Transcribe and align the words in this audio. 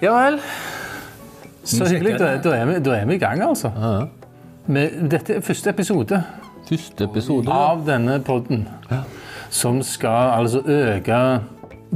Ja 0.00 0.14
vel. 0.16 0.38
Så 1.64 1.84
hyggelig. 1.84 2.14
Da, 2.18 2.36
da, 2.40 2.54
er 2.56 2.68
vi, 2.70 2.78
da 2.80 2.94
er 2.96 3.06
vi 3.08 3.14
i 3.18 3.20
gang, 3.20 3.42
altså. 3.44 3.70
Med, 4.70 4.94
dette 5.12 5.36
er 5.36 5.44
første 5.44 5.70
episode 5.74 6.22
Første 6.68 7.04
episode. 7.04 7.52
av 7.52 7.82
denne 7.86 8.20
podden. 8.24 8.62
Som 9.50 9.82
skal 9.82 10.32
altså 10.38 10.62
øke 10.64 11.18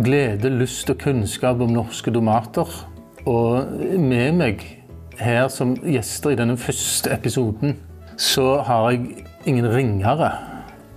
glede, 0.04 0.50
lyst 0.50 0.90
og 0.90 0.98
kunnskap 1.00 1.60
om 1.64 1.72
norske 1.72 2.12
tomater. 2.12 2.68
Og 3.24 3.64
med 3.98 4.36
meg 4.36 4.64
her 5.18 5.48
som 5.48 5.76
gjester 5.78 6.34
i 6.34 6.38
denne 6.42 6.58
første 6.60 7.12
episoden, 7.14 7.78
så 8.20 8.58
har 8.66 8.90
jeg 8.90 9.24
ingen 9.46 9.70
ringere 9.70 10.32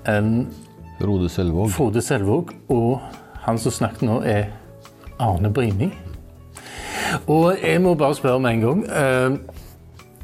enn 0.09 0.47
Frode 0.99 1.29
Selvåg. 1.29 1.69
Frode 1.71 2.01
Selvåg, 2.01 2.51
og 2.73 2.99
han 3.45 3.61
som 3.61 3.71
snakket 3.71 4.07
nå, 4.09 4.19
er 4.25 4.49
Arne 5.21 5.53
Brimi. 5.53 5.91
Og 7.25 7.57
jeg 7.63 7.81
må 7.83 7.95
bare 7.99 8.15
spørre 8.17 8.39
med 8.43 8.57
en 8.57 8.63
gang 8.65 8.81
eh, 8.85 9.37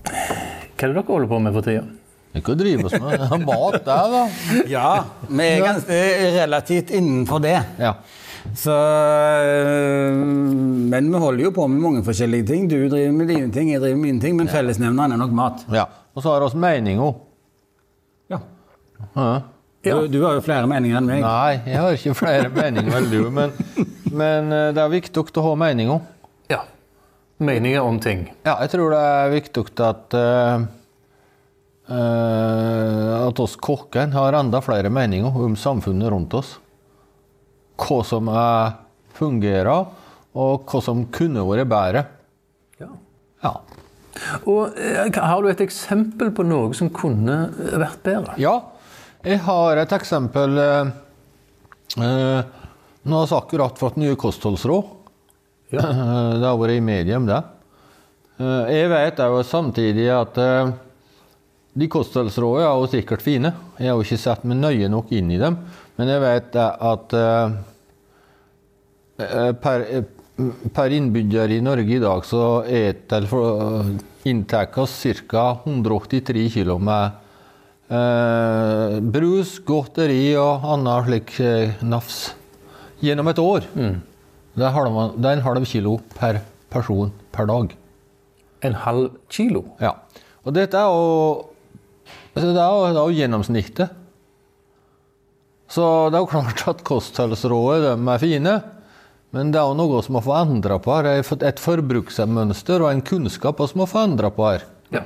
Hva 0.03 0.87
er 0.87 0.91
det 0.91 0.95
dere 0.97 1.05
holder 1.07 1.29
på 1.31 1.39
med 1.43 1.55
for 1.55 1.65
tida? 1.65 1.83
Ikke 2.33 2.55
å 2.55 2.57
drive 2.57 2.87
oss 2.89 2.95
med 2.97 3.45
mat 3.47 3.79
der, 3.85 4.13
da. 4.13 4.23
Ja, 4.71 4.87
vi 5.29 5.45
er 5.45 5.61
ganske 5.61 5.97
relativt 6.33 6.89
innenfor 6.97 7.43
det. 7.43 7.59
Ja. 7.77 7.91
Så, 8.57 8.73
øh, 8.73 10.17
men 10.91 11.11
vi 11.13 11.21
holder 11.21 11.45
jo 11.45 11.51
på 11.55 11.67
med 11.69 11.79
mange 11.83 12.01
forskjellige 12.03 12.47
ting. 12.49 12.65
Du 12.71 12.75
driver 12.91 13.13
med 13.15 13.29
dine 13.29 13.51
ting, 13.53 13.69
jeg 13.71 13.83
driver 13.83 13.99
med 14.01 14.07
mine 14.09 14.23
ting, 14.23 14.35
men 14.39 14.49
fellesnevneren 14.51 15.13
er 15.13 15.21
nok 15.21 15.35
mat. 15.37 15.65
ja. 15.73 15.85
Og 16.13 16.21
så 16.21 16.29
har 16.29 16.43
vi 16.45 16.59
meninger. 16.61 17.13
Ja. 18.29 18.37
Ja. 19.15 19.29
Ja. 19.83 19.95
Du, 20.01 20.07
du 20.07 20.19
har 20.23 20.35
jo 20.37 20.41
flere 20.45 20.67
meninger 20.69 20.99
enn 20.99 21.07
meg. 21.09 21.23
Nei, 21.25 21.55
jeg 21.65 21.79
har 21.81 21.95
ikke 21.97 22.13
flere 22.15 22.51
meninger 22.53 22.97
enn 22.99 23.07
du, 23.11 23.17
men, 23.33 23.55
men 24.13 24.53
eh, 24.53 24.67
det 24.75 24.83
er 24.83 24.91
viktig 24.93 25.23
å 25.41 25.45
ha 25.47 25.55
meninger. 25.59 25.99
Meninger 27.37 27.81
om 27.81 27.99
ting. 27.99 28.27
Ja, 28.45 28.57
jeg 28.61 28.71
tror 28.75 28.93
det 28.93 29.01
er 29.01 29.31
viktig 29.33 29.63
at 29.83 30.15
uh, 30.15 30.65
at 31.93 33.39
oss 33.43 33.55
kokkene 33.59 34.15
har 34.15 34.37
enda 34.37 34.61
flere 34.63 34.89
meninger 34.93 35.33
om 35.35 35.55
samfunnet 35.59 36.11
rundt 36.13 36.33
oss. 36.37 36.55
Hva 37.83 37.99
som 38.07 38.29
er, 38.31 38.77
fungerer, 39.17 39.89
og 40.33 40.69
hva 40.69 40.81
som 40.81 41.03
kunne 41.13 41.43
vært 41.45 41.69
bedre. 41.69 42.05
Ja. 42.81 42.89
Ja. 43.43 43.53
Og 44.47 44.77
eh, 44.77 45.09
Har 45.17 45.41
du 45.43 45.49
et 45.49 45.61
eksempel 45.65 46.31
på 46.35 46.45
noe 46.45 46.73
som 46.77 46.91
kunne 46.93 47.47
vært 47.57 48.03
bedre? 48.05 48.35
ja, 48.37 48.59
jeg 49.23 49.39
har 49.45 49.79
et 49.81 49.93
eksempel. 49.95 50.57
eh, 50.59 50.91
eh, 51.97 52.43
nå 53.03 53.19
har 53.19 53.27
vi 53.27 53.37
akkurat 53.37 53.79
fått 53.79 53.97
nye 53.99 54.15
kostholdsråd. 54.19 54.91
Ja. 55.73 55.89
Det 56.39 56.45
har 56.45 56.57
vært 56.61 56.77
i 56.77 56.83
medium, 56.85 57.25
det. 57.29 57.41
Eh, 58.39 58.73
Jeg 58.73 58.89
vet 58.91 59.21
jo 59.21 59.43
samtidig 59.45 60.07
at 60.13 60.37
eh, 60.41 60.71
de 61.73 61.87
kostholdsrådene 61.89 62.67
er 62.67 62.81
jo 62.81 62.89
sikkert 62.91 63.23
fine. 63.25 63.53
Jeg 63.79 63.89
har 63.89 63.97
jo 63.97 64.05
ikke 64.05 64.21
sett 64.21 64.43
meg 64.45 64.59
nøye 64.61 64.89
nok 64.93 65.11
inn 65.15 65.31
i 65.33 65.39
dem. 65.41 65.57
Men 65.97 66.09
jeg 66.09 66.21
vet 66.23 66.57
at 66.61 67.15
eh, 67.17 67.55
per, 69.61 69.85
per 70.73 70.93
innbygger 70.97 71.53
i 71.53 71.61
Norge 71.65 71.97
i 71.97 72.01
dag 72.01 72.25
så 72.25 72.63
eter 72.65 73.27
inntar 74.29 74.69
vi 74.73 75.13
ca. 75.29 75.45
183 75.65 76.47
kg 76.55 76.71
med 76.81 77.19
brus, 79.13 79.59
godteri 79.67 80.33
og 80.39 80.63
annet 80.73 81.05
slik 81.05 81.33
nafs 81.85 82.17
gjennom 83.03 83.29
et 83.29 83.41
år. 83.43 83.67
Det 84.53 84.65
er 84.67 84.75
halv- 84.75 85.15
det 85.17 85.25
er 85.29 85.37
en 85.39 85.45
halv 85.47 85.65
kilo 85.65 85.97
per 86.17 86.41
person 86.69 87.11
per 87.31 87.45
dag. 87.49 87.75
En 88.63 88.73
halv 88.73 89.09
kilo? 89.29 89.63
Ja. 89.81 89.95
Og 90.45 90.53
dette 90.53 90.77
er 90.77 90.87
jo 90.87 91.47
altså 92.35 92.53
det, 92.53 92.61
er 92.61 92.69
jo, 92.69 92.85
det 92.93 92.99
er 93.01 93.07
jo 93.07 93.17
gjennomsnittet. 93.17 93.89
Så 95.73 95.85
det 96.11 96.19
er 96.19 96.23
jo 96.23 96.29
klart 96.29 96.63
at 96.69 96.83
kostholdsrådet 96.85 97.95
er 97.97 98.21
fine. 98.21 98.61
Men 99.33 99.49
det 99.51 99.57
er 99.57 99.65
jo 99.65 99.73
noe 99.79 100.01
som 100.05 100.13
må 100.13 100.21
få 100.21 100.35
endra 100.43 100.77
på 100.77 100.93
her. 100.93 101.07
Er 101.09 101.45
Et 101.49 101.59
forbruksmønster 101.59 102.83
og 102.83 102.91
en 102.91 103.01
kunnskap 103.01 103.57
som 103.65 103.81
må 103.81 103.87
få 103.89 104.03
endra 104.05 104.29
på 104.29 104.45
her. 104.51 104.67
Ja. 104.93 105.01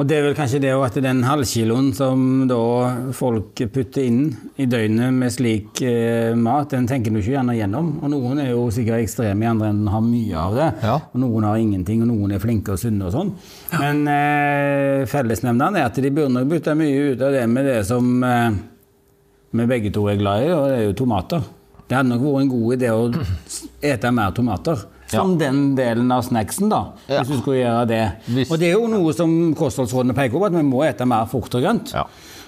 Og 0.00 0.06
det 0.08 0.16
er 0.16 0.22
vel 0.24 0.36
kanskje 0.36 0.60
det 0.62 0.70
også 0.72 0.86
at 0.88 1.04
den 1.04 1.18
halvkiloen 1.26 1.90
som 1.92 2.20
da 2.48 2.60
folk 3.12 3.60
putter 3.74 4.06
inn 4.08 4.22
i 4.56 4.64
døgnet 4.70 5.12
med 5.12 5.34
slik 5.34 5.82
eh, 5.84 6.32
mat, 6.38 6.70
den 6.72 6.86
tenker 6.88 7.12
du 7.12 7.18
ikke 7.20 7.34
gjerne 7.34 7.56
gjennom. 7.58 7.90
Og 8.00 8.12
noen 8.14 8.40
er 8.40 8.54
jo 8.54 8.70
sikkert 8.72 9.04
ekstreme 9.04 9.44
i 9.44 9.50
andre 9.50 9.68
enden 9.68 9.90
har 9.92 10.04
mye 10.06 10.44
av 10.46 10.56
det. 10.56 10.68
Ja. 10.86 10.96
Og 11.12 11.20
noen 11.26 11.44
har 11.44 11.60
ingenting, 11.60 12.00
og 12.06 12.08
noen 12.08 12.32
er 12.32 12.40
flinke 12.40 12.72
og 12.72 12.80
sunne 12.80 13.10
og 13.10 13.12
sånn. 13.12 13.34
Men 13.76 14.00
eh, 14.08 15.04
fellesnevneren 15.12 15.76
er 15.82 15.90
at 15.90 16.00
de 16.00 16.14
burde 16.14 16.38
nok 16.38 16.48
bytte 16.54 16.76
mye 16.78 17.12
ut 17.12 17.26
av 17.28 17.36
det 17.36 17.44
med 17.52 17.68
det 17.68 17.80
som 17.88 18.08
eh, 18.24 18.60
vi 19.52 19.68
begge 19.68 19.92
to 19.92 20.06
er 20.08 20.16
glad 20.16 20.46
i, 20.46 20.54
og 20.56 20.70
det 20.70 20.78
er 20.78 20.86
jo 20.86 20.96
tomater. 21.02 21.44
Det 21.84 21.98
hadde 21.98 22.14
nok 22.14 22.24
vært 22.24 22.46
en 22.46 22.52
god 22.54 22.74
idé 22.78 22.96
å 22.96 23.08
ete 23.92 24.16
mer 24.16 24.32
tomater. 24.32 24.86
Som 25.20 25.36
den 25.38 25.74
delen 25.76 26.10
av 26.14 26.22
snacksen, 26.26 26.68
da. 26.72 26.82
Ja. 27.08 27.20
Hvis 27.22 27.28
du 27.34 27.40
skulle 27.40 27.60
gjøre 27.62 27.86
det. 27.88 28.02
Hvis- 28.28 28.50
Og 28.50 28.58
det 28.58 28.68
er 28.70 28.78
jo 28.78 28.86
noe 28.88 29.12
som 29.16 29.54
kostholdsrådene 29.54 30.14
peker 30.16 30.38
på, 30.38 30.46
at 30.46 30.52
vi 30.56 30.62
må 30.62 30.82
ete 30.88 31.06
mer 31.06 31.26
frukt 31.26 31.54
og 31.54 31.62
grønt. 31.62 31.92
Ja. 31.92 32.06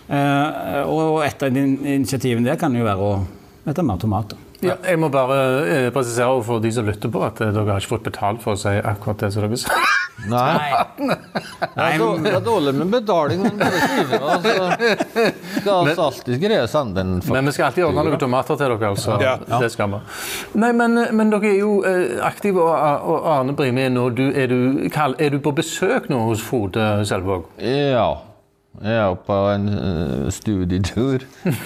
Eh, 0.09 0.83
og 0.85 1.23
et 1.25 1.43
av 1.43 1.49
initiativene 1.57 2.45
der 2.45 2.57
kan 2.61 2.75
jo 2.77 2.85
være 2.85 2.99
å 3.01 3.27
ete 3.67 3.83
mer 3.83 3.97
tomater. 3.97 4.37
Ja, 4.65 4.77
jeg 4.85 4.99
må 4.99 5.11
bare 5.13 5.39
eh, 5.69 5.91
presisere 5.93 6.43
for 6.45 6.61
de 6.61 6.71
som 6.73 6.87
lytter 6.89 7.11
på, 7.13 7.23
at 7.27 7.41
eh, 7.41 7.51
dere 7.53 7.67
har 7.73 7.81
ikke 7.81 7.99
fått 7.99 8.05
betalt 8.11 8.41
for 8.45 8.55
å 8.55 8.59
si 8.61 8.69
akkurat 8.81 9.19
det 9.25 9.33
som 9.33 9.43
dere 9.45 9.57
sa. 9.61 9.69
Nei. 10.31 10.71
Dårlig, 11.99 12.23
det 12.25 12.33
er 12.39 12.45
dårlig 12.47 12.73
med 12.79 12.91
betaling, 12.93 13.41
men 13.43 13.57
bare 13.59 13.81
skrive 13.83 14.19
skal 15.61 15.87
vi 15.89 15.95
alltid 16.07 16.39
greie 16.43 16.63
å 16.65 16.69
sende 16.71 17.03
en 17.03 17.15
Men 17.35 17.49
vi 17.51 17.55
skal 17.57 17.67
alltid 17.71 17.87
ordne 17.89 18.05
noen 18.09 18.21
tomater 18.23 18.59
til 18.61 18.73
dere. 18.75 18.91
altså. 18.93 19.17
Ja. 19.23 19.35
Det 19.61 19.71
skal 19.75 19.91
vi. 19.95 20.01
Nei, 20.63 20.71
men, 20.77 20.97
men 21.19 21.33
dere 21.35 21.51
er 21.51 21.59
jo 21.59 21.73
eh, 21.89 22.15
aktive, 22.25 22.63
og, 22.63 23.09
og 23.15 23.27
Arne 23.35 23.57
Brimi, 23.59 23.89
nå, 23.93 24.07
du, 24.17 24.25
er, 24.33 24.47
du, 24.53 24.87
kall- 24.95 25.17
er 25.19 25.35
du 25.35 25.41
på 25.45 25.53
besøk 25.59 26.09
nå 26.13 26.23
hos 26.31 26.45
Frode 26.47 26.87
Selvåg? 27.09 27.51
Ja. 27.61 28.09
Jeg 28.83 28.97
er 28.99 29.13
på 29.23 29.35
en 29.53 29.69
eh, 29.71 30.25
studietur. 30.35 31.23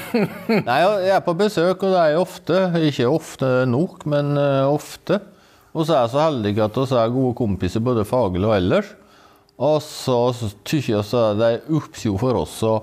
Nei, 0.68 0.80
jeg 1.06 1.14
er 1.14 1.22
på 1.24 1.32
besøk, 1.38 1.80
og 1.86 1.94
det 1.94 2.00
er 2.02 2.10
jeg 2.12 2.20
ofte. 2.20 2.58
Ikke 2.90 3.06
ofte 3.08 3.52
nok, 3.70 4.04
men 4.12 4.34
eh, 4.40 4.64
ofte. 4.68 5.20
Og 5.78 5.86
så 5.86 5.94
er 5.94 6.00
jeg 6.02 6.12
så 6.16 6.24
heldig 6.24 6.54
at 6.64 6.78
vi 6.80 6.96
er 6.98 7.12
gode 7.14 7.36
kompiser 7.38 7.84
både 7.84 8.06
faglig 8.08 8.48
og 8.48 8.56
ellers. 8.56 8.88
Og 9.58 9.78
så 9.82 10.50
tykker 10.66 10.96
jeg 10.96 11.36
det 11.38 11.50
er 11.52 11.76
oppsjå 11.78 12.14
for 12.18 12.40
oss 12.40 12.56
å, 12.66 12.74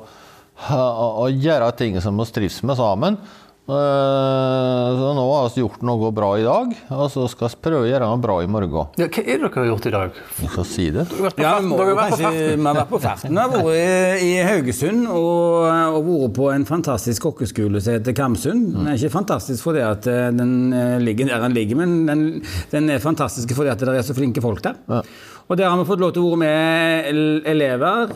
å, 0.72 1.10
å 1.26 1.28
gjøre 1.32 1.74
ting 1.80 2.00
som 2.04 2.16
vi 2.20 2.28
trives 2.32 2.62
med 2.64 2.80
sammen. 2.80 3.20
Eh, 3.66 4.90
Så 4.96 5.08
nå 5.18 5.24
har 5.26 5.48
vi 5.50 5.62
gjort 5.64 5.82
noe 5.88 6.12
bra 6.14 6.28
i 6.38 6.44
dag, 6.46 6.74
og 6.94 7.08
så 7.10 7.24
skal 7.32 7.50
vi 7.50 7.58
prøve 7.66 7.86
å 7.86 7.90
gjøre 7.90 8.06
noe 8.12 8.22
bra 8.22 8.36
i 8.44 8.50
morgen. 8.52 8.92
Ja, 9.02 9.08
hva 9.10 9.24
er 9.24 9.40
det 9.40 9.40
dere 9.42 9.56
har 9.58 9.70
gjort 9.72 9.88
i 9.90 9.94
dag? 9.96 10.20
Jeg 10.44 10.52
skal 10.54 10.68
si 10.70 10.86
det. 10.94 11.06
Dere 11.10 11.18
har 11.18 11.26
vært 11.26 11.40
på 11.40 11.42
Ja, 11.42 11.54
vi 11.58 11.72
har 11.74 12.78
vært 12.78 12.92
på 12.92 13.00
kanskje. 13.02 13.32
Vi 13.32 13.40
har 13.42 13.56
vært 13.56 14.22
i, 14.22 14.30
Haugesund 14.46 15.10
og, 15.10 15.66
og 15.98 16.12
vært 16.12 16.38
på 16.38 16.52
en 16.54 16.68
fantastisk 16.70 17.26
kokkeskole 17.26 17.82
som 17.82 17.98
heter 17.98 18.18
Kamsund. 18.22 18.70
Den 18.78 18.92
er 18.94 19.02
ikke 19.02 19.16
fantastisk 19.18 19.66
fordi 19.66 19.82
at 19.88 20.12
eh, 20.14 20.30
den 20.38 20.56
eh, 20.70 20.96
ligger 21.02 21.34
der 21.34 21.46
den 21.48 21.58
ligger, 21.58 21.82
men 21.82 21.98
den, 22.06 22.26
den 22.72 22.94
er 22.94 23.02
fantastisk 23.02 23.56
fordi 23.58 23.74
at 23.74 23.82
det 23.82 23.98
er 23.98 24.06
så 24.06 24.14
flinke 24.18 24.46
folk 24.46 24.62
der. 24.66 24.78
Ja. 24.94 25.02
Og 25.50 25.58
der 25.58 25.70
har 25.74 25.78
vi 25.82 25.90
fått 25.90 26.02
lov 26.06 26.14
til 26.14 26.22
å 26.26 26.36
være 26.38 26.42
med 26.46 27.46
elever, 27.50 28.14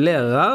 lærere 0.00 0.46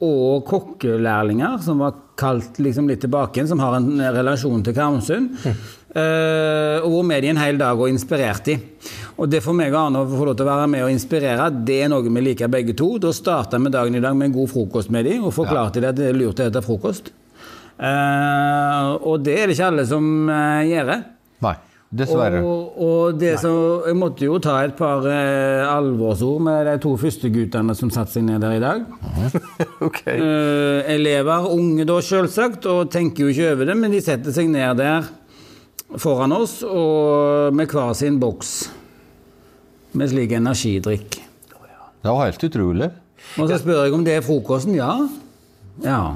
og 0.00 0.46
kokkelærlinger, 0.48 1.58
som 1.64 1.82
var 1.84 1.98
kalt 2.20 2.58
liksom 2.60 2.88
litt 2.88 3.02
tilbake 3.04 3.38
igjen, 3.38 3.50
som 3.50 3.60
har 3.60 3.76
en 3.76 4.00
relasjon 4.16 4.64
til 4.64 4.76
Karmsund. 4.76 5.36
Eh, 5.90 6.76
og 6.84 6.86
hvor 6.92 7.02
med 7.02 7.24
de 7.24 7.32
en 7.32 7.40
hel 7.40 7.56
dag 7.58 7.74
og 7.74 7.90
inspirert 7.90 8.46
de. 8.46 8.54
Og 9.18 9.26
det 9.26 9.40
for 9.42 9.56
meg 9.58 9.72
og 9.74 9.80
Arne 9.80 10.04
å 10.04 10.06
få 10.06 10.28
lov 10.28 10.36
til 10.38 10.46
å 10.46 10.50
være 10.52 10.68
med 10.70 10.84
og 10.86 10.92
inspirere, 10.92 11.48
det 11.66 11.80
er 11.84 11.90
noe 11.90 12.06
vi 12.06 12.22
liker 12.28 12.52
begge 12.52 12.76
to. 12.78 12.92
Da 13.02 13.10
starta 13.16 13.58
vi 13.58 13.72
dagen 13.74 13.98
i 13.98 14.02
dag 14.04 14.14
med 14.14 14.30
en 14.30 14.36
god 14.36 14.52
frokost 14.52 14.92
med 14.94 15.08
de, 15.08 15.16
og 15.18 15.34
forklarte 15.34 15.82
de 15.82 15.90
at 15.90 15.98
det 15.98 16.12
er 16.12 16.20
lurt 16.20 16.38
å 16.38 16.46
spise 16.46 16.62
frokost. 16.68 17.10
Uh, 17.80 19.00
og 19.08 19.22
det 19.24 19.34
er 19.34 19.48
det 19.48 19.56
ikke 19.56 19.70
alle 19.72 19.86
som 19.88 20.06
uh, 20.28 20.60
gjør. 20.68 20.94
Nei, 21.42 21.54
dessverre. 21.90 22.40
Og, 22.46 22.76
og 22.78 23.18
det 23.18 23.34
som, 23.42 23.82
jeg 23.86 23.98
måtte 23.98 24.26
jo 24.28 24.38
ta 24.42 24.60
et 24.64 24.76
par 24.78 25.06
eh, 25.10 25.64
alvorsord 25.66 26.42
med 26.46 26.68
de 26.70 26.76
to 26.82 26.94
første 27.00 27.30
guttene 27.34 27.74
som 27.78 27.90
satte 27.92 28.14
seg 28.16 28.26
ned 28.28 28.44
der 28.44 28.58
i 28.58 28.62
dag. 28.62 28.84
Ok. 29.86 30.02
Eh, 30.12 30.90
elever, 30.92 31.48
unge 31.50 31.86
da 31.88 31.96
selvsagt, 32.04 32.66
og 32.70 32.90
tenker 32.92 33.26
jo 33.26 33.32
ikke 33.32 33.54
over 33.54 33.70
det, 33.70 33.76
men 33.80 33.94
de 33.94 34.02
setter 34.04 34.34
seg 34.34 34.50
ned 34.52 34.76
der 34.80 35.08
foran 35.98 36.34
oss 36.36 36.60
og 36.62 37.56
med 37.56 37.72
hver 37.72 37.94
sin 37.98 38.20
boks 38.22 38.52
med 39.98 40.12
slik 40.12 40.36
energidrikk. 40.36 41.16
Det 42.00 42.12
var 42.12 42.28
helt 42.28 42.44
utrolig. 42.46 42.90
Og 43.40 43.48
så 43.50 43.58
spør 43.60 43.82
jeg 43.84 43.96
om 43.96 44.04
det 44.06 44.14
er 44.20 44.22
frokosten. 44.24 44.76
Ja. 44.78 44.92
Ja. 45.82 46.14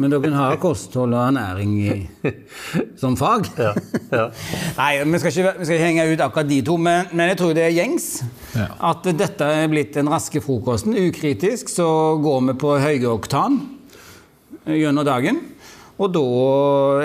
Men 0.00 0.10
dere 0.10 0.32
har 0.34 0.56
kosthold 0.62 1.14
og 1.14 1.20
ernæring 1.28 1.74
i, 1.78 2.32
som 3.00 3.14
fag? 3.18 3.46
Ja, 3.60 3.70
ja. 4.10 4.24
Nei, 4.80 4.90
vi 5.06 5.20
skal, 5.22 5.30
ikke, 5.30 5.54
vi 5.60 5.68
skal 5.68 5.76
ikke 5.78 5.86
henge 5.86 6.06
ut 6.10 6.24
akkurat 6.24 6.50
de 6.50 6.60
to, 6.66 6.76
men, 6.80 7.12
men 7.14 7.30
jeg 7.30 7.38
tror 7.38 7.54
det 7.54 7.68
er 7.68 7.76
gjengs. 7.76 8.08
Ja. 8.56 8.68
At 8.90 9.06
dette 9.06 9.50
er 9.62 9.70
blitt 9.70 9.94
den 9.94 10.10
raske 10.10 10.42
frokosten. 10.42 10.96
Ukritisk 10.98 11.70
så 11.70 11.88
går 12.22 12.46
vi 12.50 12.56
på 12.64 12.74
høyoktan 12.82 13.60
gjennom 14.66 15.06
dagen. 15.06 15.42
Og 15.94 16.10
da 16.10 16.24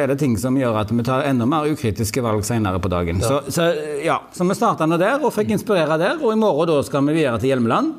er 0.02 0.10
det 0.10 0.18
ting 0.24 0.34
som 0.42 0.58
gjør 0.58 0.80
at 0.82 0.90
vi 0.90 1.06
tar 1.06 1.28
enda 1.30 1.46
mer 1.46 1.70
ukritiske 1.70 2.24
valg 2.26 2.42
senere 2.48 2.82
på 2.82 2.90
dagen. 2.90 3.22
Så, 3.22 3.44
så, 3.54 3.70
ja, 4.02 4.18
så 4.34 4.48
vi 4.50 4.58
starta 4.58 4.88
nå 4.90 4.98
der 4.98 5.22
og 5.22 5.34
fikk 5.36 5.54
inspirere 5.54 6.00
der, 6.02 6.18
og 6.18 6.34
i 6.34 6.40
morgen 6.42 6.72
da 6.72 6.80
skal 6.88 7.06
vi 7.06 7.20
videre 7.20 7.38
til 7.38 7.54
Hjelmeland. 7.54 7.94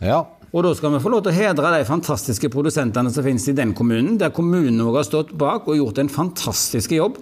Ja. 0.00 0.22
Og 0.48 0.64
da 0.64 0.70
skal 0.72 0.94
vi 0.94 1.00
få 1.04 1.10
lov 1.12 1.22
til 1.26 1.34
å 1.34 1.36
hedre 1.36 1.70
de 1.74 1.84
fantastiske 1.84 2.48
produsentene 2.52 3.10
som 3.12 3.24
finnes 3.26 3.44
i 3.50 3.56
den 3.56 3.74
kommunen, 3.76 4.16
der 4.20 4.32
kommunen 4.32 4.80
òg 4.80 4.96
har 4.96 5.04
stått 5.08 5.34
bak 5.36 5.68
og 5.68 5.76
gjort 5.76 6.00
en 6.00 6.08
fantastisk 6.08 6.94
jobb 6.96 7.18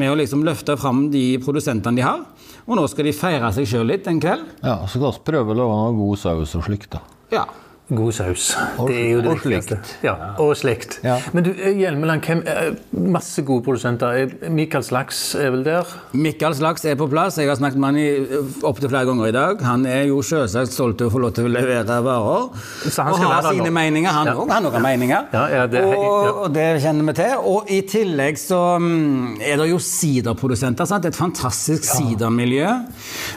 med 0.00 0.10
å 0.10 0.16
liksom 0.18 0.42
løfte 0.46 0.74
fram 0.80 1.04
de 1.12 1.36
produsentene 1.44 2.00
de 2.00 2.06
har. 2.06 2.24
Og 2.66 2.74
nå 2.78 2.86
skal 2.90 3.06
de 3.06 3.14
feire 3.14 3.52
seg 3.54 3.68
sjøl 3.70 3.92
litt 3.92 4.08
en 4.10 4.18
kveld. 4.22 4.48
ja. 4.64 4.80
Så 4.88 4.98
skal 4.98 5.12
vi 5.12 5.26
prøve 5.30 5.54
å 5.54 5.58
lage 5.60 5.76
noe 5.84 5.94
god 6.00 6.18
saus 6.24 6.56
og 6.58 6.66
slikt, 6.66 6.90
da. 6.96 7.02
Ja. 7.34 7.44
God 7.92 8.12
saus. 8.16 8.56
Og- 8.78 8.88
det 8.88 8.96
er 8.96 9.10
jo 9.12 9.20
det 9.20 9.28
og 9.30 9.40
slikt. 9.42 9.90
Ja, 10.02 10.14
og 10.40 10.54
slikt. 10.56 11.00
Ja. 11.04 11.18
Men 11.34 11.44
du, 11.44 11.50
eh, 11.50 11.74
Hjelmeland, 11.76 12.22
hvem, 12.24 12.42
eh, 12.48 12.74
masse 12.96 13.42
gode 13.44 13.62
produsenter. 13.62 14.06
Eh, 14.42 14.48
Michael 14.48 14.82
Slaks 14.82 15.34
er 15.34 15.50
vel 15.50 15.62
der? 15.64 15.84
Mikael 16.14 16.54
Slaks 16.54 16.84
er 16.86 16.94
på 16.96 17.10
plass. 17.10 17.36
Jeg 17.36 17.46
har 17.48 17.56
snakket 17.56 17.76
med 17.76 17.94
han 17.94 18.54
opptil 18.62 18.88
flere 18.88 19.04
ganger 19.04 19.26
i 19.28 19.32
dag. 19.32 19.60
Han 19.60 19.84
er 19.84 20.06
jo 20.06 20.22
selvsagt 20.22 20.72
stolt 20.72 21.02
av 21.02 21.10
å 21.10 21.12
få 21.12 21.20
lov 21.20 21.34
til 21.34 21.44
å 21.44 21.52
levere 21.52 21.84
varer. 22.02 22.48
Så 22.88 23.02
han 23.04 23.12
og 23.12 23.18
har 23.20 23.42
sine 23.52 23.68
nå. 23.68 23.72
meninger. 23.72 24.08
Han 24.08 24.26
Ja. 24.28 24.32
òg 24.32 24.48
har 24.50 24.80
meninger. 24.80 25.26
Ja, 25.34 25.48
ja, 25.48 25.66
det- 25.66 25.84
og, 25.84 26.44
og 26.44 26.52
det 26.54 26.80
kjenner 26.82 27.04
vi 27.04 27.12
til. 27.12 27.36
Og 27.44 27.70
i 27.70 27.82
tillegg 27.82 28.38
så 28.38 28.78
mm, 28.80 29.40
er 29.42 29.56
det 29.58 29.68
jo 29.68 29.76
siderprodusenter. 29.76 30.86
Sant? 30.86 31.04
Et 31.04 31.14
fantastisk 31.14 31.84
sidermiljø. 31.84 32.64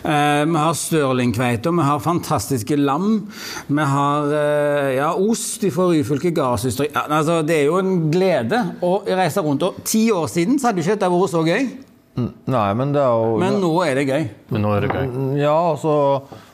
Uh, 0.06 0.46
vi 0.46 0.56
har 0.56 0.74
Stirlingkveiter, 0.74 1.76
vi 1.76 1.84
har 1.84 2.00
fantastiske 2.00 2.78
lam. 2.78 3.28
Vi 3.68 3.84
har 3.84 4.38
ja, 4.98 5.12
ost 5.14 5.64
fra 5.74 5.90
Ryfylke 5.92 6.32
gardsysteri. 6.36 6.90
Ja, 6.94 7.06
altså, 7.20 7.42
det 7.46 7.62
er 7.62 7.70
jo 7.70 7.78
en 7.82 8.10
glede 8.14 8.62
å 8.86 9.00
reise 9.08 9.44
rundt. 9.46 9.66
Og 9.68 9.82
ti 9.88 10.08
år 10.14 10.28
siden 10.32 10.60
så 10.60 10.70
hadde 10.70 10.82
jo 10.82 10.88
ikke 10.88 10.98
dette 10.98 11.12
vært 11.14 11.34
så 11.34 11.44
gøy. 11.48 11.70
Mm, 12.18 12.30
Nei, 12.50 12.68
men 12.80 12.94
det 12.96 13.02
er 13.04 13.14
jo 13.14 13.34
Men 13.38 13.60
nå 13.62 13.72
er 13.86 14.00
det 14.00 14.06
gøy. 14.10 14.24
Men 14.54 14.64
nå 14.66 14.74
er 14.74 14.86
det 14.86 14.94
gøy. 14.94 15.18
Ja, 15.38 15.56
altså, 15.74 15.92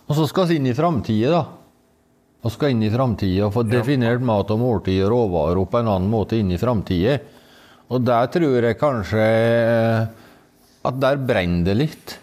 og 0.04 0.18
så 0.18 0.26
skal 0.28 0.50
vi 0.50 0.60
inn 0.60 0.68
i 0.68 0.76
framtida, 0.76 1.38
da. 1.38 1.44
Vi 2.44 2.52
skal 2.52 2.74
inn 2.74 2.84
i 2.84 2.92
framtida 2.92 3.46
og 3.48 3.54
få 3.56 3.64
definert 3.64 4.24
mat 4.28 4.50
og 4.52 4.60
måltid 4.60 5.00
og 5.06 5.14
råvarer 5.14 5.64
på 5.64 5.80
en 5.80 5.94
annen 5.94 6.10
måte 6.12 6.36
inn 6.36 6.52
i 6.52 6.60
framtida. 6.60 7.16
Og 7.94 8.04
der 8.04 8.28
tror 8.34 8.68
jeg 8.68 8.80
kanskje 8.82 9.24
eh, 9.24 10.12
at 10.84 11.00
der 11.00 11.22
brenner 11.24 11.70
det 11.70 11.78
litt. 11.80 12.16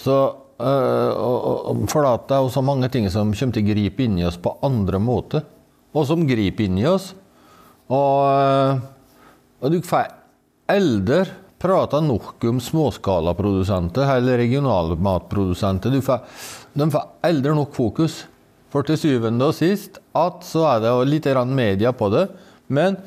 Så 0.00 0.16
eh, 0.16 0.24
og, 0.24 0.32
og, 0.32 0.45
For 0.56 2.08
at 2.08 2.28
det 2.30 2.36
er 2.36 2.50
så 2.52 2.62
mange 2.64 2.88
ting 2.92 3.08
som 3.12 3.34
kommer 3.36 3.56
til 3.56 3.64
å 3.66 3.70
gripe 3.70 4.04
inn 4.06 4.18
i 4.20 4.26
oss 4.28 4.38
på 4.40 4.54
andre 4.66 5.00
måter. 5.02 5.44
Og 5.96 6.06
som 6.08 6.26
griper 6.28 6.66
inn 6.66 6.78
i 6.80 6.86
oss. 6.88 7.10
Og, 7.86 8.20
eh, 8.30 8.78
og 9.62 9.72
du 9.72 9.80
får 9.84 10.08
eldre 10.72 11.24
prater 11.62 12.02
nok 12.04 12.44
om 12.44 12.60
småskalaprodusenter 12.60 14.16
eller 14.16 14.38
regionale 14.38 14.96
matprodusenter. 15.00 15.90
Du 15.90 16.02
får, 16.04 16.24
de 16.76 16.88
får 16.92 17.06
eldre 17.26 17.54
nok 17.56 17.74
fokus. 17.76 18.24
For 18.72 18.84
til 18.84 18.98
syvende 19.00 19.46
og 19.48 19.54
sist 19.56 20.00
at 20.16 20.42
så 20.44 20.66
er 20.74 20.82
det 20.84 20.92
litt 21.08 21.28
media 21.48 21.92
på 21.96 22.10
det, 22.12 22.26
men 22.68 22.98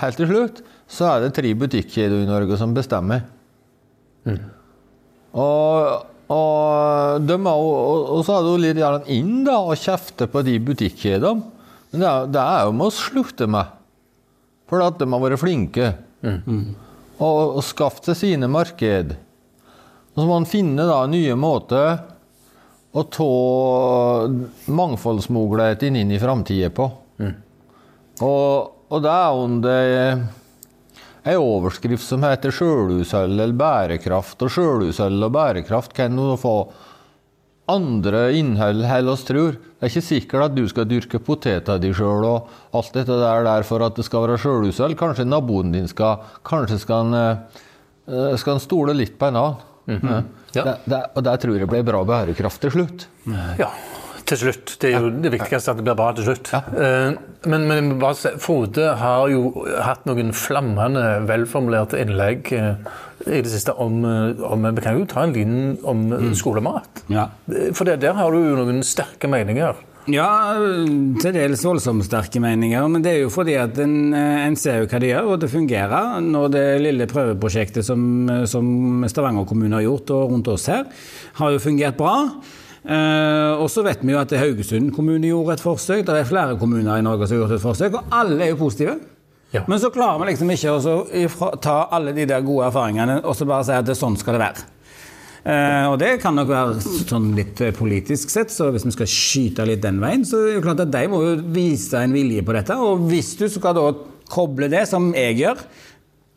helt 0.00 0.16
til 0.16 0.30
slutt 0.30 0.62
så 0.90 1.12
er 1.12 1.20
det 1.22 1.34
tre 1.36 1.52
butikkjeder 1.54 2.24
i 2.24 2.28
Norge 2.28 2.56
som 2.58 2.74
bestemmer. 2.74 3.22
Og, 5.34 6.06
og, 6.32 7.28
er, 7.28 7.48
og, 7.50 8.06
og 8.16 8.22
så 8.24 8.38
er 8.38 8.44
det 8.44 8.52
jo 8.52 8.62
litt 8.62 8.80
gjerne 8.80 9.12
inn 9.12 9.44
da, 9.44 9.58
og 9.60 9.76
kjefte 9.80 10.28
på 10.30 10.42
de 10.46 10.56
butikkjedene. 10.64 11.50
Men 11.92 12.02
det 12.02 12.08
er, 12.10 12.30
det 12.34 12.44
er 12.54 12.64
jo 12.66 12.74
med 12.78 12.88
å 12.88 12.94
slutte 12.96 13.48
med. 13.50 13.74
For 14.70 14.82
at 14.82 14.96
de 14.98 15.06
har 15.12 15.22
vært 15.22 15.42
flinke. 15.42 15.92
Og, 17.20 17.58
og 17.58 17.62
skaffet 17.62 18.10
seg 18.10 18.20
sine 18.22 18.48
marked. 18.50 19.12
Og 20.14 20.18
så 20.18 20.24
må 20.24 20.32
man 20.32 20.48
finne 20.48 20.86
da 20.88 21.02
nye 21.10 21.36
måter 21.38 22.00
å 22.94 23.02
ta 23.10 23.28
mangfoldsmuligheten 24.70 25.98
inn 25.98 26.14
i 26.14 26.20
framtida 26.22 26.70
på. 26.74 26.88
Og, 28.22 28.72
og 28.88 29.02
det 29.02 29.10
er 29.10 29.30
jo 29.34 29.46
det 29.64 29.78
ei 31.24 31.36
overskrift 31.40 32.04
som 32.04 32.24
heter 32.26 32.52
'sjølhushold 32.52 33.40
eller 33.40 33.54
bærekraft'. 33.56 34.42
Og 34.44 34.50
sjølhushold 34.50 35.24
og 35.24 35.32
bærekraft 35.32 35.94
kan 35.96 36.16
jo 36.16 36.36
få 36.36 36.56
andre 37.68 38.26
innhold 38.36 38.84
enn 38.84 39.08
oss 39.08 39.24
tror. 39.24 39.56
Det 39.56 39.86
er 39.86 39.92
ikke 39.92 40.04
sikkert 40.04 40.50
at 40.50 40.56
du 40.56 40.66
skal 40.68 40.88
dyrke 40.88 41.20
poteter 41.24 41.80
di 41.80 41.92
sjøl 41.96 42.26
og 42.28 42.50
alt 42.76 42.92
dette 42.92 43.16
der, 43.20 43.44
der 43.44 43.64
for 43.64 43.84
at 43.86 43.96
det 43.96 44.04
skal 44.04 44.26
være 44.26 44.40
sjølhushold. 44.42 44.96
Kanskje 45.00 45.24
naboen 45.24 45.72
din 45.72 45.88
skal 45.88 46.20
Kanskje 46.44 46.78
skal 46.82 47.04
han, 47.04 47.14
eh, 48.08 48.36
skal 48.36 48.58
han 48.58 48.60
stole 48.60 48.92
litt 48.92 49.18
på 49.18 49.30
en 49.32 49.36
annen. 49.36 49.62
Ja. 49.88 50.22
Ja. 50.54 50.62
Det, 50.64 50.74
det, 50.86 51.00
og 51.16 51.24
det 51.26 51.40
tror 51.42 51.58
jeg 51.58 51.68
blir 51.68 51.82
bra 51.82 52.04
bærekraft 52.06 52.60
til 52.62 52.70
slutt. 52.70 53.06
Ja, 53.58 53.72
til 54.28 54.40
slutt. 54.40 54.76
Det 54.80 54.90
er 54.90 55.04
jo 55.04 55.12
det 55.24 55.32
viktigste 55.34 55.72
at 55.72 55.80
det 55.80 55.86
blir 55.86 55.98
bra 55.98 56.10
til 56.16 56.28
slutt. 56.28 56.52
Ja. 56.54 56.60
Men, 57.44 57.66
men 57.68 57.90
si, 58.16 58.32
Frode 58.40 58.94
har 59.00 59.28
jo 59.32 59.50
hatt 59.84 60.06
noen 60.08 60.32
flammende, 60.36 61.02
velformulerte 61.28 62.00
innlegg 62.00 62.52
eh, 62.56 62.94
i 63.26 63.40
det 63.44 63.50
siste 63.52 63.74
om, 63.80 64.04
eh, 64.04 64.44
om 64.44 64.68
Vi 64.74 64.84
kan 64.84 64.98
jo 64.98 65.08
ta 65.08 65.24
en 65.24 65.34
liten 65.34 65.78
om 65.82 66.06
mm. 66.12 66.34
skolemat. 66.38 67.04
Ja. 67.12 67.28
Eh, 67.48 67.72
For 67.76 67.88
det, 67.88 68.00
der 68.04 68.16
har 68.18 68.32
du 68.32 68.40
jo 68.40 68.56
noen 68.60 68.82
sterke 68.86 69.30
meninger. 69.30 69.76
Ja, 70.04 70.58
til 71.22 71.32
dels 71.32 71.62
voldsomt 71.64 72.04
sterke 72.04 72.40
meninger, 72.44 72.84
men 72.92 73.04
det 73.04 73.14
er 73.14 73.22
jo 73.22 73.30
fordi 73.32 73.54
at 73.56 73.78
en, 73.80 74.12
eh, 74.12 74.42
en 74.44 74.56
ser 74.60 74.82
jo 74.82 74.90
hva 74.90 75.00
de 75.00 75.12
gjør, 75.14 75.30
og 75.32 75.40
det 75.40 75.52
fungerer. 75.52 76.20
Når 76.24 76.50
det 76.52 76.66
lille 76.84 77.08
prøveprosjektet 77.08 77.86
som, 77.86 78.28
som 78.50 79.06
Stavanger 79.08 79.48
kommune 79.48 79.80
har 79.80 79.86
gjort, 79.86 80.12
og 80.16 80.34
rundt 80.34 80.52
oss 80.52 80.68
her, 80.72 80.84
har 81.40 81.56
jo 81.56 81.62
fungert 81.62 81.96
bra. 82.00 82.18
Eh, 82.84 83.62
og 83.62 83.70
så 83.72 83.80
vet 83.86 84.02
vi 84.04 84.12
jo 84.12 84.20
at 84.20 84.32
Haugesund 84.36 84.92
kommune 84.96 85.30
gjorde 85.30 85.56
et 85.56 85.64
forsøk. 85.64 86.04
Det 86.04 86.18
er 86.20 86.28
flere 86.28 86.58
kommuner 86.60 87.00
i 87.00 87.04
Norge 87.04 87.28
som 87.28 87.38
har 87.38 87.46
gjort 87.46 87.56
et 87.56 87.64
forsøk, 87.64 87.98
og 87.98 88.14
alle 88.20 88.44
er 88.44 88.52
jo 88.52 88.60
positive. 88.60 88.98
Ja. 89.54 89.62
Men 89.70 89.80
så 89.80 89.92
klarer 89.94 90.20
vi 90.20 90.32
liksom 90.32 90.50
ikke 90.50 90.74
å 90.74 91.50
ta 91.62 91.76
alle 91.94 92.12
de 92.16 92.26
der 92.26 92.42
gode 92.44 92.68
erfaringene 92.72 93.20
og 93.22 93.36
så 93.38 93.46
bare 93.46 93.66
si 93.68 93.76
at 93.76 93.86
det, 93.86 93.94
sånn 93.96 94.18
skal 94.18 94.36
det 94.36 94.42
være. 94.42 94.64
Eh, 95.44 95.86
og 95.92 95.98
det 96.00 96.14
kan 96.22 96.34
nok 96.36 96.48
være 96.50 96.80
sånn 96.82 97.30
litt 97.36 97.60
eh, 97.62 97.74
politisk 97.76 98.32
sett, 98.32 98.52
så 98.52 98.70
hvis 98.74 98.86
vi 98.88 98.94
skal 98.96 99.10
skyte 99.12 99.66
litt 99.68 99.82
den 99.84 100.00
veien, 100.02 100.24
så 100.26 100.40
er 100.40 100.48
det 100.48 100.54
jo 100.56 100.64
klart 100.64 100.84
at 100.86 100.92
de 100.92 101.04
må 101.12 101.20
jo 101.22 101.34
vise 101.54 102.00
en 102.00 102.16
vilje 102.16 102.44
på 102.44 102.56
dette. 102.56 102.76
Og 102.80 103.04
hvis 103.10 103.34
du 103.40 103.46
skal 103.52 103.76
da 103.76 103.88
koble 104.32 104.70
det, 104.72 104.86
som 104.90 105.12
jeg 105.14 105.38
gjør, 105.42 105.60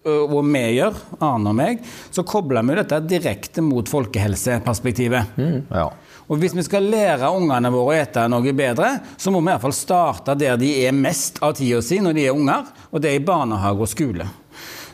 og 0.08 0.38
vi 0.48 0.62
gjør, 0.78 0.96
Arne 1.24 1.52
og 1.52 1.58
meg, 1.58 1.82
så 2.16 2.24
kobler 2.28 2.64
vi 2.64 2.78
dette 2.78 3.00
direkte 3.10 3.64
mot 3.66 3.90
folkehelseperspektivet. 3.92 5.40
Ja. 5.74 5.90
Og 6.28 6.42
hvis 6.42 6.56
vi 6.58 6.66
skal 6.66 6.90
lære 6.92 7.30
ungene 7.32 7.72
våre 7.72 7.94
å 7.94 8.00
ete 8.02 8.26
noe 8.32 8.56
bedre, 8.56 8.98
så 9.16 9.32
må 9.32 9.40
vi 9.40 9.48
i 9.48 9.54
hvert 9.54 9.64
fall 9.64 9.78
starte 9.78 10.36
der 10.40 10.60
de 10.60 10.74
er 10.84 10.96
mest 10.96 11.40
av 11.44 11.56
tida 11.56 11.80
si 11.86 12.02
når 12.04 12.18
de 12.18 12.28
er 12.28 12.36
unger, 12.36 12.68
og 12.92 13.04
det 13.04 13.14
er 13.14 13.22
i 13.22 13.24
barnehage 13.24 13.86
og 13.86 13.92
skole. 13.92 14.28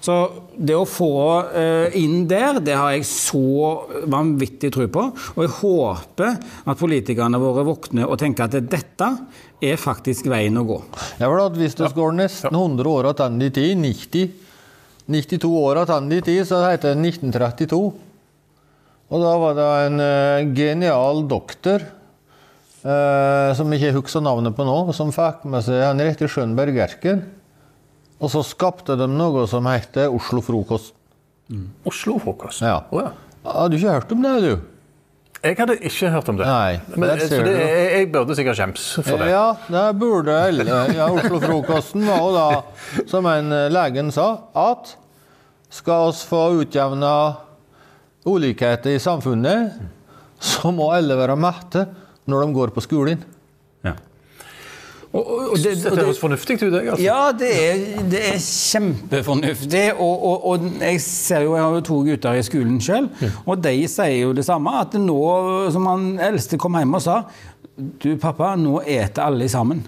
Så 0.04 0.16
det 0.60 0.76
å 0.76 0.84
få 0.84 1.14
eh, 1.56 1.94
inn 2.02 2.26
der, 2.28 2.58
det 2.60 2.76
har 2.76 2.92
jeg 2.92 3.06
så 3.08 3.40
vanvittig 4.12 4.74
tro 4.76 4.90
på. 4.92 5.04
Og 5.38 5.40
jeg 5.46 5.54
håper 5.62 6.34
at 6.68 6.82
politikerne 6.82 7.40
våre 7.40 7.64
våkner 7.64 8.10
og 8.12 8.20
tenker 8.20 8.50
at 8.50 8.68
dette 8.68 9.10
er 9.64 9.80
faktisk 9.80 10.28
veien 10.28 10.60
å 10.60 10.66
gå. 10.68 10.82
Ja, 11.22 11.30
for 11.30 11.40
at 11.46 11.56
Hvis 11.56 11.80
det 11.80 11.94
går 11.96 12.18
nesten 12.20 12.52
100 12.52 12.92
år 12.92 13.14
tilbake 13.14 13.48
i 13.48 13.56
tid, 13.56 13.80
90, 13.80 14.34
92 15.08 15.54
år 15.62 15.86
tilbake 15.86 16.20
i 16.20 16.26
tid, 16.28 16.44
så 16.52 16.66
heter 16.68 16.98
det 16.98 17.14
1932. 17.16 17.82
Og 19.14 19.22
da 19.22 19.34
var 19.38 19.54
det 19.58 19.68
en 19.86 20.02
eh, 20.02 20.48
genial 20.58 21.22
doktor, 21.30 21.86
eh, 22.82 23.50
som 23.54 23.70
jeg 23.70 23.84
ikke 23.84 24.00
husker 24.00 24.26
navnet 24.26 24.58
på 24.58 24.66
nå, 24.66 24.78
som 24.98 25.14
fikk 25.14 25.46
med 25.54 25.62
seg 25.66 25.84
Henriette 25.86 26.30
Schønberg 26.32 26.74
Gerken. 26.80 27.22
Og 28.24 28.32
så 28.34 28.42
skapte 28.48 28.98
de 28.98 29.06
noe 29.12 29.46
som 29.52 29.68
heter 29.70 30.10
Oslo 30.10 30.42
frokost. 30.42 30.96
Oslo-frokost. 31.86 32.64
Ja. 32.66 32.80
Oh, 32.90 33.04
ja. 33.04 33.12
Har 33.44 33.70
du 33.70 33.76
ikke 33.78 33.98
hørt 34.00 34.14
om 34.16 34.24
det, 34.24 34.32
du? 34.42 34.54
Jeg 35.44 35.58
hadde 35.60 35.76
ikke 35.84 36.10
hørt 36.14 36.30
om 36.32 36.38
det. 36.40 36.46
Nei, 36.48 36.80
Men, 36.96 37.20
så 37.20 37.42
det, 37.44 37.54
jeg, 37.60 37.88
jeg 37.92 38.10
burde 38.14 38.36
sikkert 38.40 38.58
skjems 38.58 38.86
for 39.04 39.20
det. 39.20 39.28
Ja, 39.34 39.46
det 39.68 39.82
burde 40.00 40.38
alle. 40.40 40.66
Ja, 40.96 41.10
Oslo-frokosten 41.12 42.08
var 42.08 42.30
da, 42.38 42.46
som 43.12 43.28
en 43.28 43.52
eh, 43.52 43.68
legen 43.74 44.14
sa, 44.16 44.30
at 44.56 44.96
skal 45.74 46.14
oss 46.14 46.24
få 46.30 46.46
utjevna 46.64 47.12
ulikheter 48.26 48.96
i 48.96 49.02
samfunnet, 49.02 49.78
så 50.44 50.72
må 50.76 50.90
alle 50.96 51.18
være 51.18 51.38
mette 51.40 51.86
når 52.30 52.46
de 52.46 52.56
går 52.56 52.74
på 52.76 52.84
skolen. 52.84 53.24
Ja. 53.84 53.94
Og, 55.14 55.22
og, 55.22 55.40
og 55.54 55.58
det, 55.62 55.76
det, 55.84 55.94
høres 56.00 56.20
fornuftig 56.20 56.56
ut, 56.58 56.74
jeg. 56.74 56.88
altså. 56.90 57.04
ja, 57.04 57.32
det 57.38 57.50
er, 57.64 57.82
det 58.10 58.22
er 58.32 58.40
kjempefornuftig. 58.42 59.84
Og, 59.94 60.26
og, 60.30 60.48
og 60.50 60.70
jeg 60.82 61.02
ser 61.06 61.46
jo, 61.46 61.56
jeg 61.56 61.64
har 61.64 61.76
jo 61.78 61.84
to 61.86 61.98
gutter 62.08 62.40
i 62.40 62.46
skolen 62.46 62.80
sjøl, 62.82 63.10
og 63.46 63.62
de 63.64 63.76
sier 63.92 64.24
jo 64.24 64.32
det 64.34 64.46
samme. 64.48 64.74
At 64.82 64.98
nå, 64.98 65.20
som 65.76 65.90
han 65.92 66.08
eldste 66.32 66.58
kom 66.62 66.80
hjem 66.80 66.98
og 66.98 67.06
sa 67.06 67.24
Du, 67.74 68.12
pappa, 68.22 68.52
nå 68.58 68.84
eter 68.86 69.24
alle 69.26 69.48
sammen 69.50 69.80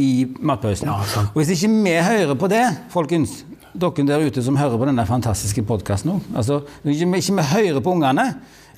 i 0.00 0.26
matpausen. 0.40 0.88
og 0.88 1.36
hvis 1.36 1.52
ikke 1.54 1.70
vi 1.84 1.94
hører 2.04 2.34
på 2.36 2.48
det, 2.52 2.64
folkens, 2.92 3.42
dere 3.72 4.06
der 4.08 4.26
ute 4.26 4.42
som 4.44 4.58
hører 4.60 4.78
på 4.80 4.88
denne 4.88 5.06
fantastiske 5.08 5.64
podkasten 5.68 6.12
nå 6.12 6.18
altså, 6.36 6.62
ikke, 6.84 7.08
ikke 7.18 7.38
vi 7.38 7.46
hører 7.52 7.80
på 7.84 7.94
ungene, 7.96 8.26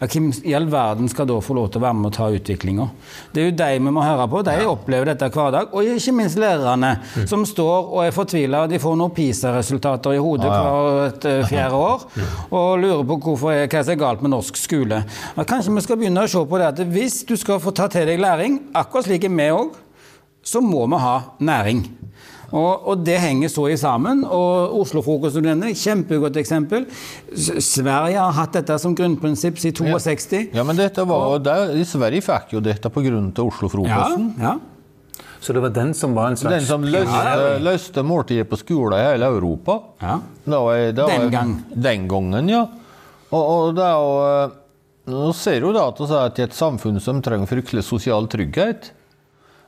ja, 0.01 0.09
hvem 0.11 0.31
i 0.43 0.55
all 0.57 0.67
verden 0.71 1.09
skal 1.11 1.27
da 1.29 1.37
få 1.43 1.55
lov 1.55 1.69
til 1.71 1.81
å 1.81 1.85
være 1.85 1.97
med 1.99 2.09
og 2.09 2.15
ta 2.17 2.27
utviklinga? 2.35 2.87
Det 3.33 3.43
er 3.43 3.47
jo 3.49 3.55
de 3.61 3.69
vi 3.87 3.93
må 3.95 4.03
høre 4.03 4.27
på. 4.31 4.41
De 4.47 4.57
opplever 4.67 5.13
dette 5.13 5.29
hver 5.31 5.53
dag. 5.55 5.71
Og 5.71 5.87
ikke 5.95 6.15
minst 6.17 6.39
lærerne, 6.41 6.91
som 7.31 7.45
står 7.47 7.93
og 7.95 8.01
er 8.03 8.15
fortvila. 8.15 8.65
De 8.71 8.81
får 8.83 8.99
noen 8.99 9.15
PISA-resultater 9.15 10.17
i 10.17 10.23
hodet 10.23 10.51
hvert 10.51 11.29
eh, 11.31 11.45
fjerde 11.47 11.79
år 11.79 12.05
og 12.59 12.83
lurer 12.83 13.07
på 13.07 13.21
hvorfor 13.29 13.55
hva 13.55 13.85
som 13.85 13.95
er 13.95 14.01
galt 14.03 14.25
med 14.25 14.35
norsk 14.35 14.59
skole. 14.59 15.05
Men 15.39 15.49
kanskje 15.51 15.77
vi 15.79 15.87
skal 15.87 16.01
begynne 16.01 16.27
å 16.27 16.35
se 16.35 16.43
på 16.43 16.61
det 16.61 16.71
at 16.73 16.85
hvis 16.97 17.23
du 17.29 17.37
skal 17.39 17.63
få 17.63 17.75
ta 17.77 17.87
til 17.93 18.11
deg 18.11 18.23
læring, 18.23 18.59
akkurat 18.75 19.07
slik 19.07 19.29
er 19.29 19.35
vi 19.39 19.51
òg, 19.55 19.79
så 20.45 20.61
må 20.61 20.85
vi 20.91 21.01
ha 21.01 21.17
næring. 21.41 21.87
Og, 22.53 22.85
og 22.91 23.05
det 23.07 23.17
henger 23.23 23.49
så 23.51 23.65
i 23.73 23.77
sammen. 23.81 24.25
og 24.25 24.75
Oslo-frokoststudentene, 24.83 25.73
kjempegodt 25.79 26.37
eksempel. 26.43 26.85
S- 27.35 27.57
Sverige 27.79 28.19
har 28.21 28.33
hatt 28.37 28.53
dette 28.59 28.77
som 28.79 28.95
grunnprinsipp 28.95 29.59
siden 29.59 29.91
62. 29.95 30.51
Ja, 30.55 30.65
men 30.65 30.77
dette 30.79 31.05
var, 31.09 31.39
der, 31.43 31.73
I 31.79 31.85
Sverige 31.89 32.23
fikk 32.27 32.55
jo 32.59 32.61
dette 32.65 32.91
pga. 32.91 33.17
Ja, 33.89 34.07
ja. 34.41 34.55
Så 35.45 35.53
det 35.53 35.61
var 35.61 35.73
den 35.77 35.91
som 35.95 36.15
var 36.17 36.31
en 36.33 36.37
slags 36.41 36.55
Den 36.57 36.65
som 36.65 36.85
løste, 36.89 37.59
løste 37.61 38.03
måltidet 38.07 38.49
på 38.49 38.57
skolen 38.57 38.97
i 38.97 39.03
hele 39.11 39.27
Europa. 39.29 39.81
ja. 40.01 40.19
Det 40.45 40.51
var, 40.61 40.77
det 40.93 41.03
var, 41.03 41.19
Den 41.19 41.31
gang. 41.31 41.55
Den 41.75 42.09
gangen, 42.09 42.49
ja. 42.49 42.63
Og, 43.31 43.43
og 43.45 43.75
det 43.77 43.85
er 43.85 43.97
jo 43.99 44.15
eh, 44.25 44.61
Nå 45.13 45.33
ser 45.37 45.61
du 45.61 45.73
da 45.77 45.83
at 45.91 45.99
vi 46.01 46.07
er 46.17 46.31
til 46.33 46.45
et 46.47 46.55
samfunn 46.57 46.97
som 47.01 47.19
trenger 47.21 47.45
fryktelig 47.51 47.83
sosial 47.85 48.25
trygghet. 48.33 48.87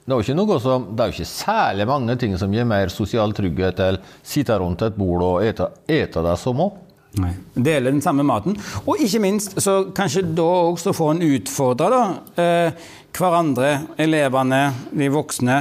Det 0.07 0.15
er 0.15 0.21
jo 0.21 0.23
ikke 0.23 0.39
noe 0.39 0.57
som, 0.63 0.85
det 0.95 1.03
er 1.03 1.09
jo 1.11 1.17
ikke 1.17 1.29
særlig 1.29 1.87
mange 1.91 2.15
ting 2.21 2.37
som 2.39 2.53
gir 2.55 2.67
mer 2.69 2.93
sosial 2.95 3.33
trygghet 3.35 3.81
enn 3.83 3.97
sitte 4.23 4.55
rundt 4.63 4.85
et 4.87 4.95
bord 4.95 5.25
og 5.27 5.41
ete, 5.43 5.67
ete 5.91 6.23
det 6.23 6.37
som 6.39 6.63
òg. 6.63 6.77
Nei. 7.19 7.33
Dele 7.55 7.91
den 7.91 8.03
samme 8.05 8.23
maten. 8.29 8.55
Og 8.85 9.03
ikke 9.03 9.23
minst 9.25 9.57
så 9.65 9.79
kanskje 9.97 10.23
da 10.37 10.47
også 10.69 10.95
få 10.95 11.11
en 11.15 11.25
utfordre 11.27 11.91
da, 11.91 12.01
eh, 12.39 12.87
hverandre, 13.17 13.73
elevene, 13.99 14.63
de 14.95 15.11
voksne, 15.11 15.61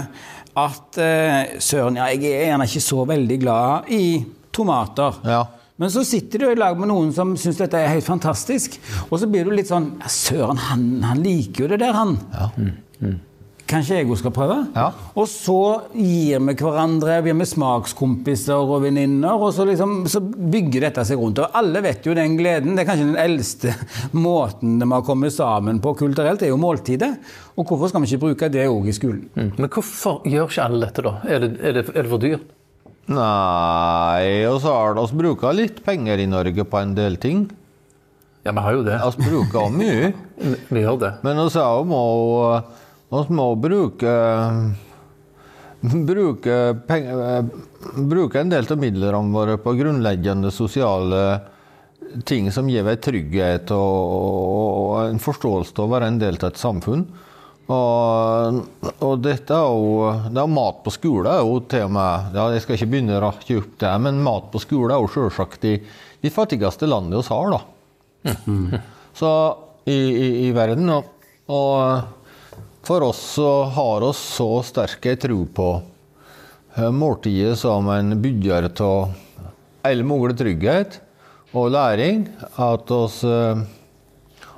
at 0.62 1.02
eh, 1.02 1.58
søren, 1.58 1.98
ja, 1.98 2.12
jeg 2.14 2.30
er 2.30 2.50
gjerne 2.52 2.70
ikke 2.70 2.86
så 2.86 3.06
veldig 3.10 3.42
glad 3.42 3.94
i 3.98 4.06
tomater. 4.54 5.22
Ja. 5.25 5.44
Men 5.82 5.92
så 5.92 6.06
sitter 6.08 6.44
du 6.44 6.52
i 6.52 6.60
lag 6.60 6.78
med 6.80 6.92
noen 6.92 7.10
som 7.16 7.34
syns 7.40 7.58
dette 7.60 7.82
er 7.82 7.92
helt 7.92 8.06
fantastisk. 8.06 8.78
Og 9.10 9.18
så 9.20 9.28
blir 9.32 9.48
du 9.48 9.56
litt 9.56 9.72
sånn 9.72 9.96
ja, 10.00 10.12
Søren, 10.12 10.62
han, 10.70 10.86
han 11.04 11.24
liker 11.24 11.66
jo 11.66 11.74
det 11.74 11.82
der, 11.82 11.98
han. 11.98 12.20
Kanskje 13.65 13.98
jeg 13.98 14.05
òg 14.05 14.19
skal 14.19 14.34
prøve? 14.34 14.55
Ja. 14.75 14.91
Og 15.17 15.25
så 15.29 15.57
gir 15.98 16.41
vi 16.45 16.53
hverandre 16.60 17.15
Vi 17.25 17.31
er 17.31 17.38
med 17.38 17.50
smakskompiser 17.50 18.62
og 18.62 18.84
venninner, 18.84 19.41
og 19.41 19.55
så, 19.55 19.65
liksom, 19.65 20.03
så 20.12 20.22
bygger 20.22 20.86
dette 20.86 21.05
seg 21.07 21.17
rundt. 21.17 21.41
Og 21.41 21.57
alle 21.57 21.81
vet 21.81 22.05
jo 22.05 22.13
den 22.17 22.38
gleden. 22.38 22.77
Det 22.77 22.84
er 22.84 22.89
kanskje 22.91 23.07
den 23.10 23.22
eldste 23.24 23.74
måten 24.27 24.77
de 24.81 24.89
har 24.91 25.05
kommet 25.07 25.34
sammen 25.34 25.81
på 25.81 25.95
kulturelt, 25.98 26.43
det 26.43 26.51
er 26.51 26.53
jo 26.53 26.62
måltidet. 26.62 27.15
Og 27.55 27.65
hvorfor 27.65 27.89
skal 27.89 28.05
vi 28.05 28.12
ikke 28.12 28.24
bruke 28.27 28.51
det 28.53 28.67
òg 28.69 28.91
i 28.91 28.95
skolen? 28.95 29.25
Mm. 29.34 29.51
Men 29.57 29.74
hvorfor 29.74 30.22
gjør 30.29 30.51
ikke 30.51 30.69
alle 30.69 30.86
dette, 30.86 31.07
da? 31.07 31.17
Er 31.25 31.41
det, 31.41 31.51
er 31.57 31.79
det, 31.79 31.88
er 31.89 32.01
det 32.03 32.12
for 32.13 32.22
dyrt? 32.22 32.53
Nei, 33.05 34.45
og 34.50 34.62
så 34.63 34.74
har 34.74 34.98
vi 34.98 35.19
bruker 35.19 35.53
litt 35.53 35.84
penger 35.86 36.22
i 36.22 36.29
Norge 36.29 36.65
på 36.65 36.81
en 36.81 36.95
del 36.98 37.17
ting. 37.22 37.45
Ja, 38.45 38.53
vi 38.53 38.62
har 38.62 38.77
jo 38.77 38.86
det. 38.86 38.98
Vi 39.17 39.29
bruker 39.29 39.69
mye. 39.74 40.10
Vi 40.74 40.81
gjør 40.84 40.98
det. 41.01 41.12
Men 41.25 41.39
vi 41.39 41.62
må, 41.89 42.01
vi 43.13 43.38
må 43.38 43.47
bruke 43.62 44.13
bruke, 45.85 46.55
penger, 46.88 47.45
bruke 47.95 48.39
en 48.41 48.50
del 48.50 48.67
av 48.71 48.79
midlene 48.81 49.33
våre 49.33 49.57
på 49.62 49.75
grunnleggende 49.77 50.51
sosiale 50.53 51.21
ting 52.25 52.47
som 52.53 52.69
gir 52.69 52.85
deg 52.88 53.01
trygghet 53.03 53.71
og, 53.75 54.15
og 54.15 54.97
en 55.09 55.21
forståelse 55.21 55.75
av 55.77 55.85
å 55.85 55.93
være 55.93 56.09
en 56.12 56.19
del 56.21 56.39
av 56.39 56.51
et 56.51 56.62
samfunn. 56.62 57.05
Og, 57.65 58.59
og 59.01 59.13
dette 59.25 59.55
er 59.57 59.71
jo 59.74 60.09
det 60.29 60.41
er 60.41 60.51
mat 60.53 60.83
på 60.85 60.93
skole 60.93 61.31
er 61.33 61.41
jo 61.41 61.55
til 61.65 61.88
og 61.88 61.95
med 61.95 62.35
ja, 62.38 62.43
Jeg 62.53 62.62
skal 62.62 62.77
ikke 62.77 62.89
begynne 62.91 63.15
å 63.17 63.24
rakke 63.24 63.57
opp 63.57 63.71
det, 63.81 63.93
men 64.05 64.21
mat 64.25 64.51
på 64.53 64.62
skole 64.62 64.93
er 64.93 65.01
jo 65.01 65.09
selvsagt 65.15 65.65
i 65.65 65.79
de 66.21 66.33
fattigste 66.33 66.89
landene 66.89 67.21
vi 67.21 67.33
har. 67.33 67.55
da. 67.55 68.83
Så 69.17 69.31
i, 69.89 69.97
i, 69.97 70.27
i 70.45 70.53
verden. 70.53 70.93
Og, 70.93 71.09
og 71.53 72.25
for 72.88 73.04
oss 73.04 73.20
så 73.36 73.50
har 73.75 74.04
oss 74.06 74.20
så 74.38 74.50
sterke 74.65 75.15
tro 75.20 75.44
på 75.46 75.70
eh, 76.77 76.92
måltidet 76.92 77.58
som 77.60 77.89
en 77.89 78.15
bygger 78.22 78.70
av 78.84 79.13
all 79.86 80.04
mulig 80.06 80.38
trygghet 80.39 81.00
og 81.56 81.72
læring, 81.72 82.25
at 82.60 82.92
oss, 82.92 83.22
eh, 83.24 83.62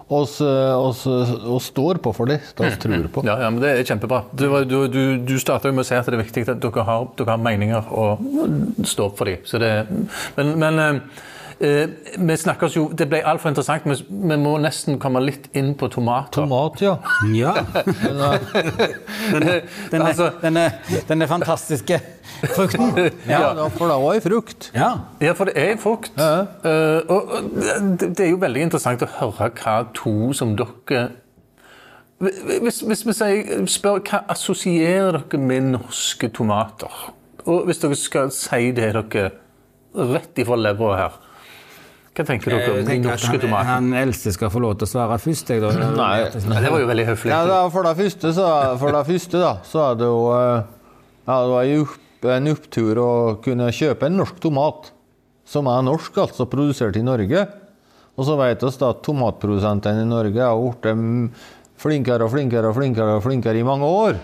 oss, 0.09 0.39
eh, 0.41 0.73
oss, 0.73 1.05
oss 1.07 1.69
står 1.69 2.01
på 2.01 2.13
for 2.15 2.29
det 2.31 2.39
det 2.57 2.71
vi 2.71 2.79
tror 2.81 3.07
på. 3.13 3.25
Ja, 3.27 3.37
ja, 3.43 3.49
men 3.51 3.61
Det 3.61 3.73
er 3.73 3.83
kjempebra. 3.91 4.23
Du, 4.33 4.47
du, 4.65 4.77
du, 4.87 5.01
du 5.21 5.35
starta 5.39 5.71
med 5.71 5.85
å 5.85 5.87
si 5.87 5.95
at 5.95 6.09
det 6.09 6.17
er 6.17 6.23
viktig 6.23 6.47
at 6.47 6.61
dere 6.63 6.87
har, 6.87 7.09
dere 7.19 7.35
har 7.35 7.41
meninger 7.43 7.91
og 7.91 8.83
står 8.83 9.11
opp 9.11 9.19
for 9.19 9.29
dem. 9.29 9.43
Det, 9.61 9.73
men 10.39 10.57
men 10.57 11.11
vi 11.59 12.35
snakkes 12.37 12.75
jo, 12.75 12.83
Det 12.93 13.07
ble 13.09 13.23
altfor 13.25 13.49
interessant, 13.49 13.85
men 13.85 13.97
vi 14.29 14.37
må 14.37 14.53
nesten 14.61 14.99
komme 15.01 15.21
litt 15.25 15.47
inn 15.57 15.71
på 15.77 15.87
tomater. 15.89 16.43
Tomat, 16.43 16.81
ja. 16.81 16.95
Ja. 17.33 17.53
Eh, 17.57 17.87
Denne, 19.33 19.55
denne, 19.91 20.05
Altså- 20.11 20.31
denne, 20.41 20.65
denne 21.09 21.27
fantastiske 21.27 21.99
frukten. 22.53 22.93
ja, 23.29 23.53
for 23.73 23.89
det 23.89 23.95
er 23.97 24.13
ei 24.13 24.21
frukt. 24.21 24.69
Ja. 24.75 24.91
Ja, 25.21 25.33
for 25.33 25.49
det 25.49 25.57
er 25.57 25.77
frukt. 25.81 26.11
Ja. 26.17 26.45
og 27.09 27.31
og 27.37 27.49
det, 27.55 28.11
det 28.17 28.25
er 28.27 28.29
jo 28.35 28.41
veldig 28.41 28.67
interessant 28.67 29.01
å 29.01 29.09
høre 29.19 29.49
hva 29.57 29.79
to 29.97 30.33
som 30.37 30.55
dere 30.57 31.07
Hvis, 32.19 32.81
hvis 32.81 33.03
vi 33.05 33.13
sier, 33.13 33.65
spør 33.69 33.99
hva 34.05 34.23
assosierer 34.33 35.19
dere 35.19 35.41
med 35.41 35.71
norske 35.73 36.29
tomater? 36.33 36.93
Og 37.45 37.65
hvis 37.65 37.81
dere 37.81 37.95
skal 37.97 38.31
si 38.35 38.71
det 38.75 38.93
dere 38.93 39.29
rett 39.97 40.37
ifra 40.41 40.57
levra 40.59 40.95
her, 40.97 41.13
hva 42.17 42.25
tenker 42.25 42.53
dere 42.53 42.71
om 42.71 42.79
den 42.79 42.87
tenker 42.89 43.13
norske 43.13 43.29
han, 43.29 43.41
tomatene? 43.43 43.69
han 43.69 43.93
eldste 44.01 44.33
skal 44.33 44.49
få 44.53 44.61
lov 44.63 44.79
til 44.79 44.87
å 44.87 44.89
svare 44.89 45.19
først. 45.21 45.51
Jeg, 45.53 45.61
da. 45.61 45.71
Nei. 46.01 46.15
Det 46.33 46.71
var 46.73 46.81
jo 46.81 46.89
veldig 46.89 47.05
høflig. 47.11 47.33
Ja, 47.33 47.43
da, 47.49 47.59
for, 47.73 47.85
det 47.85 47.93
første, 47.99 48.33
så, 48.33 48.47
for 48.81 48.97
det 48.97 49.03
første 49.11 49.41
da, 49.43 49.53
så 49.67 49.83
er 49.91 49.99
det 49.99 50.09
jo 50.09 50.23
eh, 50.33 50.73
ja, 51.27 51.37
det 51.43 51.51
var 51.51 51.67
jo 51.69 51.87
en 52.33 52.49
opptur 52.53 53.01
å 53.03 53.11
kunne 53.43 53.69
kjøpe 53.75 54.09
en 54.09 54.17
norsk 54.21 54.39
tomat, 54.41 54.89
som 55.47 55.69
er 55.69 55.85
norsk, 55.85 56.17
altså 56.23 56.47
produsert 56.49 56.97
i 56.99 57.05
Norge. 57.05 57.45
Og 58.17 58.25
så 58.25 58.37
vet 58.39 58.63
vi 58.65 58.71
at 58.87 59.03
tomatprodusentene 59.05 60.01
i 60.01 60.09
Norge 60.09 60.41
har 60.41 60.57
blitt 60.57 61.45
flinkere 61.77 62.25
og 62.25 62.33
flinkere 62.33 62.71
og 62.71 62.77
flinkere 62.79 63.19
og 63.19 63.23
flinkere 63.27 63.61
i 63.61 63.67
mange 63.67 63.85
år. 63.85 64.17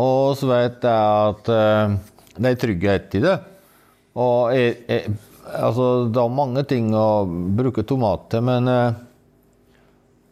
Og 0.00 0.36
så 0.38 0.50
vet 0.50 0.84
jeg 0.84 1.30
at 1.30 1.48
eh, 1.54 1.96
det 2.36 2.52
er 2.52 2.60
trygghet 2.60 3.16
i 3.16 3.24
det. 3.24 3.36
Og 4.20 4.52
jeg, 4.54 4.76
jeg, 4.90 5.14
altså, 5.58 5.86
det 6.12 6.20
er 6.22 6.34
mange 6.34 6.64
ting 6.68 6.90
å 6.96 7.24
bruke 7.26 7.84
tomat 7.86 8.28
til, 8.32 8.44
men 8.46 8.68
eh, 8.70 8.98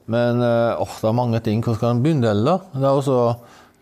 men 0.08 0.40
eh, 0.40 0.80
åh, 0.80 0.94
det 1.02 1.08
er 1.10 1.16
mange 1.16 1.40
ting. 1.44 1.60
Hvor 1.64 1.76
skal 1.76 1.92
en 1.92 2.02
begynne? 2.04 2.32
da? 2.40 2.54
Det 2.72 2.80
er 2.80 2.96
også, 2.96 3.16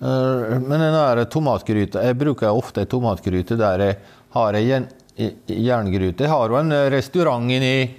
eh, 0.02 0.57
men 0.59 0.83
den 0.83 1.28
tomatgryta 1.31 2.02
Jeg 2.02 2.19
bruker 2.19 2.50
ofte 2.50 2.83
ei 2.83 2.90
tomatgryte 2.90 3.59
der 3.61 3.85
jeg 3.85 3.99
har 4.35 4.59
i 4.59 4.64
jerngryte. 4.66 6.26
Jeg 6.26 6.33
har 6.33 6.50
jo 6.50 6.59
en 6.59 6.75
restaurant 6.93 7.47
inni 7.55 7.95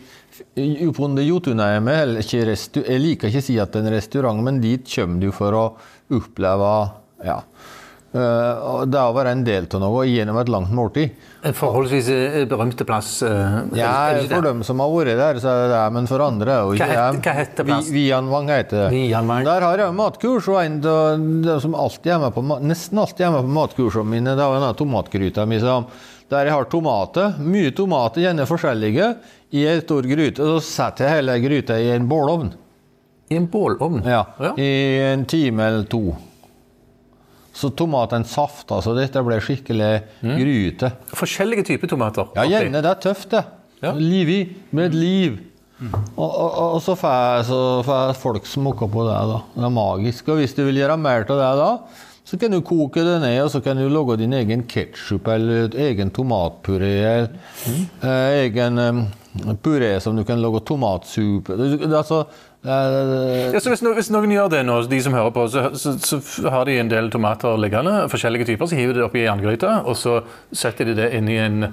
Jotunheimet. 1.24 2.20
Jeg 2.28 3.00
liker 3.00 3.32
ikke 3.32 3.42
å 3.42 3.48
si 3.48 3.56
at 3.64 3.72
det 3.72 3.80
er 3.80 3.88
en 3.88 3.96
restaurant, 3.96 4.44
men 4.44 4.60
dit 4.62 4.84
kommer 4.92 5.24
du 5.24 5.32
for 5.32 5.56
å 5.56 5.66
oppleve 6.14 6.74
ja, 7.26 7.40
det 8.92 9.04
var 9.16 9.26
en 9.32 9.44
del 9.48 9.68
av 9.74 9.82
noe 9.84 10.04
gjennom 10.10 10.38
et 10.42 10.50
langt 10.52 10.72
måltid. 10.76 11.14
En 11.48 11.54
forholdsvis 11.56 12.10
eh, 12.12 12.46
berømte 12.50 12.86
plass. 12.88 13.22
eh, 13.24 13.58
Ja, 13.78 13.92
For 14.28 14.42
dem 14.46 14.64
som 14.68 14.80
har 14.84 14.90
vært 14.92 15.18
der, 15.20 15.40
så 15.44 15.52
er 15.54 15.62
det 15.64 15.72
det, 15.76 15.84
men 15.96 16.10
for 16.10 16.24
andre 16.26 16.52
er 16.58 16.62
jo 16.66 16.76
ikke 16.78 16.90
det. 16.92 17.22
hva 17.28 17.34
heter 17.40 17.68
plassen? 17.70 17.94
Vianvang 17.96 18.50
heter 18.52 18.90
det. 18.90 19.46
Der 19.48 19.62
har 19.68 19.78
jeg 19.86 19.96
matkurs, 19.96 20.48
og 20.52 20.60
en 20.66 20.78
av 20.84 21.26
de 21.48 21.58
som 21.64 21.76
alltid 21.76 22.12
er 22.18 22.20
med 22.26 22.34
på, 22.36 22.46
nesten 22.62 23.00
alltid 23.00 23.26
er 23.28 23.32
med 23.38 23.48
på 23.48 23.56
matkursene 23.62 24.12
mine, 24.18 24.36
det 24.36 24.44
er 24.44 24.58
denne 24.60 24.74
tomatgryta 24.84 25.46
mi. 25.48 25.60
Der 26.28 26.44
jeg 26.50 26.52
har 26.58 26.66
tomater, 26.68 27.36
mye 27.40 27.72
tomater, 27.72 28.22
gjerne 28.26 28.44
forskjellige, 28.50 29.14
i 29.56 29.62
ei 29.64 29.80
stor 29.80 30.04
gryte. 30.04 30.44
Og 30.44 30.58
så 30.60 30.68
setter 30.68 31.06
jeg 31.08 31.22
hele 31.22 31.38
gryta 31.40 31.78
i 31.80 31.92
en 31.96 32.08
bålovn. 32.10 32.50
I 33.32 33.36
en 33.40 33.48
bålovn? 33.52 34.02
Ja, 34.08 34.26
Ja. 34.40 34.54
I 34.60 34.68
en 35.14 35.24
time 35.26 35.64
eller 35.64 35.84
to. 35.88 36.16
Så 37.58 37.72
tomaten 37.74 38.26
safta 38.30 38.78
så 38.86 38.94
dette 38.94 39.22
ble 39.26 39.40
skikkelig 39.42 39.92
gryte. 40.22 40.92
Forskjellige 41.18 41.64
typer 41.72 41.90
tomater. 41.90 42.28
Ja, 42.38 42.44
gjerne. 42.46 42.84
Det 42.86 42.92
er 42.92 43.00
tøft, 43.08 43.32
det. 43.34 43.44
Ja. 43.82 43.94
i, 43.98 44.40
Med 44.78 44.92
et 44.92 44.98
liv. 44.98 45.40
Og, 46.18 46.26
og, 46.26 46.54
og 46.76 46.80
så 46.82 46.96
får 46.98 48.14
folk 48.18 48.46
smake 48.50 48.88
på 48.94 49.06
det. 49.08 49.18
da. 49.32 49.40
Det 49.56 49.66
er 49.68 49.74
magisk. 49.74 50.30
Og 50.34 50.40
hvis 50.42 50.54
du 50.58 50.64
vil 50.68 50.80
gjøre 50.82 50.98
mer 51.02 51.26
av 51.26 51.38
det, 51.42 51.50
da, 51.62 51.70
så 52.28 52.38
kan 52.42 52.52
du 52.52 52.60
koke 52.66 53.04
det 53.06 53.20
ned, 53.24 53.38
og 53.46 53.52
så 53.54 53.62
kan 53.64 53.78
du 53.80 53.86
lage 53.90 54.18
din 54.22 54.34
egen 54.36 54.66
ketsjup 54.70 55.30
eller 55.32 55.74
egen 55.88 56.10
tomatpuré. 56.14 56.94
Eller 57.14 57.30
eh, 58.02 58.42
egen 58.48 58.82
um, 58.84 59.04
puré 59.64 59.94
som 60.04 60.18
du 60.18 60.26
kan 60.28 60.42
lage 60.42 60.64
tomatsuppe 60.68 61.56
Det- 61.58 61.88
Altså, 61.94 62.26
Ja, 62.68 63.60
så 63.62 63.72
hvis, 63.72 63.82
no 63.86 63.94
hvis 63.96 64.10
noen 64.12 64.32
gjør 64.34 64.50
det 64.52 64.62
nå, 64.68 64.76
de 64.92 65.00
som 65.04 65.14
hører 65.16 65.32
på, 65.36 65.46
så, 65.52 65.70
så, 65.80 65.94
så 66.20 66.52
har 66.52 66.68
de 66.68 66.76
en 66.82 66.90
del 66.92 67.08
tomater 67.14 67.56
liggende, 67.62 67.94
forskjellige 68.12 68.50
typer, 68.50 68.68
så 68.68 68.80
hiver 68.80 68.98
de 68.98 69.00
det 69.00 69.06
oppi 69.06 69.24
jerngryte, 69.24 69.70
og 69.88 69.96
så 69.96 70.18
setter 70.52 70.90
de 70.90 70.98
det 70.98 71.08
inn 71.16 71.32
i 71.32 71.38
en 71.40 71.70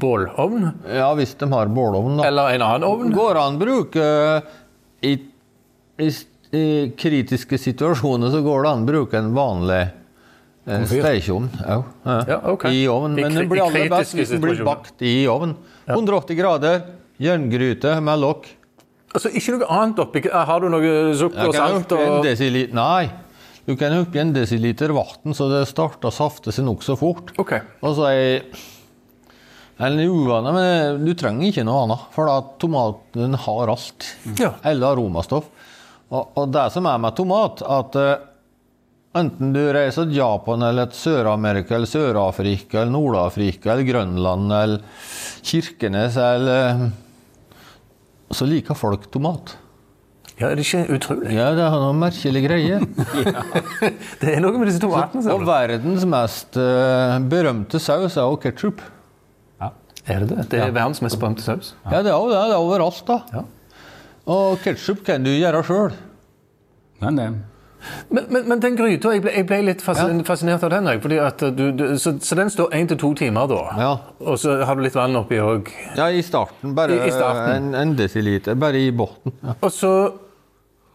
bålovn, 0.00 0.70
ja, 0.88 1.10
hvis 1.18 1.36
de 1.42 1.50
har 1.52 1.68
bålovn, 1.68 2.22
da. 2.22 2.30
eller 2.30 2.56
en 2.56 2.64
annen 2.64 2.88
ovn. 2.88 3.12
Går 3.16 3.42
an 3.42 3.60
å 3.60 3.62
bruke 3.66 4.08
i, 5.04 5.12
i, 6.00 6.10
I 6.56 6.66
kritiske 6.96 7.60
situasjoner 7.60 8.32
så 8.32 8.42
går 8.46 8.64
det 8.64 8.72
an 8.72 8.84
å 8.86 8.90
bruke 8.94 9.20
en 9.20 9.32
vanlig 9.36 9.82
eh, 9.84 10.84
stekeovn. 10.96 11.50
Ja, 11.60 11.80
ja. 12.06 12.42
okay. 12.54 12.72
I 12.72 12.86
ovn. 12.88 13.18
Men 13.20 13.36
den 13.36 13.50
blir 13.52 13.66
aller 13.68 13.90
best 13.92 14.16
hvis 14.16 14.32
den 14.32 14.44
blir 14.44 14.64
bakt 14.64 15.04
i 15.04 15.18
ovn. 15.28 15.58
180 15.92 16.40
grader, 16.40 16.86
jerngryte 17.20 17.98
med 18.00 18.24
lokk. 18.24 18.54
Altså, 19.14 19.30
ikke 19.30 19.54
noe 19.54 19.68
annet 19.72 20.00
oppi. 20.02 20.22
Har 20.28 20.60
du 20.60 20.68
noe 20.72 20.96
sukker 21.16 21.50
og 21.50 21.56
salt? 21.56 21.94
Og... 21.96 22.26
Nei. 22.76 23.04
Du 23.66 23.74
kan 23.78 23.96
oppi 23.98 24.20
en 24.22 24.30
desiliter 24.34 24.92
vann, 24.94 25.34
så 25.34 25.48
det 25.50 25.64
starter 25.66 26.12
å 26.12 26.14
safte 26.14 26.52
seg 26.54 26.68
nokså 26.68 26.94
fort. 27.00 27.32
Ok. 27.42 27.56
Og 27.82 27.96
så 27.98 28.04
er 28.12 28.44
en 29.82 29.98
uvane, 29.98 30.52
men 30.54 31.02
du 31.02 31.10
trenger 31.18 31.50
ikke 31.50 31.64
noe 31.66 31.82
annet, 31.86 32.04
for 32.14 32.30
da 32.30 32.36
tomaten 32.62 33.34
har 33.46 33.72
alt. 33.74 34.06
Ja. 34.38 34.54
Eller 34.62 34.94
aromastoff. 34.94 35.50
Og, 36.06 36.38
og 36.38 36.52
det 36.54 36.68
som 36.76 36.86
er 36.86 37.02
med 37.02 37.16
tomat, 37.18 37.64
at 37.66 37.98
uh, 37.98 38.12
enten 39.18 39.50
du 39.56 39.64
reiser 39.74 40.06
til 40.06 40.20
Japan 40.20 40.62
eller 40.68 40.92
til 40.92 41.00
Sør-Amerika 41.00 41.74
eller 41.74 41.90
Sør-Afrika 41.90 42.84
eller 42.84 42.94
Nord-Afrika 42.94 43.72
eller 43.72 43.88
Grønland 43.88 44.54
eller 44.54 45.02
Kirkenes 45.46 46.18
eller 46.22 46.86
Så 48.34 48.48
liker 48.48 48.74
folk 48.78 49.06
tomat. 49.14 49.54
Ja, 50.36 50.50
er 50.50 50.58
det 50.58 50.66
ikke 50.66 50.96
utrolig? 50.98 51.30
Ja, 51.32 51.46
det 51.56 51.62
er 51.64 51.76
noen 51.80 52.00
merkelige 52.02 52.44
greier. 52.44 52.82
Det 54.20 54.34
er 54.34 54.42
noe 54.44 54.58
med 54.58 54.68
disse 54.68 54.82
tomatene. 54.82 55.22
Så, 55.24 55.32
Og 55.32 55.46
verdens 55.48 56.04
mest 56.08 56.58
uh, 56.60 57.16
berømte 57.30 57.80
saus 57.80 58.18
er 58.18 58.26
jo 58.26 58.36
ketsjup. 58.42 58.82
Er 60.06 60.22
det 60.22 60.28
det? 60.30 60.42
Det 60.52 60.60
er 60.62 60.70
verdens 60.70 61.00
mest 61.02 61.18
berømte 61.18 61.42
saus. 61.42 61.72
Ja, 61.88 61.98
det 62.04 62.12
er 62.12 62.14
jo 62.14 62.28
det. 62.30 62.38
Det 62.38 62.54
er 62.54 62.62
overalt, 62.62 63.00
da. 63.08 63.16
Ja. 63.32 63.40
Og 64.30 64.60
ketsjup 64.62 65.02
kan 65.06 65.24
du 65.26 65.32
gjøre 65.32 65.64
sjøl. 65.66 65.96
Men 67.02 67.18
det 67.18 67.26
Men, 68.10 68.26
men, 68.30 68.48
men 68.48 68.60
den 68.62 68.76
gryta, 68.78 69.12
jeg 69.14 69.24
jeg 69.26 69.46
ble 69.48 69.58
litt 69.66 69.82
fascin 69.82 70.24
fascinert 70.26 70.62
av 70.66 70.70
den. 70.70 70.86
at 71.20 71.40
du, 71.56 71.64
du, 71.72 71.84
så, 71.98 72.14
så 72.20 72.38
den 72.38 72.50
står 72.50 72.74
én 72.74 72.88
til 72.88 72.98
to 72.98 73.14
timer, 73.14 73.46
da? 73.50 73.62
Ja. 73.80 73.90
Og 74.20 74.38
så 74.38 74.60
har 74.64 74.74
du 74.78 74.82
litt 74.82 74.94
vann 74.94 75.16
oppi 75.16 75.40
òg? 75.42 75.70
Ja, 75.96 76.08
i 76.10 76.22
starten. 76.22 76.74
Bare 76.74 76.94
I- 76.96 77.08
i 77.08 77.10
starten. 77.14 77.50
En, 77.56 77.74
en 77.74 77.96
desiliter. 77.98 78.54
Bare 78.54 78.78
i 78.78 78.90
bunnen. 78.90 79.34
Ja. 79.42 79.56
Og 79.60 79.72
så 79.72 79.92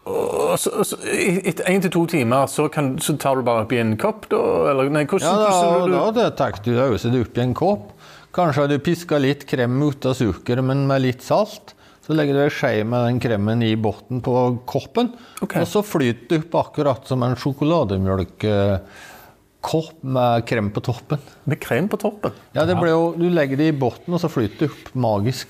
og 0.02 0.58
så, 0.58 0.72
så, 0.84 0.98
Etter 1.06 1.68
én 1.70 1.82
til 1.84 1.92
to 1.94 2.06
timer 2.10 2.48
så, 2.50 2.66
kan, 2.74 2.96
så 3.00 3.14
tar 3.22 3.38
du 3.38 3.44
bare 3.46 3.68
oppi 3.68 3.78
en 3.78 3.94
kopp, 4.02 4.26
da? 4.32 4.40
Eller 4.72 4.90
nei, 4.90 5.04
hvordan, 5.06 5.28
Ja, 5.28 5.36
da, 5.38 5.52
hvordan 5.52 5.92
da 5.94 6.08
du, 6.08 6.18
det 6.18 6.30
tar 6.40 6.58
du 6.66 6.72
det 6.74 7.22
opp 7.22 7.38
i 7.38 7.44
en 7.44 7.54
kopp. 7.54 7.92
Kanskje 8.34 8.64
har 8.64 8.72
du 8.72 8.80
piska 8.82 9.20
litt 9.22 9.46
krem 9.50 9.76
ut 9.84 10.06
av 10.08 10.16
sukkeret, 10.18 10.64
men 10.66 10.88
med 10.90 11.04
litt 11.04 11.22
salt. 11.26 11.76
Så 12.02 12.16
legger 12.18 12.34
du 12.34 12.42
en 12.42 12.50
skje 12.54 12.84
med 12.88 13.04
den 13.06 13.20
kremen 13.22 13.62
i 13.66 13.76
bunnen 13.78 14.22
på 14.26 14.34
koppen. 14.70 15.12
okay. 15.42 15.62
Og 15.62 15.68
så 15.70 15.82
flyter 15.86 16.28
det 16.32 16.40
opp 16.48 16.56
akkurat 16.64 17.08
som 17.08 17.24
en 17.26 17.36
sjokolademjølkkopp 17.38 20.04
med 20.18 20.46
krem 20.50 20.68
på 20.74 20.80
toppen. 20.90 21.20
Med 21.46 21.58
krem 21.62 21.86
på 21.92 21.98
toppen? 22.02 22.32
Ja, 22.58 22.62
det 22.66 22.76
ble 22.82 22.90
jo, 22.90 23.14
Du 23.18 23.28
legger 23.30 23.58
det 23.60 23.68
i 23.70 23.78
bunnen, 23.78 24.14
og 24.18 24.22
så 24.24 24.30
flyter 24.34 24.58
det 24.66 24.72
opp 24.74 24.86
magisk. 24.98 25.48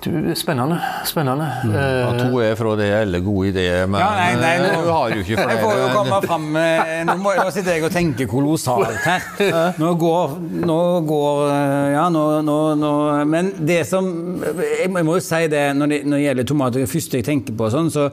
Du, 0.00 0.34
Spennende. 0.34 0.78
spennende. 1.04 1.44
Eh, 1.64 2.00
Ja, 2.00 2.12
to 2.30 2.38
er 2.40 2.54
fra 2.56 2.70
det 2.78 2.86
alle 2.96 3.18
gode 3.20 3.48
ideer, 3.50 3.86
men 3.86 4.00
Ja, 4.00 4.08
nei, 4.16 4.34
nei, 4.40 4.58
nå- 4.58 4.70
eh, 4.72 4.84
du 4.84 4.90
har 4.90 5.10
jo 5.10 5.16
ikke 5.20 5.36
flere. 5.36 5.50
Jeg 5.52 5.64
får 5.64 5.76
jo 5.76 5.88
komme 5.92 6.20
fram 6.24 6.46
med 6.52 7.06
Nå, 7.06 7.16
må, 7.20 7.34
nå 7.36 7.50
sitter 7.52 7.72
jeg 7.74 7.84
og 7.84 7.92
tenker 7.92 8.26
kolossalt 8.26 8.96
her. 9.04 9.74
Nå 9.76 9.90
går, 10.00 10.38
nå 10.64 10.78
går 11.06 11.42
eh, 11.50 11.92
Ja, 11.92 12.06
nå, 12.08 12.22
nå, 12.46 12.56
nå 12.80 13.26
Men 13.28 13.52
det 13.66 13.82
som 13.86 14.08
Jeg 14.40 14.88
må 14.94 15.04
jo 15.18 15.20
si 15.20 15.42
det 15.52 15.76
når 15.76 15.88
det, 15.92 16.00
når 16.06 16.16
det 16.16 16.24
gjelder 16.24 16.48
tomater 16.54 16.80
Det 16.80 16.88
første 16.94 17.20
jeg 17.20 17.24
tenker 17.28 17.52
på, 17.60 17.68
sånn, 17.70 17.90
så, 17.92 18.08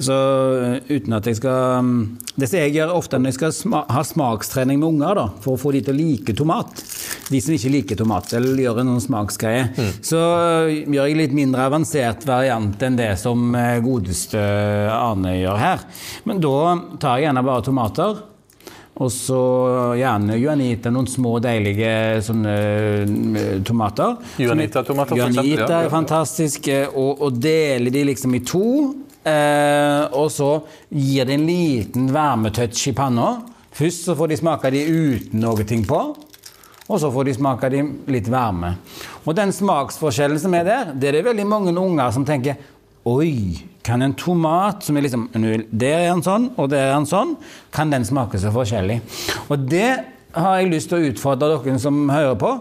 så 0.00 0.16
eh, 0.78 0.96
uten 0.96 1.12
at 1.18 1.28
jeg 1.28 1.36
skal 1.42 1.82
mm, 1.84 2.18
Det 2.38 2.48
som 2.48 2.58
jeg 2.64 2.72
gjør 2.78 2.96
ofte 2.96 3.18
når 3.20 3.34
jeg 3.34 3.34
skal 3.42 3.52
sma, 3.52 3.84
ha 3.90 4.00
smakstrening 4.02 4.80
med 4.80 4.88
unger, 4.94 5.14
da, 5.20 5.28
for 5.44 5.58
å 5.58 5.60
få 5.60 5.72
de 5.76 5.82
til 5.84 5.92
å 5.92 5.98
like 6.00 6.32
tomat 6.40 6.72
De 7.30 7.40
som 7.40 7.54
ikke 7.54 7.70
liker 7.70 7.96
tomat, 8.00 8.32
eller 8.34 8.58
gjør 8.64 8.80
en 8.82 8.96
smaksgreier. 9.00 9.68
Mm. 9.76 9.92
så 10.02 10.18
gjør 10.72 11.06
jeg 11.08 11.16
litt 11.20 11.32
mindre 11.36 11.68
avansert 11.70 12.26
variant 12.26 12.82
enn 12.82 12.96
det 12.98 13.12
som 13.20 13.54
eh, 13.54 13.78
godeste 13.84 14.42
Arne 14.92 15.36
gjør 15.38 15.60
her. 15.62 15.84
Men 16.28 16.40
da 16.42 16.54
tar 17.00 17.18
jeg 17.20 17.28
gjerne 17.28 17.44
bare 17.46 17.64
tomater. 17.68 18.20
Og 19.02 19.08
så 19.08 19.38
gjerne 19.96 20.34
juanita, 20.36 20.90
noen 20.92 21.06
små, 21.08 21.38
deilige 21.42 21.92
sånne 22.26 22.52
eh, 22.52 23.54
tomater. 23.64 24.18
Juanita-tomater, 24.36 25.14
for 25.16 25.22
eksempel, 25.30 25.48
Juanita 25.54 25.78
er 25.86 25.88
fantastisk. 25.94 26.68
eh, 26.68 26.90
Og, 26.92 27.22
og 27.24 27.38
deler 27.40 27.90
de 27.94 28.04
liksom 28.10 28.34
i 28.36 28.42
to. 28.44 28.64
Eh, 29.24 30.02
og 30.18 30.28
så 30.34 30.50
gir 30.90 31.24
det 31.24 31.38
en 31.38 31.46
liten 31.48 32.10
varmetouch 32.12 32.84
i 32.90 32.94
panna. 32.98 33.30
Først 33.72 34.04
så 34.10 34.16
får 34.18 34.28
de 34.34 34.38
smake 34.42 34.70
de 34.74 34.84
uten 34.84 35.40
noe 35.40 35.64
ting 35.64 35.86
på. 35.88 36.02
Og 36.88 36.98
så 36.98 37.10
får 37.14 37.28
de 37.28 37.34
smake 37.36 37.70
de 37.72 37.82
litt 38.10 38.28
varme. 38.32 38.74
Og 39.22 39.36
den 39.38 39.52
smaksforskjellen 39.54 40.40
som 40.42 40.54
er 40.58 40.66
der, 40.66 40.94
det 40.94 41.10
er 41.10 41.18
det 41.18 41.26
veldig 41.28 41.46
mange 41.48 41.74
unger 41.74 42.14
som 42.14 42.26
tenker 42.26 42.58
Oi, 43.02 43.58
kan 43.82 44.02
en 44.04 44.12
tomat 44.14 44.84
som 44.86 44.94
er 44.94 45.02
liksom 45.02 45.24
Der 45.34 45.96
er 45.96 46.12
den 46.12 46.22
sånn, 46.22 46.52
og 46.54 46.68
der 46.70 46.84
er 46.84 46.92
den 46.94 47.08
sånn. 47.10 47.32
Kan 47.74 47.90
den 47.90 48.06
smake 48.06 48.38
så 48.38 48.52
forskjellig? 48.54 49.00
Og 49.50 49.64
det 49.66 50.04
har 50.36 50.60
jeg 50.60 50.70
lyst 50.70 50.92
til 50.92 51.00
å 51.00 51.10
utfordre 51.10 51.50
dere 51.50 51.78
som 51.82 52.04
hører 52.10 52.38
på. 52.38 52.52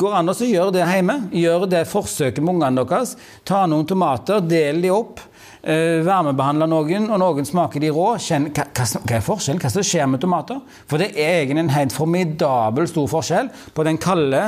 Går 0.00 0.16
an 0.16 0.32
å 0.32 0.36
gjøre 0.36 0.72
det 0.78 0.88
hjemme. 0.88 1.18
Gjør 1.36 1.68
det 1.70 1.84
forsøket 1.88 2.40
med 2.44 2.56
ungene 2.56 2.84
deres. 2.84 3.14
Ta 3.44 3.66
noen 3.68 3.86
tomater, 3.88 4.40
del 4.40 4.80
de 4.84 4.92
opp. 4.92 5.20
Eh, 5.64 6.02
varmebehandle 6.04 6.66
noen, 6.68 7.06
og 7.08 7.20
noen 7.22 7.46
smaker 7.48 7.80
de 7.80 7.88
rå. 7.94 8.10
Kjenn, 8.20 8.50
hva, 8.52 8.66
hva, 8.68 9.16
er 9.16 9.24
forskjellen? 9.24 9.62
Hva 9.62 9.70
som 9.72 9.86
skjer 9.86 10.10
med 10.12 10.20
tomater? 10.20 10.58
For 10.90 11.00
det 11.00 11.14
er 11.14 11.38
egentlig 11.40 11.62
en 11.64 11.72
helt 11.72 11.94
formidabel 11.96 12.88
stor 12.90 13.08
forskjell 13.08 13.48
på 13.72 13.86
den 13.88 13.96
kalde 14.02 14.42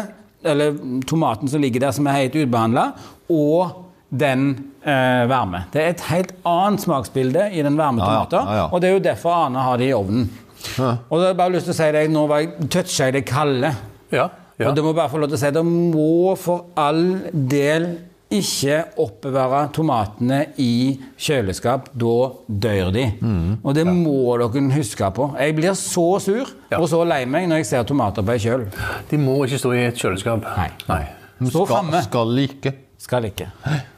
eller 0.47 0.77
tomaten 1.09 1.49
som 1.49 1.63
ligger 1.65 1.87
der 1.87 1.95
som 1.97 2.07
er 2.07 2.21
helt 2.21 2.37
ubehandla, 2.37 2.91
og 3.33 3.87
den 4.13 4.51
eh, 4.85 5.25
varme. 5.31 5.65
Det 5.73 5.83
er 5.83 5.95
et 5.95 6.05
helt 6.11 6.35
annet 6.47 6.85
smaksbilde 6.85 7.49
i 7.57 7.65
den 7.65 7.79
varme 7.81 8.05
tomaten, 8.05 8.37
ja, 8.37 8.53
ja, 8.53 8.59
ja. 8.61 8.67
og 8.71 8.83
det 8.83 8.91
er 8.91 8.95
jo 8.95 9.05
derfor 9.09 9.39
Arne 9.41 9.65
har 9.67 9.81
det 9.81 9.89
i 9.89 9.95
ovnen. 9.97 10.29
Ja. 10.77 10.93
Og 11.09 11.17
da 11.17 11.23
har 11.25 11.33
jeg 11.33 11.39
bare 11.41 11.55
lyst 11.57 11.69
til 11.71 11.75
å 11.75 11.79
si 11.81 11.89
deg, 11.97 12.13
nå 12.13 12.27
var 12.31 12.45
jeg 12.45 12.69
toucha 12.77 13.09
i 13.09 13.17
det 13.17 13.25
kalde. 13.29 13.73
ja, 14.15 14.29
ja. 14.57 14.71
Og 14.71 14.77
det 14.77 14.85
må 14.87 14.95
bare 14.97 15.13
få 15.13 15.19
lov 15.21 15.29
til 15.33 15.37
å 15.37 15.41
si 15.43 15.51
det 15.53 15.65
må 15.69 16.37
for 16.41 16.71
all 16.81 17.03
del 17.33 17.91
ikke 18.33 18.79
oppbevare 18.99 19.69
tomatene 19.77 20.41
i 20.59 20.97
kjøleskap. 21.23 21.93
Da 21.95 22.15
dør 22.49 22.89
de. 22.95 23.05
Mm. 23.23 23.53
Og 23.63 23.75
det 23.77 23.85
må 23.87 24.17
dere 24.41 24.65
huske 24.75 25.11
på. 25.15 25.29
Jeg 25.39 25.55
blir 25.57 25.77
så 25.79 26.07
sur 26.21 26.49
Ja. 26.73 26.81
og 26.81 26.89
så 26.91 27.05
lei 27.07 27.25
meg 27.25 27.47
når 27.49 27.63
jeg 27.63 27.67
ser 27.67 27.85
tomater 27.87 28.23
på 28.27 28.35
ei 28.35 28.39
kjøl. 28.43 28.67
De 29.11 29.17
må 29.23 29.39
ikke 29.47 29.59
stå 29.63 29.73
i 29.77 29.85
et 29.87 29.95
kjøleskap. 30.03 30.43
Nei. 30.57 30.71
Nei. 30.89 31.05
Stå 31.39 31.51
Skal, 31.53 31.67
framme. 31.71 32.03
skal 32.03 32.35
like. 32.35 32.75
Skal 32.99 33.25
ikke. 33.29 33.47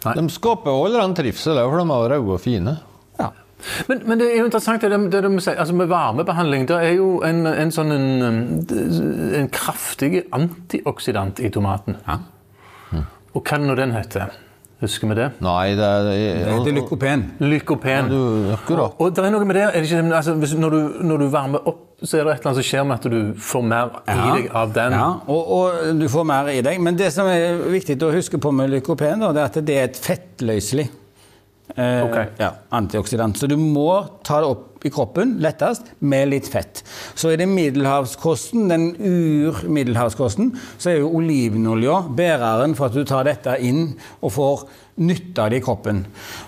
Nei. 0.04 0.14
De 0.18 0.28
skaper 0.28 0.70
all 0.74 0.92
den 1.00 1.14
trivsel, 1.14 1.56
for 1.64 1.78
de 1.80 1.84
er 1.88 2.08
røde 2.18 2.34
og 2.34 2.40
fine. 2.42 2.76
Ja. 3.18 3.30
Men, 3.88 4.02
men 4.06 4.18
det 4.20 4.26
er 4.34 4.38
jo 4.42 4.44
interessant 4.50 4.82
det, 4.82 4.90
det 5.10 5.22
de 5.24 5.30
sier, 5.40 5.56
altså 5.58 5.74
med 5.74 5.88
varmebehandling. 5.88 6.66
Det 6.68 6.76
er 6.76 6.92
jo 6.98 7.22
en, 7.26 7.46
en 7.46 7.72
sånn 7.74 7.94
en, 7.94 8.66
en 9.40 9.48
kraftig 9.54 10.26
antioksidant 10.36 11.40
i 11.40 11.48
tomaten. 11.54 11.96
Ja. 12.06 12.18
Og 13.38 13.46
hva 13.46 13.54
er 13.54 13.62
det 13.62 13.70
nå 13.70 13.78
den 13.78 13.94
heter? 13.94 14.36
Husker 14.78 15.10
vi 15.10 15.14
det? 15.18 15.26
Nei, 15.42 15.74
det 15.74 15.86
er 15.86 16.04
Det 16.06 16.52
heter 16.52 16.74
lykopen. 16.76 17.22
Lykopen. 17.42 18.10
du, 18.10 18.52
akkurat. 18.54 18.94
Og 18.98 19.14
det 19.14 19.24
er 19.24 19.32
noe 19.34 19.46
med 19.46 19.58
det, 19.58 19.64
er 19.66 19.72
det 19.74 19.88
ikke, 19.90 20.02
altså, 20.14 20.34
hvis, 20.38 20.54
når, 20.54 20.70
du, 20.70 21.00
når 21.06 21.18
du 21.18 21.26
varmer 21.32 21.66
opp, 21.66 21.80
så 22.02 22.20
er 22.20 22.28
det 22.28 22.36
et 22.36 22.38
eller 22.38 22.50
annet 22.52 22.60
som 22.60 22.66
skjer 22.68 22.84
med 22.86 22.94
at 22.94 23.08
du 23.10 23.40
får 23.42 23.64
mer 23.66 23.96
i 24.06 24.18
deg 24.36 24.46
av 24.54 24.74
den. 24.76 24.94
Ja, 24.94 25.08
og, 25.26 25.50
og 25.56 25.98
du 25.98 26.06
får 26.10 26.28
mer 26.30 26.50
i 26.52 26.60
deg. 26.62 26.78
Men 26.82 26.98
det 26.98 27.10
som 27.14 27.26
er 27.26 27.58
viktig 27.74 27.98
å 28.06 28.12
huske 28.14 28.38
på 28.38 28.54
med 28.54 28.70
lykopen, 28.70 29.24
da, 29.24 29.32
det 29.34 29.42
er 29.42 29.50
at 29.50 29.58
det 29.66 29.78
er 29.80 29.88
et 29.88 29.98
fettløselig 29.98 30.86
eh, 31.74 32.02
okay. 32.06 32.30
ja, 32.38 32.52
antioksidant. 32.78 33.38
Så 33.38 33.50
du 33.50 33.56
må 33.58 33.90
ta 34.26 34.38
det 34.44 34.52
opp 34.52 34.67
i 34.84 34.92
kroppen 34.92 35.36
lettest 35.42 35.92
med 36.00 36.30
litt 36.32 36.48
fett. 36.50 36.82
Så 37.18 37.32
i 37.32 37.38
den 37.40 37.54
middelhavskosten, 37.56 38.68
den 38.70 38.90
ur-middelhavskosten, 38.96 40.52
så 40.78 40.92
er 40.92 41.00
jo 41.02 41.14
olivenolja 41.18 42.02
bæreren 42.18 42.76
for 42.78 42.88
at 42.88 42.98
du 42.98 43.06
tar 43.08 43.26
dette 43.28 43.56
inn 43.64 43.94
og 44.20 44.34
får 44.36 44.68
nytte 44.98 45.42
av 45.42 45.50
det 45.52 45.60
i 45.60 45.64
kroppen. 45.64 46.02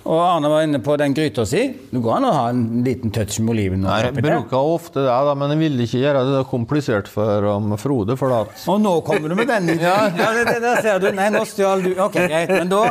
Og 0.05 0.19
Arne 0.21 0.51
var 0.51 0.65
inne 0.67 0.81
på 0.83 0.97
den 1.01 1.15
gryta 1.15 1.45
si. 1.47 1.63
Det 1.91 2.03
går 2.03 2.17
an 2.17 2.27
å 2.29 2.33
ha 2.35 2.45
en 2.51 2.63
liten 2.87 3.13
touch 3.15 3.39
med 3.41 3.55
oliven. 3.55 3.87
Jeg 3.87 4.15
bruker 4.19 4.57
ofte 4.59 5.05
det, 5.05 5.11
da, 5.11 5.35
men 5.39 5.55
jeg 5.55 5.61
ville 5.63 5.87
ikke 5.87 6.03
gjøre 6.03 6.25
det 6.29 6.43
komplisert 6.51 7.11
for 7.11 7.47
um, 7.47 7.77
Frode. 7.81 8.17
for 8.21 8.35
at... 8.35 8.55
Og 8.71 8.81
nå 8.83 8.97
kommer 9.07 9.33
du 9.33 9.37
med 9.39 9.51
den 9.51 9.71
ja, 9.81 9.97
ja, 10.09 10.31
det, 10.37 10.45
det, 10.51 10.59
der 10.65 10.83
ser 10.85 11.03
du. 11.03 11.09
Nei, 11.17 11.29
nå 11.33 11.45
stjal 11.49 11.85
du 11.85 11.93
Ok, 12.01 12.19
greit. 12.19 12.51
Men 12.53 12.71
da, 12.73 12.83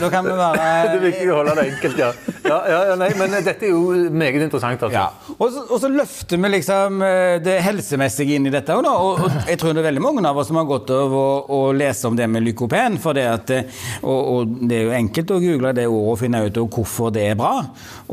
da 0.00 0.10
kan 0.12 0.26
vi 0.26 0.36
være 0.38 0.68
Det 0.92 0.98
er 0.98 1.04
viktig 1.06 1.28
å 1.30 1.38
holde 1.38 1.56
det 1.58 1.66
enkelt, 1.72 2.00
ja. 2.00 2.10
ja, 2.46 2.58
ja, 2.68 2.80
ja 2.90 2.96
nei, 2.98 3.10
men 3.18 3.36
dette 3.38 3.68
er 3.68 3.72
jo 3.72 4.10
meget 4.10 4.42
interessant. 4.42 4.82
altså. 4.82 4.96
Ja. 4.96 5.36
Og, 5.36 5.46
så, 5.52 5.64
og 5.68 5.80
så 5.82 5.90
løfter 5.92 6.40
vi 6.42 6.52
liksom 6.56 7.02
eh, 7.06 7.36
det 7.44 7.58
helsemessige 7.64 8.38
inn 8.38 8.48
i 8.50 8.54
dette. 8.54 8.74
Og, 8.76 8.84
da, 8.86 8.94
og, 8.98 9.22
og 9.22 9.50
jeg 9.50 9.60
tror 9.60 9.76
det 9.76 9.84
er 9.84 9.88
veldig 9.90 10.04
mange 10.04 10.26
av 10.28 10.38
oss 10.42 10.50
som 10.50 10.58
har 10.60 10.68
gått 10.68 10.90
over 10.94 11.18
å, 11.18 11.32
å 11.54 11.60
lese 11.76 12.10
om 12.10 12.18
det 12.18 12.28
med 12.30 12.44
lykopen. 12.46 12.98
For 13.02 13.16
det 13.16 13.26
at, 13.30 13.54
eh, 13.54 13.82
og, 14.02 14.20
og 14.34 14.71
det 14.72 14.78
er 14.80 14.86
jo 14.88 14.92
enkelt 14.96 15.30
å 15.36 15.38
google 15.42 15.74
det 15.76 15.84
ordet 15.86 16.12
og 16.14 16.18
finne 16.22 16.40
ut 16.48 16.56
hvorfor 16.72 17.12
det 17.12 17.26
er 17.30 17.36
bra. 17.36 17.50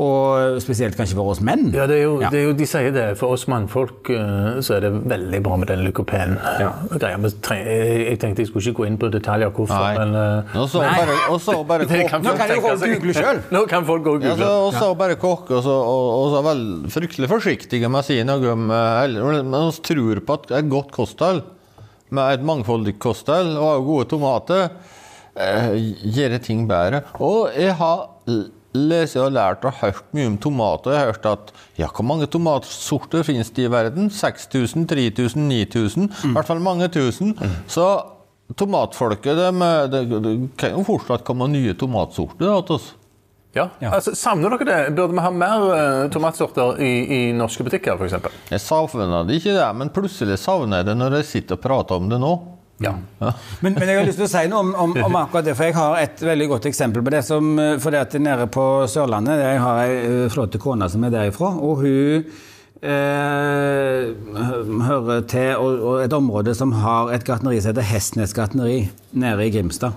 Og 0.00 0.60
spesielt 0.60 0.96
kanskje 0.98 1.16
for 1.16 1.32
oss 1.32 1.40
menn. 1.44 1.70
Ja, 1.72 1.86
det 1.88 1.96
er 1.98 2.04
jo, 2.04 2.18
det 2.20 2.36
er 2.36 2.44
jo, 2.50 2.54
De 2.60 2.66
sier 2.68 2.92
det. 2.94 3.06
For 3.20 3.32
oss 3.34 3.46
mannfolk 3.50 4.10
eh, 4.12 4.60
så 4.64 4.76
er 4.76 4.84
det 4.84 4.90
veldig 5.08 5.40
bra 5.46 5.56
med 5.62 5.70
den 5.72 5.82
lykopen. 5.88 6.36
Ja. 6.60 6.70
Jeg 7.00 8.18
tenkte 8.20 8.44
jeg 8.44 8.50
skulle 8.50 8.64
ikke 8.68 8.82
gå 8.82 8.86
inn 8.90 8.98
på 9.00 9.08
detaljer 9.12 9.52
hvorfor, 9.56 9.80
Nei. 9.80 9.94
men 9.98 10.14
eh, 10.20 10.58
Og 10.60 10.68
så 10.72 10.82
bare, 10.84 11.16
og 11.32 11.40
så 11.42 11.56
bare 11.66 11.86
det 11.88 12.04
kokke. 12.10 12.22
Nå 12.26 12.34
kan 12.38 12.52
jo 12.54 12.60
folk 12.64 12.84
google 12.84 13.16
selv. 13.16 13.48
Nå 13.54 13.64
kan 13.70 13.88
folk 13.88 14.04
gå 14.06 14.16
og 14.18 14.26
Ja, 14.26 14.34
google. 14.34 14.44
så, 14.50 14.52
og 14.68 14.76
så 14.76 14.90
bare 15.00 15.16
kokke, 15.20 15.56
og 15.60 15.64
så, 15.66 15.76
og, 15.80 16.10
og 16.20 16.28
så 16.34 16.44
vel 16.50 16.62
fryktelig 16.92 17.30
forsiktige 17.32 17.90
med 17.90 18.02
å 18.02 18.06
si 18.10 18.20
noe 18.26 18.52
om 18.54 18.68
eh, 18.74 19.16
Men 19.40 19.70
vi 19.70 19.82
tror 19.90 20.20
på 20.26 20.38
at 20.40 20.54
et 20.60 20.70
godt 20.70 20.92
kosthold, 20.94 21.42
med 22.10 22.34
et 22.40 22.42
mangfoldig 22.42 22.96
kosthold 23.02 23.52
og 23.54 23.84
gode 23.86 24.08
tomater, 24.10 24.70
eh, 25.36 25.76
gjøre 26.16 26.40
ting 26.42 26.66
bedre. 26.70 27.04
Og 27.22 27.50
jeg 27.56 27.76
har 27.78 28.08
lest 28.76 29.18
og 29.18 29.32
lært 29.34 29.64
og 29.66 29.80
hørt 29.80 30.14
mye 30.14 30.28
om 30.30 30.38
tomater. 30.38 30.94
Jeg 30.94 31.00
har 31.00 31.12
hørt 31.12 31.28
at 31.30 31.52
ja, 31.80 31.88
hvor 31.90 32.06
mange 32.06 32.28
tomatsorter 32.30 33.26
finnes 33.26 33.50
det 33.56 33.66
i 33.66 33.72
verden? 33.72 34.10
6000, 34.14 34.86
3000, 34.90 35.48
9000? 35.50 36.08
I 36.30 36.32
hvert 36.36 36.50
fall 36.50 36.62
mange 36.62 36.88
tusen. 36.92 37.34
Så 37.70 37.88
tomatfolket 38.58 39.38
de, 39.38 39.50
de, 39.90 40.20
de, 40.22 40.32
kan 40.58 40.74
jo 40.74 40.86
fortsatt 40.86 41.26
komme 41.26 41.50
nye 41.50 41.74
tomatsorter 41.78 42.64
til 42.66 42.78
oss. 42.78 42.94
Ja. 43.54 43.66
Altså, 43.82 44.14
savner 44.14 44.52
dere 44.54 44.66
det? 44.68 44.94
Burde 44.94 45.16
vi 45.16 45.22
ha 45.24 45.30
mer 45.34 45.64
uh, 45.66 46.04
tomatsorter 46.14 46.78
i, 46.86 46.90
i 47.02 47.20
norske 47.34 47.66
butikker, 47.66 47.98
f.eks.? 47.98 48.30
Jeg 48.52 48.62
savner 48.62 49.26
det 49.26 49.40
ikke, 49.40 49.56
det, 49.56 49.66
men 49.74 49.90
plutselig 49.94 50.38
savner 50.38 50.82
jeg 50.82 50.92
det 50.92 50.98
når 51.00 51.18
jeg 51.18 51.30
sitter 51.32 51.58
og 51.58 51.64
prater 51.64 51.98
om 51.98 52.10
det 52.12 52.20
nå. 52.22 52.34
Ja. 52.80 52.94
Men, 53.60 53.74
men 53.76 53.88
jeg 53.88 53.98
har 53.98 54.06
lyst 54.08 54.16
til 54.20 54.24
å 54.24 54.30
si 54.32 54.46
noe 54.48 54.62
om, 54.64 54.70
om, 54.86 54.94
om 55.04 55.16
akkurat 55.20 55.44
det, 55.44 55.54
for 55.58 55.68
jeg 55.68 55.76
har 55.76 55.98
et 56.00 56.22
veldig 56.24 56.46
godt 56.54 56.68
eksempel 56.70 57.04
på 57.04 57.12
det. 57.12 57.20
Som, 57.26 57.52
for 57.82 57.92
det 57.92 58.00
at 58.06 58.16
nede 58.20 58.46
på 58.52 58.64
Sørlandet 58.88 59.42
Jeg 59.42 59.60
har 59.60 59.82
ei 59.84 59.98
eh, 59.98 60.30
flott 60.32 60.56
kone 60.62 60.88
som 60.88 61.04
er 61.04 61.12
derifra, 61.12 61.52
og 61.60 61.84
hun 61.84 62.24
eh, 62.80 64.08
hører 64.88 65.24
til 65.28 65.52
og, 65.60 65.84
og 65.92 66.02
et 66.06 66.16
område 66.16 66.56
som 66.56 66.72
har 66.80 67.12
et 67.14 67.26
gartneri 67.26 67.60
som 67.60 67.74
heter 67.74 67.88
Hestnes 67.90 68.32
gartneri, 68.36 68.82
nede 69.12 69.46
i 69.46 69.52
Grimstad. 69.52 69.92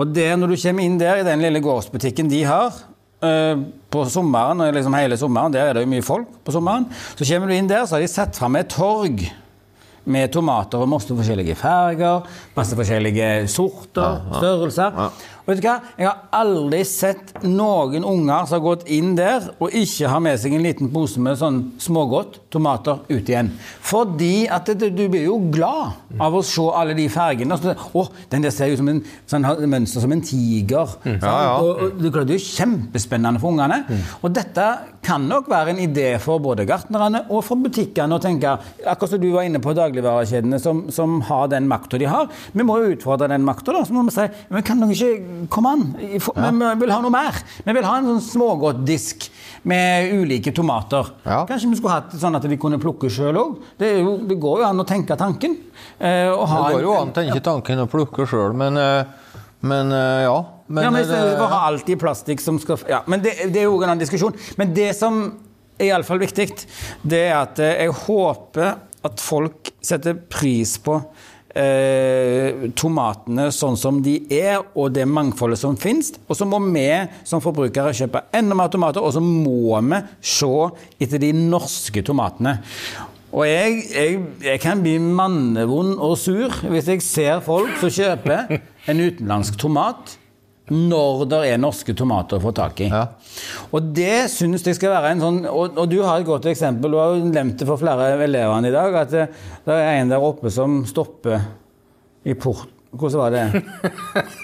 Og 0.00 0.10
der, 0.14 0.34
når 0.40 0.54
du 0.54 0.60
kommer 0.62 0.86
inn 0.86 0.98
der, 1.00 1.20
i 1.20 1.26
den 1.26 1.42
lille 1.44 1.62
gårdsbutikken 1.62 2.30
de 2.32 2.42
har 2.48 2.74
eh, 3.22 3.54
på 3.90 4.04
sommeren, 4.10 4.62
og 4.64 4.74
liksom 4.74 4.98
hele 4.98 5.18
sommeren, 5.20 5.54
der 5.54 5.70
er 5.70 5.78
det 5.78 5.86
jo 5.86 5.92
mye 5.94 6.06
folk 6.06 6.40
på 6.42 6.54
sommeren, 6.58 6.88
så 7.14 7.22
kommer 7.22 7.50
du 7.50 7.54
inn 7.54 7.70
der, 7.70 7.86
så 7.86 7.98
har 7.98 8.02
de 8.02 8.10
satt 8.10 8.38
fram 8.38 8.58
et 8.58 8.70
torg 8.74 9.22
med 10.10 10.32
tomater 10.34 10.82
og 10.82 10.90
masse 10.90 11.14
forskjellige 11.14 11.56
farger, 11.58 12.26
masse 12.56 12.78
forskjellige 12.78 13.30
sorter, 13.50 14.20
størrelser. 14.36 15.02
Vet 15.50 15.60
du 15.60 15.66
hva? 15.66 15.76
Jeg 15.98 16.06
har 16.06 16.18
aldri 16.36 16.80
sett 16.86 17.32
noen 17.42 18.04
unger 18.06 18.46
som 18.46 18.56
har 18.56 18.62
gått 18.62 18.84
inn 18.92 19.16
der 19.18 19.48
og 19.58 19.74
ikke 19.74 20.10
har 20.12 20.22
med 20.22 20.38
seg 20.38 20.54
en 20.54 20.62
liten 20.62 20.90
pose 20.94 21.18
med 21.22 21.38
sånn 21.40 21.58
smågodt, 21.82 22.38
tomater, 22.54 23.00
ut 23.10 23.30
igjen. 23.30 23.50
Fordi 23.86 24.46
at 24.52 24.70
det, 24.78 24.92
du 24.94 25.04
blir 25.10 25.26
jo 25.26 25.38
glad 25.50 26.20
av 26.22 26.36
å 26.36 26.42
se 26.46 26.66
alle 26.76 26.94
de 26.98 27.08
fargene. 27.10 27.58
Å, 27.58 28.04
den 28.30 28.46
der 28.46 28.54
ser 28.54 28.70
ut 28.70 28.78
som 28.78 28.92
en 28.92 29.02
sånn, 29.30 29.48
mønster 29.70 30.04
som 30.04 30.14
en 30.14 30.22
tiger. 30.22 30.94
sant? 30.94 31.26
Ja, 31.26 31.34
ja. 31.48 31.52
Og, 31.58 31.82
og, 31.88 32.00
det 32.02 32.12
er 32.12 32.34
jo 32.36 32.46
kjempespennende 32.46 33.42
for 33.42 33.54
ungene. 33.54 33.82
Og 34.22 34.30
dette 34.34 34.68
kan 35.02 35.24
nok 35.26 35.48
være 35.50 35.74
en 35.74 35.82
idé 35.82 36.12
for 36.22 36.42
både 36.42 36.66
gartnerne 36.68 37.24
og 37.30 37.42
for 37.46 37.58
butikkene 37.60 38.18
å 38.18 38.22
tenke, 38.22 38.54
akkurat 38.84 39.14
som 39.14 39.22
du 39.22 39.30
var 39.34 39.48
inne 39.48 39.62
på 39.62 39.74
dagligvarekjedene 39.76 40.60
som, 40.62 40.86
som 40.94 41.18
har 41.26 41.50
den 41.50 41.66
makta 41.70 41.98
de 42.00 42.08
har. 42.10 42.30
Vi 42.54 42.66
må 42.66 42.78
jo 42.82 42.94
utfordre 42.94 43.30
den 43.32 43.46
makta, 43.46 43.74
da. 43.74 43.84
Så 43.86 43.96
må 43.96 44.06
vi 44.06 44.14
si 44.14 44.28
men 44.50 44.64
kan 44.66 44.80
dere 44.82 44.96
ikke 44.96 45.39
Kom 45.48 45.66
an, 45.70 45.84
vi 45.96 46.18
vil 46.18 46.92
ha 46.92 47.00
noe 47.00 47.12
mer. 47.14 47.38
Vi 47.64 47.72
vil 47.76 47.86
ha 47.86 47.96
en 48.00 48.08
sånn 48.10 48.22
smågodtdisk 48.24 49.28
med 49.70 50.12
ulike 50.16 50.52
tomater. 50.56 51.10
Ja. 51.24 51.42
Kanskje 51.48 51.70
vi 51.70 51.78
skulle 51.78 51.96
hatt 51.98 52.14
sånn 52.20 52.36
at 52.38 52.46
vi 52.48 52.58
kunne 52.60 52.78
plukke 52.80 53.10
sjøl 53.12 53.38
òg. 53.40 53.58
Det, 53.80 53.90
det 54.28 54.38
går 54.40 54.62
jo 54.62 54.68
an 54.68 54.82
å 54.82 54.86
tenke 54.88 55.16
tanken. 55.20 55.56
eh, 55.98 56.28
Det 56.30 56.74
går 56.76 56.82
jo 56.86 56.94
an 56.98 57.12
å 57.12 57.16
tenke 57.16 57.40
tanken 57.44 57.84
og 57.84 57.90
plukke 57.92 58.26
sjøl, 58.28 58.54
men, 58.56 58.76
eh, 58.80 59.04
men 59.60 59.92
eh, 59.92 60.22
ja. 60.26 60.38
Men, 60.70 60.84
ja, 60.86 60.90
men 60.94 61.08
det 61.08 61.40
å 61.42 61.48
ha 61.50 61.64
alt 61.66 61.88
plastikk 61.98 62.40
som 62.40 62.58
skal 62.62 62.78
Ja, 62.88 63.00
men 63.10 63.22
det, 63.24 63.32
det 63.50 63.64
er 63.64 63.66
jo 63.66 63.80
en 63.80 63.88
annen 63.88 63.98
diskusjon. 64.04 64.36
Men 64.56 64.70
det 64.76 64.92
som 64.96 65.24
er 65.80 65.88
iallfall 65.90 66.20
viktig, 66.22 66.46
det 67.02 67.24
er 67.30 67.34
at 67.40 67.58
eh, 67.58 67.74
jeg 67.86 67.96
håper 68.04 68.76
at 69.02 69.20
folk 69.24 69.70
setter 69.82 70.14
pris 70.30 70.76
på 70.84 70.98
eh, 71.54 72.66
tomatene 72.78 73.48
sånn 73.54 73.78
som 73.78 74.00
de 74.04 74.16
er, 74.34 74.60
og 74.74 74.92
det 74.94 75.06
mangfoldet 75.08 75.60
som 75.60 75.78
finnes. 75.80 76.12
Og 76.28 76.38
så 76.38 76.48
må 76.48 76.60
vi 76.70 76.86
som 77.26 77.42
forbrukere 77.44 77.94
kjøpe 77.96 78.26
enda 78.36 78.58
mer 78.58 78.70
tomater, 78.72 79.04
og 79.04 79.14
så 79.16 79.22
må 79.24 79.80
vi 79.80 80.02
se 80.20 80.52
etter 81.00 81.22
de 81.22 81.32
norske 81.36 82.04
tomatene. 82.06 82.58
Og 83.30 83.44
jeg, 83.46 83.82
jeg, 83.94 84.22
jeg 84.42 84.60
kan 84.62 84.80
bli 84.82 84.96
mannevond 84.98 86.00
og 86.02 86.16
sur 86.18 86.50
hvis 86.66 86.88
jeg 86.90 87.04
ser 87.06 87.44
folk 87.46 87.76
som 87.78 87.92
kjøper 87.94 88.56
en 88.90 89.02
utenlandsk 89.06 89.60
tomat 89.60 90.16
når 90.70 91.24
det 91.30 91.40
er 91.50 91.58
norske 91.60 91.94
tomater 91.98 92.38
å 92.38 92.44
få 92.44 92.52
tak 92.54 92.80
i. 92.84 92.88
Ja. 92.92 93.04
Og 93.74 93.90
det 93.96 94.28
syns 94.30 94.62
jeg 94.66 94.78
skal 94.78 94.92
være 94.96 95.12
en 95.16 95.22
sånn 95.24 95.40
og, 95.50 95.78
og 95.78 95.88
du 95.90 95.98
har 96.06 96.20
et 96.22 96.28
godt 96.28 96.46
eksempel, 96.50 96.92
du 96.94 97.00
har 97.00 97.14
jo 97.16 97.24
nevnt 97.30 97.58
det 97.58 97.66
for 97.68 97.80
flere 97.80 98.12
elevene 98.22 98.70
i 98.70 98.74
dag, 98.74 98.94
at 99.04 99.10
det, 99.14 99.28
det 99.66 99.78
er 99.80 99.96
en 100.04 100.12
der 100.14 100.22
oppe 100.30 100.52
som 100.54 100.82
stopper 100.88 101.40
i 102.24 102.34
port... 102.38 102.68
Hvordan 102.90 103.20
var 103.20 103.30
det? 103.30 103.42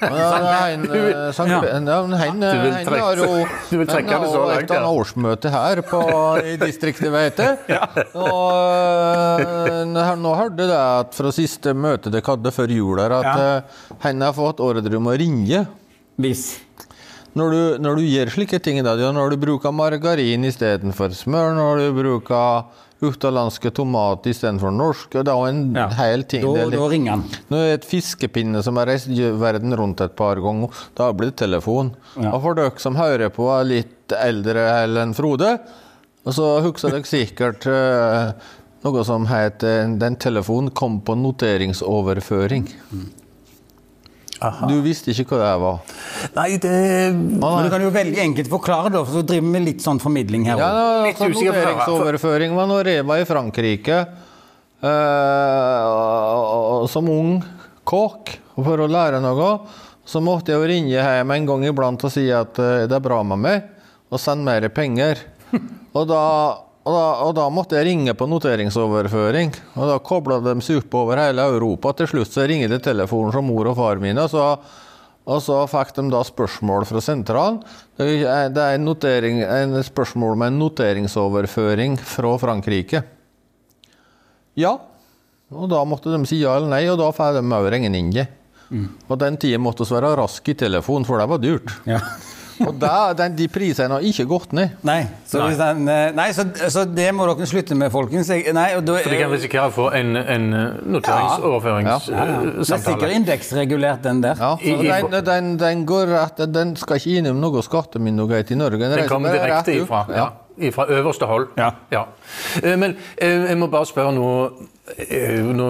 Ja, 0.07 0.27
Hein, 0.69 0.85
eh, 0.87 1.33
Sankt 1.35 1.51
Ja. 1.51 1.63
Ja, 1.67 1.97
men 2.07 2.13
Du 2.45 2.61
vil 2.63 2.77
trekke- 2.87 3.01
har 3.03 3.19
jo 3.19 3.79
vil 3.81 3.89
trekke 3.91 4.21
det 4.23 4.29
så 4.31 4.43
langt, 4.47 4.71
et 4.71 4.87
årsmøte 4.87 5.51
her 5.51 5.81
på, 5.89 6.03
i 6.47 6.55
distriktet, 6.61 7.11
vet 7.11 7.43
jeg. 7.43 7.81
Og 8.15 9.43
eh, 9.43 9.81
nå- 9.91 10.37
hørte 10.39 10.63
jeg 10.63 10.79
at 10.79 11.19
fra 11.19 11.33
siste 11.35 11.75
møte 11.75 12.13
dere 12.15 12.23
hadde 12.31 12.55
før 12.55 12.71
jul 12.77 13.03
her, 13.03 13.17
at 13.19 13.27
Ja. 13.27 13.49
eh, 13.59 14.23
har 14.23 14.37
fått 14.39 14.63
ordre 14.63 14.95
om 15.01 15.11
å 15.11 15.17
ringe. 15.19 15.65
Hvis. 16.17 16.47
Når 17.37 17.51
du, 17.53 17.61
når 17.85 17.99
du 18.01 18.03
gjør 18.09 18.31
slike 18.33 18.59
ting, 18.65 18.79
da, 18.85 18.95
ja, 18.97 19.11
når 19.13 19.35
du 19.35 19.37
bruker 19.43 19.73
margarin 19.77 20.45
istedenfor 20.49 21.13
smør, 21.13 21.51
når 21.59 21.83
du 21.83 21.89
bruker 21.99 22.65
utenlandske 23.05 23.69
tomater 23.77 24.33
istedenfor 24.33 24.73
norske, 24.73 25.21
det 25.21 25.29
er 25.29 25.37
jo 25.37 25.51
en 25.51 25.75
Ja. 25.77 25.89
hel 25.99 26.23
ting. 26.25 26.41
Da, 26.47 26.63
er 26.65 26.71
da 26.73 26.87
ringer 26.89 27.11
han. 27.13 27.25
Nå 27.53 27.59
er 27.61 27.67
det 27.69 27.75
et 27.83 27.89
fiskepinne 27.91 28.63
som 28.65 28.79
har 28.81 28.87
reist 28.89 29.09
verden 29.13 29.77
rundt 29.77 30.01
et 30.01 30.17
par 30.17 30.41
ganger. 30.41 30.73
Da 30.97 31.11
blir 31.13 31.29
det 31.29 31.37
telefon. 31.37 31.93
Ja. 32.17 32.33
Og 32.33 32.41
for 32.47 32.55
dere 32.57 32.73
som 32.81 32.97
hører 32.97 33.29
på, 33.29 33.51
er 33.53 33.69
litt 33.69 34.17
eldre 34.17 34.65
enn 35.03 35.13
Frode, 35.15 35.59
og 36.25 36.33
så 36.35 36.49
husker 36.65 36.91
dere 36.97 37.05
sikkert 37.05 37.67
uh, 37.69 38.33
noe 38.83 39.05
som 39.05 39.27
heter 39.29 39.93
Den 40.01 40.17
telefonen 40.17 40.73
kom 40.73 41.03
på 41.05 41.15
noteringsoverføring. 41.21 42.65
Aha. 44.45 44.67
Du 44.69 44.77
visste 44.85 45.15
ikke 45.15 45.33
hva 45.33 45.39
det 45.41 45.61
var? 45.63 45.79
Nei, 46.37 46.49
det 46.61 46.73
Men 47.17 47.65
du 47.65 47.71
kan 47.73 47.81
jo 47.81 47.91
veldig 47.95 48.21
enkelt 48.21 48.51
forklare 48.53 48.93
det, 48.93 49.01
for 49.07 49.21
så 49.21 49.25
driver 49.25 49.55
vi 49.55 49.63
litt 49.71 49.85
sånn 49.85 50.01
formidling 50.03 50.45
her. 50.49 50.61
Ja, 50.61 50.67
også. 50.69 50.77
da, 50.77 51.07
Litt 51.07 51.21
usikker 51.37 52.57
var 52.57 52.67
når 52.69 52.93
jeg 52.93 53.07
var 53.09 53.23
i 53.23 53.29
Frankrike 53.29 53.99
eh, 54.85 55.87
som 56.93 57.09
ung 57.13 57.39
kokk 57.87 58.35
for 58.57 58.83
å 58.85 58.91
lære 58.91 59.23
noe. 59.25 59.51
Så 60.07 60.21
måtte 60.23 60.53
jeg 60.53 60.61
jo 60.61 60.69
ringe 60.71 60.93
hjem 60.95 61.33
en 61.35 61.49
gang 61.49 61.65
iblant 61.67 62.05
og 62.07 62.13
si 62.15 62.29
at 62.31 62.61
eh, 62.63 62.85
det 62.87 62.95
er 62.99 63.03
bra 63.03 63.23
med 63.27 63.43
meg, 63.43 63.65
og 64.13 64.23
sende 64.23 64.47
mer 64.47 64.69
penger. 64.75 65.25
Og 65.97 66.05
da, 66.11 66.21
og, 66.87 66.95
da, 66.95 67.05
og 67.27 67.33
da 67.35 67.45
måtte 67.51 67.77
jeg 67.77 67.89
ringe 67.91 68.15
på 68.15 68.29
noteringsoverføring, 68.31 69.53
og 69.75 69.91
da 69.91 69.97
kobla 70.07 70.39
de 70.45 70.55
seg 70.63 70.85
opp 70.85 70.95
over 71.03 71.19
hele 71.19 71.43
Europa. 71.51 71.91
Til 71.99 72.13
slutt 72.13 72.31
så 72.31 72.47
ringte 72.47 72.71
de 72.71 72.79
telefonen 72.85 73.35
som 73.35 73.49
mor 73.51 73.67
og 73.73 73.75
far 73.81 73.99
mine, 74.03 74.23
og 74.23 74.31
så 74.31 74.57
Og 75.27 75.41
så 75.43 75.57
fikk 75.67 75.89
de 75.97 76.05
da 76.13 76.21
spørsmål 76.23 76.85
fra 76.87 77.01
sentralen. 77.03 77.57
Det 77.99 78.23
er 78.31 78.53
det 78.55 78.63
en, 78.77 78.85
notering, 78.87 79.41
en 79.43 79.73
spørsmål 79.83 80.37
med 80.39 80.53
en 80.53 80.61
noteringsoverføring 80.61 81.97
fra 81.99 82.37
Frankrike. 82.39 83.01
Ja. 84.55 84.77
Og 85.51 85.67
da 85.73 85.81
måtte 85.83 86.15
de 86.15 86.21
si 86.31 86.39
ja 86.45 86.55
eller 86.55 86.71
nei, 86.71 86.85
og 86.87 87.01
da 87.03 87.11
får 87.11 87.41
de 87.41 87.43
òg 87.43 87.67
regninga. 87.75 88.29
Og 89.11 89.19
den 89.19 89.35
tida 89.43 89.59
måtte 89.59 89.83
vi 89.83 89.99
være 89.99 90.15
raske 90.23 90.55
i 90.55 90.59
telefonen, 90.63 91.07
for 91.11 91.19
det 91.19 91.27
var 91.35 91.43
dyrt. 91.43 91.75
Ja. 91.91 91.99
Og 92.65 92.73
da, 92.81 93.13
den, 93.17 93.35
de 93.37 93.47
prisene 93.53 93.99
har 93.99 94.05
ikke 94.07 94.25
gått 94.31 94.55
ned. 94.57 94.77
Nei, 94.87 95.01
så, 95.29 95.43
hvis 95.45 95.59
den, 95.61 95.83
eh, 95.93 96.09
nei 96.17 96.29
så, 96.37 96.47
så 96.73 96.87
det 96.89 97.09
må 97.17 97.27
dere 97.29 97.49
slutte 97.49 97.77
med, 97.79 97.91
folkens. 97.93 98.31
Nei, 98.31 98.67
og 98.79 98.87
da, 98.87 98.97
For 99.05 99.13
de 99.13 99.21
kan 99.21 99.35
risikere 99.35 99.67
å 99.69 99.75
få 99.75 99.89
en, 99.99 100.17
en 100.17 100.47
Ja, 100.57 101.99
ja. 102.17 102.39
Det 102.57 102.65
er 102.65 102.83
sikkert 102.87 103.13
indeksregulert, 103.17 104.03
den 104.07 104.23
der. 104.25 104.41
Ja, 104.41 104.55
den, 104.63 105.19
den, 105.27 105.53
den 105.61 105.85
går 105.89 106.09
rett, 106.15 106.43
den 106.55 106.75
skal 106.81 107.01
ikke 107.01 107.21
innom 107.21 107.43
noe 107.43 107.65
skattemyndighet 107.67 108.55
i 108.55 108.59
Norge. 108.59 108.83
Den 108.87 109.03
den 109.03 109.11
kommer 109.11 109.37
direkte 109.37 109.77
ifra, 109.77 110.07
ja. 110.15 110.27
Fra 110.73 110.87
øverste 110.89 111.29
hold. 111.29 111.51
Ja. 111.61 111.71
ja. 111.93 112.07
Men 112.65 112.97
eh, 113.19 113.43
jeg 113.51 113.59
må 113.61 113.69
bare 113.69 113.87
spørre 113.87 114.15
nå, 114.17 114.31
eh, 114.97 115.43
nå 115.45 115.69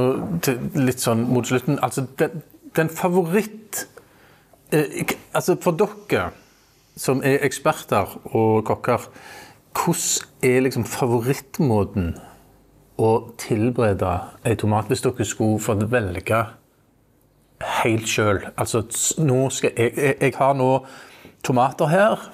litt 0.79 1.03
sånn 1.03 1.27
mot 1.27 1.49
slutten. 1.49 1.81
Altså, 1.83 2.07
den, 2.21 2.45
den 2.77 2.93
favoritt 2.95 3.89
eh, 4.71 5.03
Altså, 5.35 5.57
for 5.59 5.75
dere 5.75 6.31
som 6.97 7.21
er 7.25 7.45
eksperter 7.45 8.17
og 8.33 8.65
kokker, 8.69 9.09
hvordan 9.77 10.47
er 10.49 10.63
liksom 10.65 10.87
favorittmåten 10.89 12.15
å 12.97 13.11
tilberede 13.41 14.13
ei 14.49 14.57
tomat 14.57 14.89
hvis 14.89 15.05
dere 15.05 15.27
skulle 15.29 15.61
fått 15.61 15.85
velge 15.93 16.41
helt 17.83 18.09
sjøl? 18.09 18.41
Altså, 18.57 18.87
nå 19.21 19.43
skal 19.53 19.75
jeg, 19.77 19.93
jeg, 19.97 20.17
jeg 20.23 20.37
har 20.39 20.57
nå 20.57 20.71
tomater 21.45 21.93
her 21.93 22.29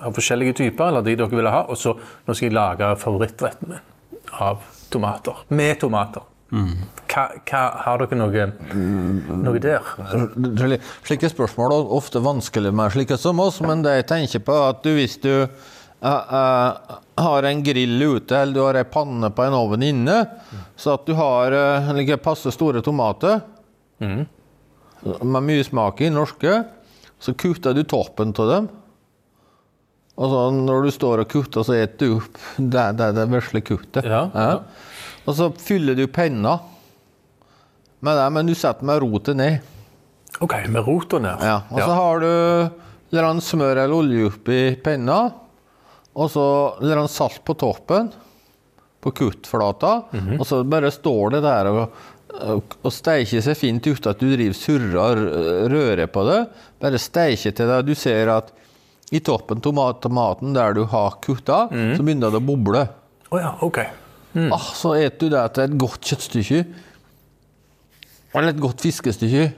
av 0.00 0.16
forskjellige 0.16 0.58
typer, 0.60 0.88
eller 0.88 1.04
de 1.04 1.16
dere 1.16 1.32
ville 1.32 1.52
ha, 1.52 1.64
og 1.68 1.80
så 1.80 1.96
nå 1.96 2.36
skal 2.36 2.48
jeg 2.48 2.56
lage 2.56 2.92
favorittretten 3.00 3.72
min 3.74 3.88
av 4.40 4.62
tomater. 4.92 5.44
Med 5.48 5.80
tomater. 5.80 6.29
Hva, 6.50 7.24
hva, 7.46 7.60
har 7.84 8.00
dere 8.02 8.16
noe, 8.18 8.46
noe 9.44 9.60
der? 9.62 9.86
Slike 11.06 11.30
spørsmål 11.30 11.74
er 11.76 11.92
ofte 11.94 12.22
vanskelig 12.24 12.72
med 12.74 12.94
slike 12.94 13.18
som 13.20 13.42
oss, 13.42 13.60
men 13.62 13.84
det 13.86 14.00
jeg 14.00 14.08
tenker 14.10 14.42
på, 14.46 14.56
er 14.56 14.72
at 14.72 14.82
du, 14.82 14.90
hvis 14.96 15.14
du 15.22 15.30
uh, 15.44 16.08
uh, 16.08 16.98
har 17.22 17.46
en 17.46 17.62
grill 17.66 18.02
ute, 18.02 18.34
eller 18.34 18.56
du 18.56 18.62
har 18.64 18.80
en 18.80 18.90
panne 18.90 19.30
på 19.34 19.46
en 19.46 19.58
ovn 19.60 19.86
inne, 19.86 20.18
så 20.74 20.96
at 20.98 21.06
du 21.06 21.14
har 21.18 21.54
uh, 21.54 21.94
like 21.94 22.18
passe 22.24 22.50
store 22.56 22.82
tomater 22.82 23.40
med 24.00 25.46
mye 25.46 25.64
smak 25.64 26.02
i, 26.02 26.10
norske, 26.12 26.60
så 27.20 27.34
kutter 27.38 27.76
du 27.76 27.84
toppen 27.84 28.34
av 28.40 28.54
dem. 28.54 28.70
Og 30.20 30.28
så 30.28 30.40
når 30.52 30.84
du 30.84 30.90
står 30.92 31.22
og 31.22 31.30
kutter, 31.32 31.64
så 31.64 31.76
spiser 31.76 31.96
du 32.00 32.18
opp 32.18 32.40
det, 32.58 32.86
det, 32.98 33.12
det 33.16 33.26
vesle 33.32 33.62
kuttet. 33.64 34.08
Ja, 34.08 34.26
ja. 34.34 34.56
Og 35.26 35.36
så 35.36 35.50
fyller 35.60 35.98
du 35.98 36.06
penna 36.10 36.58
med 38.00 38.16
det, 38.16 38.28
men 38.32 38.48
du 38.48 38.54
setter 38.56 38.86
med 38.88 39.02
rotet 39.02 39.36
ned. 39.36 39.58
OK, 40.40 40.54
med 40.68 40.86
rota 40.86 41.18
ned. 41.20 41.42
Ja, 41.44 41.58
og 41.68 41.82
så 41.82 41.96
har 41.98 42.22
du 42.22 42.30
litt 43.10 43.44
smør 43.44 43.82
eller 43.82 43.96
olje 43.96 44.30
oppi 44.30 44.60
penna, 44.84 45.20
og 46.14 46.30
så 46.32 46.46
litt 46.84 47.12
salt 47.12 47.42
på 47.44 47.56
toppen, 47.58 48.08
på 49.00 49.12
kuttflata, 49.16 49.92
og 50.38 50.46
så 50.46 50.62
bare 50.68 50.92
står 50.92 51.36
det 51.36 51.42
der 51.44 51.70
og, 51.72 52.00
og, 52.84 52.90
steiker 52.92 53.42
seg 53.42 53.56
fint 53.58 53.86
uten 53.88 54.10
at 54.12 54.20
du 54.20 54.28
driver 54.28 54.56
surrer 54.56 55.22
rører 55.72 56.10
på 56.12 56.24
det. 56.28 56.40
Bare 56.80 57.00
steiker 57.00 57.56
til 57.56 57.72
det. 57.72 57.80
Du 57.88 57.94
ser 57.98 58.30
at 58.32 58.52
i 59.10 59.18
toppen 59.24 59.64
av 59.64 59.96
tomaten 60.04 60.54
der 60.54 60.76
du 60.76 60.84
har 60.92 61.16
kutta, 61.24 61.64
så 61.72 62.04
begynner 62.04 62.30
det 62.30 62.38
å 62.38 62.46
boble. 62.52 62.84
Oh 63.30 63.40
ja, 63.40 63.56
OK. 64.30 64.52
Ah, 64.54 64.68
så 64.78 64.94
et 64.98 65.18
du 65.20 65.28
det 65.32 65.42
til 65.56 65.66
et 65.66 65.78
godt 65.80 66.12
kjøttstykke. 66.12 66.60
Eller 68.34 68.52
et 68.54 68.62
godt 68.62 68.84
fiskestykke. 68.84 69.48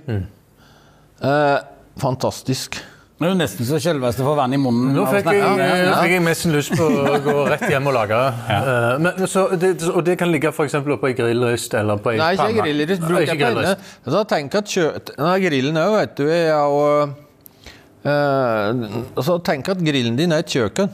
Eh, 1.22 1.58
fantastisk. 2.00 2.80
Det 3.22 3.28
er 3.28 3.34
jo 3.36 3.38
nesten 3.38 3.66
så 3.68 3.78
selveste 3.78 4.24
får 4.26 4.34
vann 4.34 4.54
i 4.56 4.58
munnen. 4.58 4.96
Nå 4.96 5.04
fikk, 5.06 5.28
jeg, 5.30 5.42
ja, 5.44 5.66
ja. 5.78 5.90
fikk 6.00 6.14
jeg 6.16 6.22
mest 6.26 6.46
lyst 6.50 6.72
på 6.74 6.88
å 6.88 7.18
gå 7.22 7.34
rett 7.52 7.68
hjem 7.70 7.86
og 7.92 7.94
lage. 7.94 8.18
Eh, 8.72 8.96
Men, 9.02 9.22
så 9.30 9.44
det, 9.54 9.76
og 9.92 10.02
det 10.06 10.16
kan 10.18 10.30
ligge 10.32 10.50
for 10.56 10.66
eksempel 10.66 10.96
på 10.98 11.12
ei 11.12 11.14
grillryst 11.18 11.76
eller 11.78 12.00
på 12.02 12.14
ei 12.14 12.18
Nei, 12.18 12.32
ikke 12.34 12.64
grillryst. 12.64 13.04
Bruk 13.04 13.22
ikke 13.22 13.36
ei 13.36 13.54
penne. 13.60 13.76
Så 14.16 14.24
tenk 14.32 14.56
at 14.58 14.72
kjøtt 14.74 15.14
nei, 15.20 15.36
grillen 15.44 15.78
òg, 15.84 15.94
vet 16.00 16.16
du, 16.18 16.24
er 16.32 16.50
jo 16.50 16.82
uh, 18.08 19.22
Så 19.22 19.38
tenk 19.46 19.70
at 19.76 19.86
grillen 19.86 20.18
din 20.18 20.34
er 20.34 20.42
et 20.42 20.56
kjøkken. 20.56 20.90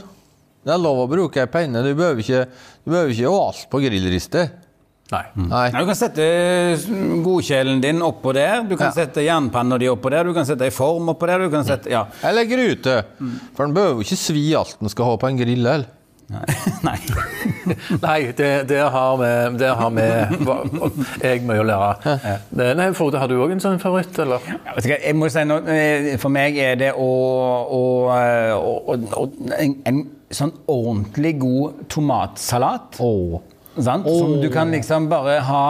Det 0.64 0.72
er 0.74 0.80
lov 0.82 1.04
å 1.04 1.08
bruke 1.10 1.40
ei 1.44 1.46
penne. 1.50 1.82
Du 1.86 1.92
behøver 1.94 2.20
ikke, 2.24 2.44
du 2.84 2.90
behøver 2.92 3.12
ikke 3.14 3.30
ha 3.32 3.44
alt 3.48 3.66
på 3.72 3.80
grillrister. 3.84 4.50
Nei. 5.08 5.22
Nei. 5.40 5.66
Du 5.72 5.86
kan 5.88 5.96
sette 5.96 6.24
godkjelen 7.24 7.80
din 7.80 8.02
oppå 8.04 8.34
der, 8.36 8.62
du 8.68 8.74
kan 8.76 8.90
Ja. 8.90 8.92
sette 9.04 9.22
jernpanna 9.24 9.78
di 9.80 9.86
oppå 9.88 10.10
der, 10.10 10.24
du 10.28 10.34
kan 10.34 10.44
sette 10.44 10.66
ei 10.66 10.70
form 10.74 11.08
oppå 11.14 11.26
der, 11.26 11.38
du 11.38 11.50
kan 11.50 11.64
sette 11.64 11.88
Ja. 11.88 12.06
Eller 12.22 12.44
mm. 12.44 13.40
For 13.56 13.64
den 13.64 13.74
behøver 13.74 13.94
jo 13.94 14.00
ikke 14.04 14.16
svi 14.20 14.54
alt 14.54 14.76
den 14.80 14.88
skal 14.92 15.04
ha 15.06 15.16
på 15.16 15.28
en 15.30 15.38
grill. 15.38 15.64
Eller? 15.66 15.86
Nei. 16.84 16.98
Nei. 18.04 18.32
Det, 18.36 18.68
det 18.68 18.82
har 18.92 19.16
vi 19.16 19.58
det 19.58 19.68
har 19.78 19.90
vi- 19.90 20.44
hva- 20.44 20.92
jeg 21.22 21.40
mye 21.48 21.62
å 21.62 21.64
lære. 21.64 22.74
Nei, 22.76 22.90
Frode, 22.92 23.18
har 23.18 23.28
du 23.28 23.38
òg 23.40 23.52
en 23.52 23.60
sånn 23.64 23.80
favoritt, 23.80 24.18
eller? 24.18 24.40
Ja, 24.44 24.76
Jeg 25.06 25.14
må 25.16 25.30
si 25.32 25.44
noe, 25.48 25.64
eh, 25.72 26.16
For 26.18 26.28
meg 26.28 26.56
er 26.58 26.76
det 26.76 26.92
å, 26.92 27.08
å, 27.72 27.82
eh, 28.12 28.52
å, 28.52 28.76
å, 28.92 28.98
å 29.24 29.30
en, 29.56 29.76
en 29.86 30.04
sånn 30.30 30.52
ordentlig 30.68 31.36
god 31.40 31.86
tomatsalat. 31.92 32.98
Åh. 33.00 33.38
Sant? 33.78 34.08
Som 34.10 34.40
du 34.42 34.48
kan 34.50 34.70
liksom 34.74 35.06
bare 35.10 35.38
ha 35.46 35.64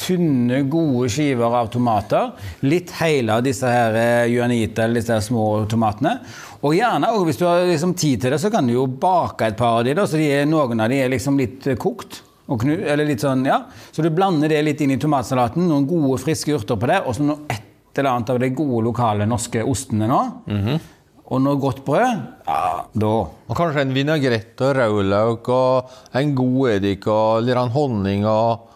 tynne, 0.00 0.62
gode 0.70 1.10
skiver 1.12 1.56
av 1.58 1.68
tomater. 1.72 2.30
Litt 2.64 2.92
hele 3.00 3.36
av 3.36 3.44
disse 3.44 3.68
her 3.68 3.96
eh, 4.00 4.30
juanita, 4.32 4.86
eller 4.86 5.02
disse 5.02 5.12
her 5.12 5.24
små 5.24 5.46
tomatene. 5.70 6.16
Og 6.64 6.74
gjerne 6.76 7.12
og 7.16 7.26
hvis 7.28 7.40
du 7.40 7.46
har 7.48 7.66
liksom 7.68 7.92
tid 7.98 8.22
til 8.22 8.34
det, 8.34 8.40
så 8.40 8.50
kan 8.52 8.66
du 8.68 8.74
jo 8.74 8.86
bake 8.88 9.50
et 9.50 9.58
par 9.60 9.80
av 9.80 9.86
de 9.86 9.94
da, 9.96 10.06
så 10.08 10.20
de 10.20 10.28
er, 10.40 10.48
noen 10.48 10.80
av 10.80 10.92
de 10.92 11.02
er 11.04 11.12
liksom 11.12 11.40
litt 11.40 11.68
eh, 11.68 11.78
kokt. 11.80 12.22
Knu, 12.50 12.72
eller 12.82 13.06
litt 13.06 13.22
sånn, 13.22 13.44
ja. 13.46 13.60
Så 13.94 14.02
du 14.02 14.08
blander 14.10 14.50
det 14.50 14.64
litt 14.66 14.80
inn 14.82 14.90
i 14.90 14.98
tomatsalaten, 14.98 15.68
noen 15.70 15.84
gode, 15.86 16.16
friske 16.18 16.56
urter 16.56 16.80
på 16.80 16.88
det, 16.90 16.96
og 17.06 17.14
så 17.14 17.22
noe 17.28 17.44
et 17.46 18.00
eller 18.00 18.10
annet 18.10 18.32
av 18.32 18.40
de 18.42 18.48
gode, 18.56 18.80
lokale 18.88 19.28
norske 19.28 19.62
ostene 19.62 20.08
nå. 20.10 20.18
Og 21.30 21.38
noe 21.44 21.58
godt 21.62 21.84
brød. 21.86 22.22
Ja, 22.48 22.62
da 22.98 23.10
Og 23.30 23.54
kanskje 23.54 23.84
en 23.84 23.94
vinagrett 23.94 24.60
og 24.66 24.74
rødløk 24.78 25.50
og 25.54 25.92
en 26.18 26.32
god 26.38 26.70
eddik 26.72 27.06
og 27.10 27.44
litt 27.46 27.74
honning 27.76 28.26
og 28.26 28.66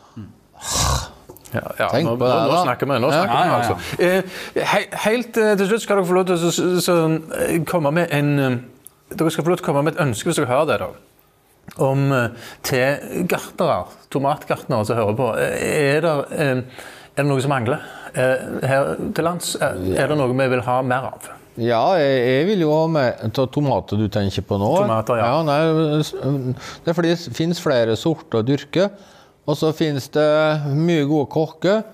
Ja, 1.55 1.61
ja, 1.79 1.87
Tenk 1.87 2.09
nå, 2.09 2.15
på 2.19 2.27
det, 2.27 2.35
nå, 2.35 2.51
nå 2.51 2.61
snakker 2.65 2.89
vi. 2.91 2.95
Nå 2.99 3.11
snakker 3.13 3.35
vi 3.35 3.39
Ja, 3.39 3.47
ja, 3.47 3.51
ja. 3.51 3.59
altså. 3.59 3.75
Eh, 4.03 4.65
he, 4.73 4.81
helt 5.05 5.37
eh, 5.39 5.53
til 5.61 5.69
slutt 5.71 5.85
skal 5.85 6.01
dere 6.01 6.09
få 6.09 6.17
lov 6.17 6.25
til 6.27 6.35
å 6.35 6.51
så, 6.51 6.71
så, 6.83 6.97
eh, 7.39 7.61
komme 7.71 7.93
med 7.95 8.15
en 8.15 8.33
eh, 8.43 8.57
Dere 9.15 9.31
skal 9.31 9.47
få 9.47 9.53
lov 9.53 9.61
til 9.61 9.67
å 9.67 9.69
komme 9.69 9.85
med 9.87 9.95
et 9.95 10.03
ønske, 10.03 10.27
hvis 10.27 10.41
dere 10.41 10.51
har 10.51 10.65
det, 10.67 10.81
da. 10.83 10.89
Om 11.85 12.09
til 12.67 13.23
gartnere, 13.31 13.85
tomatgartnere 14.11 14.89
som 14.89 14.99
hører 14.99 15.15
på. 15.21 15.29
Er 15.39 16.03
det, 16.03 16.15
er 16.35 16.65
det 17.15 17.27
noe 17.29 17.45
som 17.45 17.55
mangler 17.55 17.85
eh, 18.19 18.43
her 18.67 18.91
til 19.15 19.29
lands? 19.29 19.55
Er, 19.63 19.79
er 19.95 20.11
det 20.11 20.19
noe 20.19 20.35
vi 20.35 20.51
vil 20.57 20.65
ha 20.67 20.81
mer 20.83 21.13
av? 21.13 21.31
Ja, 21.55 21.95
jeg, 22.01 22.15
jeg 22.27 22.47
vil 22.49 22.65
jo 22.65 22.73
ha 22.75 22.87
med 22.91 23.37
tomater 23.55 24.01
du 24.01 24.09
tenker 24.11 24.43
på 24.47 24.59
nå. 24.59 24.71
Tomater, 24.83 25.21
ja. 25.23 25.43
nei, 25.47 25.59
det 26.83 26.91
er 26.91 26.97
fordi 26.97 27.13
det 27.15 27.35
finnes 27.37 27.63
flere 27.63 27.95
sorter 27.99 28.41
å 28.41 28.47
dyrke. 28.47 28.89
Og 29.45 29.59
så 29.61 29.71
finnes 29.77 30.09
det 30.15 30.25
mye 30.75 31.05
gode 31.07 31.29
kokker. 31.33 31.85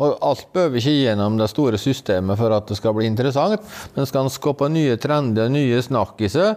Og 0.00 0.16
alt 0.24 0.46
behøver 0.54 0.80
ikke 0.80 0.94
gjennom 1.02 1.36
det 1.36 1.50
store 1.52 1.78
systemet 1.80 2.38
for 2.40 2.54
at 2.56 2.70
det 2.70 2.78
skal 2.78 2.94
bli 2.96 3.04
interessant. 3.10 3.60
Men 3.92 4.08
skal 4.08 4.24
en 4.24 4.32
skape 4.32 4.70
nye 4.72 4.96
trender, 5.00 5.50
nye 5.52 5.82
snakkiser, 5.84 6.54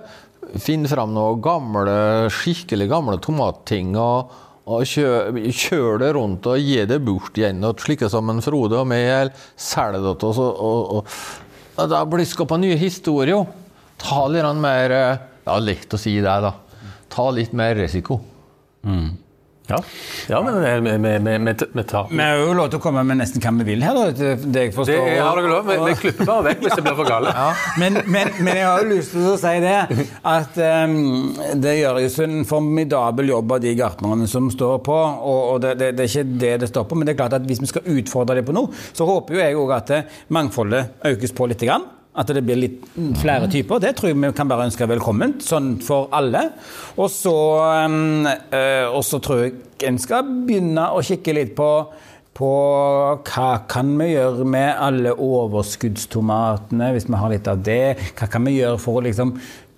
finne 0.64 0.88
fram 0.92 1.12
noen 1.16 1.44
gamle, 1.44 1.98
skikkelig 2.32 2.88
gamle 2.92 3.20
tomatting 3.24 3.98
og, 4.00 4.32
og 4.64 4.86
kjøre 4.88 5.52
kjør 5.60 6.00
det 6.00 6.14
rundt 6.16 6.48
og 6.48 6.62
gi 6.64 6.84
det 6.88 7.02
bort 7.04 7.36
igjen. 7.40 7.60
slik 7.60 7.84
slike 7.84 8.12
som 8.14 8.32
en 8.32 8.44
Frode 8.46 8.80
og 8.80 8.88
meg, 8.88 9.10
eller 9.10 9.50
selge 9.60 10.00
det 10.06 10.16
til 10.22 10.32
oss. 10.32 10.40
Og, 10.40 10.54
og, 10.54 10.80
og, 10.80 11.02
og 11.02 11.53
da 11.76 12.04
blir 12.06 12.26
skapa 12.26 12.58
nye 12.62 12.76
historier. 12.78 13.46
Ta 13.98 14.28
litt 14.28 14.60
mer 14.62 14.90
Det 15.44 15.52
er 15.52 15.64
lett 15.64 15.94
å 15.94 16.00
si 16.00 16.16
det, 16.22 16.36
da. 16.44 16.54
Ta 17.10 17.30
litt 17.32 17.54
mer 17.54 17.76
risiko. 17.76 18.20
Ja, 19.74 19.80
ja 20.30 20.42
men 20.46 20.60
vi, 21.26 21.54
vi 21.74 21.84
tar 21.90 22.12
Vi 22.12 22.22
har 22.22 22.40
jo 22.42 22.54
lov 22.58 22.70
til 22.72 22.80
å 22.80 22.84
komme 22.84 23.04
med 23.08 23.20
nesten 23.22 23.42
hva 23.44 23.54
vi 23.60 23.68
vil 23.72 23.86
her, 23.86 23.98
da. 23.98 24.12
Det, 24.14 24.66
jeg 24.68 24.74
forstår. 24.76 25.08
Det 25.10 25.18
har 25.20 25.40
dere 25.40 25.52
lov. 25.52 25.72
Vi, 25.88 25.96
klipper 26.04 26.30
bare 26.30 26.46
vekk 26.50 26.66
hvis 26.66 26.78
det 26.78 26.86
blir 26.86 26.98
for 27.00 27.10
gale. 27.10 27.34
Men, 27.82 28.00
men, 28.06 28.32
men 28.44 28.60
jeg 28.60 28.68
har 28.68 28.84
jo 28.84 28.90
lyst 28.92 29.16
til 29.16 29.28
å 29.32 29.36
si 29.40 29.54
det, 29.64 29.78
at 30.34 30.60
um, 30.86 30.98
det 31.64 31.76
gjøres 31.80 32.20
en 32.24 32.44
formidabel 32.48 33.34
jobb 33.34 33.56
av 33.58 33.64
de 33.64 33.74
gartnerne 33.80 34.30
som 34.30 34.52
står 34.54 34.78
på. 34.86 35.00
Og, 35.00 35.42
og 35.56 35.64
det, 35.66 35.76
det, 35.82 35.92
det 35.98 36.06
er 36.06 36.14
ikke 36.14 36.40
det 36.46 36.54
det 36.64 36.72
står 36.72 36.88
på, 36.90 37.00
men 37.00 37.10
det 37.10 37.16
er 37.16 37.22
klart 37.24 37.38
at 37.40 37.50
hvis 37.50 37.64
vi 37.64 37.72
skal 37.72 37.90
utfordre 37.98 38.38
det 38.40 38.46
på 38.48 38.56
noe, 38.56 38.72
så 38.94 39.08
håper 39.10 39.38
jo 39.38 39.44
jeg 39.44 39.60
òg 39.60 39.76
at 39.80 39.94
eh, 39.96 40.22
mangfoldet 40.34 41.10
økes 41.14 41.36
på 41.36 41.50
litt. 41.50 41.64
Grann. 41.64 41.86
At 42.14 42.30
det 42.30 42.44
blir 42.46 42.60
litt 42.60 42.82
flere 43.18 43.48
typer. 43.50 43.82
Det 43.82 43.96
tror 43.98 44.12
jeg 44.12 44.20
vi 44.22 44.32
kan 44.38 44.50
bare 44.50 44.68
ønske 44.68 44.86
velkomment, 44.90 45.42
sånn 45.42 45.80
for 45.82 46.12
alle. 46.14 46.44
Og 46.94 47.10
så, 47.10 47.36
så 49.02 49.22
tror 49.24 49.42
jeg 49.42 49.56
en 49.90 49.98
skal 50.02 50.28
begynne 50.46 50.92
å 50.94 51.02
kikke 51.06 51.34
litt 51.40 51.56
på 51.58 51.70
på 52.34 52.50
hva 53.30 53.50
kan 53.70 53.92
vi 54.00 54.08
gjøre 54.16 54.46
med 54.50 54.80
alle 54.82 55.12
overskuddstomatene, 55.14 56.88
hvis 56.96 57.06
vi 57.06 57.20
har 57.22 57.30
litt 57.30 57.50
av 57.50 57.62
det? 57.66 57.94
Hva 58.18 58.26
kan 58.26 58.48
vi 58.50 58.56
gjøre 58.56 58.80
for 58.82 58.98
å 58.98 59.04
liksom 59.06 59.36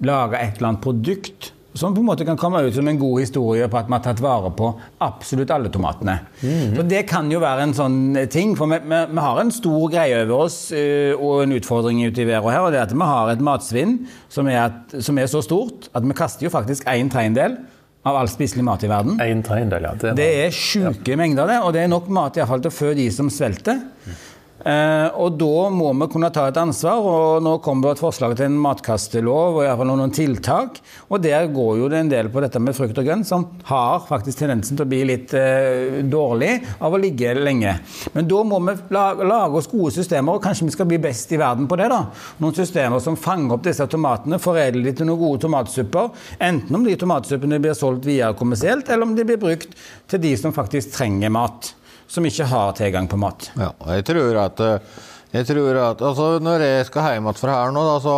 lage 0.08 0.40
et 0.40 0.56
eller 0.56 0.70
annet 0.72 0.86
produkt 0.86 1.52
som 1.76 1.94
på 1.96 2.00
en 2.00 2.08
måte 2.08 2.26
kan 2.26 2.38
komme 2.40 2.62
ut 2.64 2.74
som 2.78 2.88
en 2.88 2.98
god 3.00 3.20
historie 3.20 3.68
på 3.68 3.78
at 3.82 3.88
vi 3.90 3.94
har 3.98 4.04
tatt 4.06 4.22
vare 4.24 4.50
på 4.56 4.70
absolutt 5.04 5.52
alle 5.52 5.70
tomatene. 5.74 6.18
Så 6.42 6.86
Det 6.88 7.02
kan 7.10 7.30
jo 7.32 7.42
være 7.44 7.66
en 7.68 7.74
sånn 7.76 7.98
ting, 8.32 8.56
for 8.56 8.72
vi, 8.72 8.80
vi, 8.80 9.00
vi 9.12 9.20
har 9.26 9.42
en 9.42 9.52
stor 9.52 9.90
greie 9.92 10.22
over 10.24 10.46
oss 10.48 10.58
eh, 10.72 11.12
og 11.16 11.44
en 11.44 11.56
utfordring 11.58 12.00
ute 12.08 12.24
i 12.24 12.28
verden 12.30 12.52
her, 12.56 12.64
og 12.64 12.72
det 12.72 12.80
er 12.80 12.88
at 12.88 12.96
vi 12.96 13.10
har 13.12 13.32
et 13.36 13.44
matsvinn 13.44 13.98
som 14.32 14.48
er, 14.48 14.62
at, 14.70 14.96
som 15.04 15.18
er 15.20 15.28
så 15.32 15.44
stort 15.44 15.90
at 15.94 16.04
vi 16.08 16.16
kaster 16.18 16.48
jo 16.48 16.54
faktisk 16.54 16.88
en 16.88 17.10
tredjedel 17.12 17.58
av 18.06 18.20
all 18.20 18.28
spiselig 18.30 18.62
mat 18.64 18.84
i 18.86 18.90
verden. 18.92 19.16
En 19.20 19.40
tredjedel, 19.44 19.82
ja. 19.90 19.94
Det 19.98 20.12
var- 20.12 20.16
Det 20.20 20.30
er 20.46 20.52
sjuke 20.54 21.16
mengder, 21.18 21.48
det, 21.50 21.60
og 21.66 21.74
det 21.74 21.82
er 21.84 21.88
nok 21.90 22.08
mat 22.08 22.38
i 22.38 22.40
hvert 22.44 22.52
fall 22.52 22.62
til 22.62 22.72
å 22.72 22.78
fø 22.80 22.94
de 22.96 23.10
som 23.12 23.30
svelter. 23.34 23.80
Eh, 24.06 24.14
og 24.64 25.36
da 25.36 25.68
må 25.70 25.90
vi 26.00 26.08
kunne 26.14 26.30
ta 26.34 26.46
et 26.48 26.58
ansvar, 26.58 27.04
og 27.04 27.44
nå 27.44 27.58
kommer 27.64 27.90
det 27.90 27.98
et 27.98 28.04
forslag 28.06 28.38
til 28.38 28.48
en 28.48 28.60
matkastelov 28.64 29.58
og 29.58 29.62
i 29.62 29.68
hvert 29.68 29.82
fall 29.82 29.90
noen 29.92 30.14
tiltak. 30.16 30.80
Og 31.12 31.22
der 31.22 31.50
går 31.54 31.82
jo 31.82 31.90
det 31.92 32.00
en 32.00 32.12
del 32.12 32.32
på 32.32 32.42
dette 32.44 32.62
med 32.64 32.78
frukt 32.78 32.98
og 32.98 33.06
grønt, 33.06 33.28
som 33.28 33.46
har 33.68 34.06
faktisk 34.08 34.42
tendensen 34.42 34.80
til 34.80 34.88
å 34.88 34.90
bli 34.90 35.02
litt 35.12 35.36
eh, 35.38 36.00
dårlig 36.08 36.54
av 36.80 36.96
å 36.96 37.02
ligge 37.02 37.36
lenge. 37.38 37.76
Men 38.16 38.32
da 38.32 38.42
må 38.48 38.62
vi 38.64 38.78
lage 38.96 39.60
oss 39.60 39.70
gode 39.72 39.94
systemer, 39.98 40.40
og 40.40 40.44
kanskje 40.48 40.70
vi 40.72 40.78
skal 40.78 40.90
bli 40.90 41.04
best 41.04 41.36
i 41.36 41.42
verden 41.42 41.70
på 41.70 41.80
det. 41.82 41.92
da. 41.92 42.02
Noen 42.42 42.58
systemer 42.58 43.04
som 43.04 43.20
fanger 43.20 43.58
opp 43.58 43.68
disse 43.68 43.86
tomatene, 43.92 44.42
foredler 44.42 44.88
de 44.88 44.98
til 44.98 45.12
noen 45.12 45.22
gode 45.22 45.46
tomatsupper. 45.46 46.14
Enten 46.40 46.80
om 46.80 46.88
de 46.88 46.98
tomatsuppene 47.00 47.60
blir 47.62 47.78
solgt 47.78 48.08
videre 48.08 48.38
kommersielt, 48.40 48.90
eller 48.90 49.10
om 49.10 49.18
de 49.18 49.28
blir 49.28 49.42
brukt 49.42 49.76
til 50.10 50.24
de 50.24 50.38
som 50.40 50.56
faktisk 50.56 50.96
trenger 50.96 51.34
mat. 51.34 51.76
Som 52.08 52.26
ikke 52.30 52.46
har 52.50 52.74
tilgang 52.78 53.08
på 53.12 53.18
mat. 53.20 53.50
Ja, 53.58 53.72
og 53.80 53.90
jeg 53.96 54.06
tror 54.08 54.38
at, 54.44 54.60
eh, 54.62 55.00
jeg 55.36 55.48
tror 55.50 55.80
at 55.82 56.04
altså, 56.06 56.28
Når 56.44 56.62
jeg 56.64 56.86
skal 56.90 57.10
hjem 57.14 57.26
igjen 57.30 57.40
fra 57.42 57.56
her 57.64 57.74
nå, 57.76 57.86
da, 57.88 57.96
så 58.04 58.18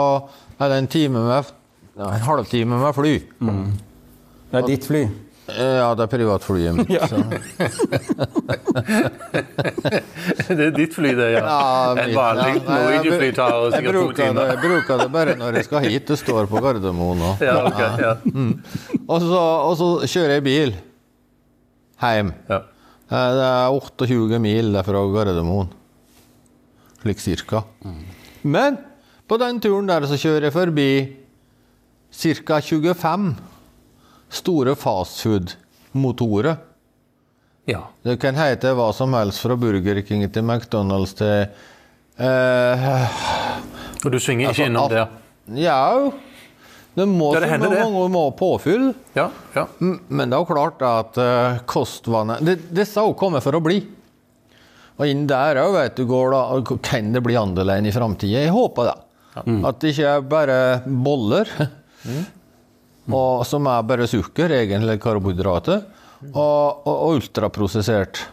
er 0.60 0.74
det 0.74 0.82
en 0.84 0.92
time 0.92 1.24
med 1.24 1.54
en 1.98 2.28
halvtime 2.28 2.78
med 2.82 2.94
fly. 2.98 3.16
Det 4.52 4.60
er 4.62 4.68
ditt 4.68 4.86
fly. 4.86 5.06
Eh, 5.48 5.78
Ja, 5.80 5.94
det 5.96 6.04
er 6.04 6.12
privatflyet 6.12 6.76
mitt. 6.76 6.90
Ja. 6.98 7.08
Det 10.48 10.66
er 10.68 10.72
ditt 10.76 10.94
fly, 10.96 11.14
det, 11.16 11.28
ja. 11.38 11.44
Ja, 11.44 11.94
mitt, 11.98 12.16
vanlig 12.16 12.58
ja. 12.58 12.64
Norwegian-fly 12.68 13.30
tar 13.36 13.72
sikkert 13.74 13.98
to 14.00 14.06
timer. 14.18 14.52
jeg 14.52 14.62
bruker 14.64 15.02
det 15.04 15.08
bare 15.14 15.36
når 15.40 15.60
jeg 15.60 15.68
skal 15.70 15.88
hit. 15.88 16.08
Det 16.12 16.18
står 16.20 16.50
på 16.52 16.62
Gardermoen 16.64 17.22
nå. 17.24 17.32
Ja, 17.44 17.56
okay, 17.68 18.04
ja. 18.04 18.14
Og, 19.08 19.22
så, 19.24 19.42
og 19.70 19.78
så 19.80 19.90
kjører 20.06 20.38
jeg 20.38 20.46
bil 20.48 20.76
hjem. 22.04 22.34
Ja. 22.52 22.62
Eh, 23.10 23.34
Det 23.38 23.44
er 23.48 23.72
28 23.72 24.40
mil 24.44 24.74
fra 24.84 25.02
Gardermoen. 25.14 25.70
Slik 27.02 27.20
cirka. 27.24 27.64
Men 28.44 28.78
på 29.28 29.38
den 29.40 29.60
turen 29.64 29.88
der 29.88 30.02
så 30.10 30.18
kjører 30.20 30.48
jeg 30.50 30.54
forbi 30.54 30.90
ca. 32.12 32.60
25 32.62 33.36
store 34.30 34.76
fastfood-motorer. 34.76 36.58
ja. 37.68 37.82
Det 38.04 38.20
kan 38.20 38.36
hete 38.36 38.74
hva 38.76 38.94
som 38.94 39.14
helst 39.14 39.40
fra 39.44 39.56
Burger 39.56 40.02
King 40.02 40.28
til 40.32 40.44
McDonald's 40.44 41.14
til 41.16 41.48
eh, 42.20 43.08
Og 44.06 44.12
du 44.12 44.20
svinger 44.20 44.48
Altså, 44.50 44.62
ikke 44.64 44.70
innom 44.70 44.84
alt- 44.84 44.92
der? 44.92 45.08
Ja 45.56 46.12
Det 46.98 47.06
må 47.06 47.30
Ja, 47.36 47.42
det 47.44 47.50
det. 47.62 47.78
mange 47.78 48.08
må 48.10 48.24
ha 48.26 48.32
påfyll. 48.34 48.88
Ja. 49.14 49.28
ja. 49.54 49.68
Mm, 49.80 50.00
Men 50.08 50.32
det 50.32 50.38
er 50.38 50.42
jo 50.42 50.50
klart 50.50 50.82
at 50.82 51.20
uh, 51.22 51.60
kostvaner 51.70 52.42
det, 52.42 52.58
Disse 52.74 53.04
har 53.04 53.14
kommet 53.20 53.46
for 53.46 53.54
å 53.58 53.62
bli. 53.62 53.84
Og 54.98 55.06
inn 55.06 55.28
der 55.30 55.60
òg, 55.62 55.76
vet 55.76 56.00
du, 56.00 56.08
går 56.10 56.34
da, 56.34 56.42
kan 56.82 57.12
det 57.14 57.22
bli 57.22 57.36
annerledes 57.38 57.92
i 57.92 57.98
framtida. 58.00 58.42
Jeg 58.48 58.56
håper 58.56 58.90
det. 58.90 58.96
At 59.38 59.78
det 59.84 59.92
ikke 59.94 60.14
er 60.16 60.24
bare 60.26 60.56
boller, 60.90 61.52
og, 63.20 63.44
som 63.46 63.70
er 63.70 63.86
bare 63.86 64.08
sukker, 64.10 64.56
egentlig 64.58 64.98
karbohydrater, 65.04 65.84
og, 66.32 66.82
og, 66.82 66.96
og 66.96 67.20
ultraprosessert. 67.20 68.24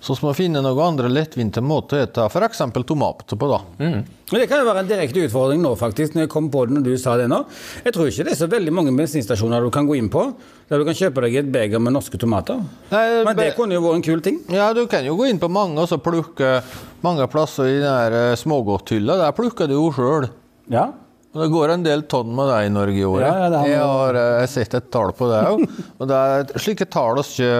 Så 0.00 0.14
vi 0.14 0.26
må 0.26 0.32
finne 0.36 0.62
noen 0.62 0.82
andre 0.84 1.08
lettvinte 1.10 1.62
måter 1.64 2.04
å 2.06 2.28
spise 2.28 2.46
f.eks. 2.46 2.62
tomater 2.86 3.38
på. 3.38 3.48
da. 3.50 3.58
Mm. 3.82 4.04
Det 4.30 4.46
kan 4.50 4.62
jo 4.62 4.66
være 4.68 4.82
en 4.82 4.90
direkte 4.90 5.22
utfordring 5.26 5.62
nå, 5.62 5.72
faktisk, 5.78 6.14
når 6.14 6.26
jeg 6.26 6.32
kom 6.32 6.50
på 6.50 6.64
det 6.66 6.76
når 6.76 6.84
du 6.86 6.92
sa 6.98 7.16
det 7.18 7.28
nå. 7.30 7.40
Jeg 7.84 7.94
tror 7.94 8.10
ikke 8.10 8.26
det 8.26 8.34
er 8.34 8.40
så 8.40 8.50
veldig 8.50 8.74
mange 8.74 8.94
bensinstasjoner 8.98 9.66
du 9.66 9.70
kan 9.74 9.88
gå 9.88 9.98
inn 9.98 10.10
på 10.12 10.24
der 10.70 10.82
du 10.82 10.86
kan 10.88 10.98
kjøpe 10.98 11.22
deg 11.26 11.38
et 11.42 11.50
beger 11.54 11.82
med 11.82 11.94
norske 11.94 12.18
tomater. 12.18 12.60
Nei, 12.90 13.06
Men 13.26 13.38
det 13.38 13.52
kunne 13.58 13.78
jo 13.78 13.84
vært 13.84 14.00
en 14.00 14.06
kul 14.06 14.22
ting. 14.22 14.40
Ja, 14.54 14.72
du 14.74 14.84
kan 14.90 15.06
jo 15.06 15.16
gå 15.18 15.28
inn 15.30 15.42
på 15.42 15.50
mange 15.50 15.82
og 15.82 15.90
så 15.90 15.98
plukke 16.02 16.60
mange 17.06 17.26
plasser 17.30 17.70
i 17.70 17.80
den 17.82 18.18
eh, 18.18 18.36
smågodthylla. 18.38 19.18
Der 19.22 19.34
plukker 19.36 19.70
du 19.70 19.76
jo 19.76 19.90
sjøl. 19.94 20.30
Ja. 20.72 20.88
Og 21.36 21.42
det 21.44 21.50
går 21.52 21.74
en 21.74 21.84
del 21.84 22.06
tonn 22.08 22.30
med 22.34 22.48
det 22.48 22.60
i 22.64 22.72
Norge 22.72 22.96
i 22.96 23.04
året. 23.04 23.26
Ja, 23.28 23.48
ja, 23.50 23.58
har 23.60 23.68
jeg 23.68 23.82
har 23.84 24.18
eh, 24.22 24.46
sett 24.48 24.74
et 24.78 24.88
tall 24.94 25.12
på 25.14 25.28
det 25.28 25.42
òg. 25.50 25.66
Og 26.00 26.08
det 26.08 26.22
er 26.32 26.62
slike 26.64 26.88
tall 26.88 27.20
vi 27.20 27.26
ikke 27.28 27.52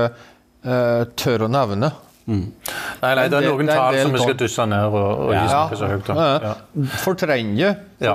tør 1.16 1.46
å 1.46 1.52
nevne. 1.52 1.92
Nei, 2.26 3.11
nei, 3.14 3.24
det 3.31 3.38
er 3.38 3.44
noen 3.46 3.68
tall 3.70 3.96
som 4.00 4.14
vi 4.16 4.18
skal 4.18 4.33
dusse 4.35 4.40
dysse 4.40 4.64
ned 4.66 4.94
og, 4.98 5.20
og 5.29 5.29
ja. 5.31 5.42
snakke 5.46 5.76
så 5.79 5.90
høyt 5.92 6.09
om. 6.11 6.18
Ja. 6.18 6.38
Ja. 6.42 6.87
Fortrenge. 7.05 7.68
For 8.00 8.07
Ja. 8.09 8.14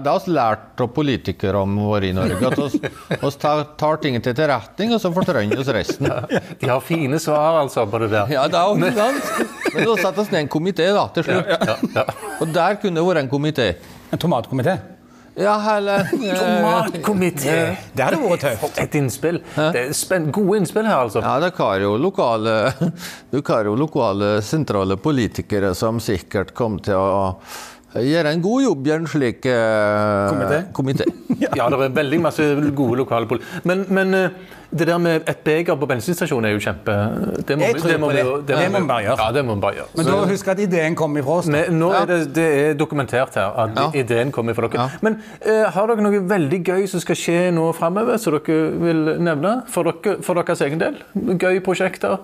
det 0.00 0.08
har 0.08 0.22
vi 0.24 0.32
lært 0.32 0.80
av 0.80 0.88
politikerne 0.96 1.84
våre 1.84 2.08
i 2.08 2.14
Norge. 2.16 2.38
At 2.48 2.56
vi, 2.56 3.30
tar, 3.42 3.60
tar 3.82 4.00
ting 4.00 4.16
til 4.16 4.32
etterretning, 4.32 4.94
og 4.96 5.02
så 5.02 5.12
fortrenger 5.12 5.60
vi 5.60 5.74
resten. 5.76 6.08
De 6.62 6.70
har 6.70 6.80
fine 6.80 7.20
svar 7.20 7.60
altså 7.60 7.84
på 7.90 8.00
det 8.00 8.08
der. 8.14 8.32
Ja, 8.32 8.46
det 8.48 8.56
er 8.56 8.72
jo 8.72 8.94
sant. 8.96 9.44
Men 9.74 9.90
da 9.90 9.98
setter 10.06 10.22
vi 10.24 10.38
ned 10.38 10.40
en 10.46 10.50
komité 10.56 10.88
til 11.18 11.28
slutt. 11.28 11.52
Ja, 11.52 11.76
ja. 12.00 12.06
Og 12.40 12.56
der 12.56 12.80
kunne 12.80 12.96
det 12.96 13.06
vært 13.10 13.26
en 13.26 13.30
komité. 13.36 13.68
En 14.10 14.18
tomatkomité. 14.24 14.78
Ja, 15.40 15.76
eller 15.76 16.00
eh, 16.00 16.36
Tomatkomité! 16.36 17.56
Det 17.92 18.04
hadde 18.04 18.20
vært 18.20 18.44
tøft. 18.44 18.78
Et 18.82 18.94
innspill. 19.00 19.40
Det 19.56 19.86
er 19.86 19.92
spenn 19.96 20.28
gode 20.34 20.60
innspill 20.60 20.88
her, 20.88 21.06
altså. 21.06 21.22
Ja, 21.24 21.38
det 21.42 21.54
har 21.56 21.80
jo 21.80 21.94
lokale, 22.00 22.56
du 23.32 23.40
har 23.48 23.68
jo 23.70 23.76
lokale 23.78 24.32
sentrale 24.44 24.98
politikere 25.00 25.72
som 25.78 26.00
sikkert 26.02 26.52
kommer 26.56 26.84
til 26.84 27.00
å 27.00 27.24
gjøre 27.94 28.30
en 28.36 28.42
god 28.44 28.62
jobb 28.62 28.86
i 28.86 28.90
en 28.94 29.06
slik 29.10 29.46
eh, 29.50 30.62
Komité? 30.72 31.04
Ja, 31.56 31.66
det 31.72 31.78
er 31.80 31.92
veldig 31.96 32.18
masse 32.22 32.44
gode 32.76 32.98
lokale 33.00 33.26
pol... 33.26 33.40
Men, 33.66 33.84
men 33.90 34.14
eh, 34.14 34.30
det 34.70 34.86
der 34.86 34.98
med 35.02 35.24
et 35.28 35.40
beger 35.42 35.74
på 35.80 35.86
bensinstasjonen 35.90 36.46
er 36.46 36.52
jo 36.54 36.60
kjempe 36.62 36.94
Det 37.48 37.56
må, 37.58 37.66
vi- 37.72 37.80
tror 37.82 37.96
må 37.98 38.10
det. 38.14 38.22
Det 38.46 38.54
må 38.54 38.78
vi- 38.78 38.82
vi 38.84 38.86
bare 38.86 39.02
gjøre. 39.08 39.16
Ja, 39.24 39.32
det 39.34 39.42
må 39.48 39.54
vi 39.56 39.60
bare 39.64 39.74
gjøre. 39.80 39.88
Men 39.98 40.06
da 40.06 40.18
husk 40.30 40.48
at 40.52 40.60
ideen 40.62 40.94
kom 40.94 41.16
ifra 41.18 41.38
oss. 41.40 41.48
Men 41.50 41.78
nå 41.80 41.88
er 41.98 42.06
det, 42.06 42.18
det 42.36 42.44
er 42.60 42.74
dokumentert 42.78 43.34
her 43.34 43.50
at 43.64 43.70
Ja. 43.80 43.88
ideen 44.04 44.30
kommer 44.30 44.54
ifra 44.54 44.68
dere. 44.70 44.84
Ja. 44.86 44.88
Men 45.02 45.18
eh, 45.42 45.64
har 45.74 45.86
dere 45.90 46.04
noe 46.06 46.20
veldig 46.30 46.60
gøy 46.70 46.86
som 46.92 47.00
skal 47.02 47.16
skje 47.18 47.38
nå 47.56 47.72
framover, 47.74 48.16
som 48.22 48.36
dere 48.38 48.60
vil 48.84 49.02
nevne? 49.18 49.56
For, 49.72 49.82
dere, 49.90 50.20
for 50.22 50.34
deres 50.38 50.60
egen 50.68 50.78
del? 50.78 51.00
Gøy 51.16 51.58
prosjekter? 51.66 52.18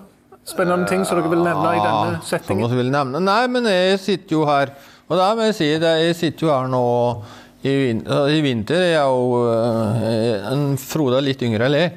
Spennende 0.47 0.87
ting 0.87 1.03
som 1.03 1.19
dere 1.19 1.27
vil 1.33 1.43
nevne 1.43 1.73
i 1.75 1.81
denne 1.83 2.21
Som 2.21 2.29
settingen? 2.37 2.69
vi 2.71 2.77
vil 2.79 2.93
nevne. 2.93 3.19
Nei, 3.19 3.47
men 3.51 3.65
jeg 3.67 3.99
sitter 3.99 4.37
jo 4.37 4.45
her 4.47 4.71
Og 5.07 5.15
da 5.15 5.35
må 5.35 5.41
jeg 5.47 5.55
si 5.55 5.79
det, 5.79 6.01
jeg 6.03 6.15
sitter 6.19 6.47
jo 6.47 6.51
her 6.51 6.67
nå 6.71 6.85
i, 7.63 7.67
I 7.95 8.41
vinter 8.43 8.81
er 8.83 8.91
jeg 8.93 9.07
jo 9.07 9.23
eh, 9.49 10.51
en 10.51 10.77
Frode 10.79 11.21
litt 11.23 11.41
yngre 11.47 11.65
enn 11.67 11.75
jeg. 11.77 11.91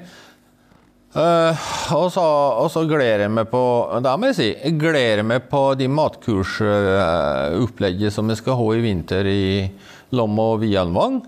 Eh, 1.11 1.55
og, 1.99 2.09
så, 2.15 2.27
og 2.63 2.69
så 2.71 2.81
gleder 2.87 3.21
jeg 3.25 3.33
meg 3.35 3.51
på 3.51 3.59
Da 3.99 4.15
må 4.15 4.27
jeg 4.29 4.37
si 4.37 4.47
jeg 4.53 4.79
gleder 4.79 5.27
meg 5.27 5.43
på 5.51 5.75
de 5.75 5.89
matkursopplegget 5.91 8.15
som 8.15 8.31
vi 8.31 8.37
skal 8.39 8.55
ha 8.61 8.67
i 8.77 8.85
vinter 8.85 9.27
i 9.27 9.67
Lom 10.15 10.39
og 10.43 10.61
Vianvang. 10.63 11.23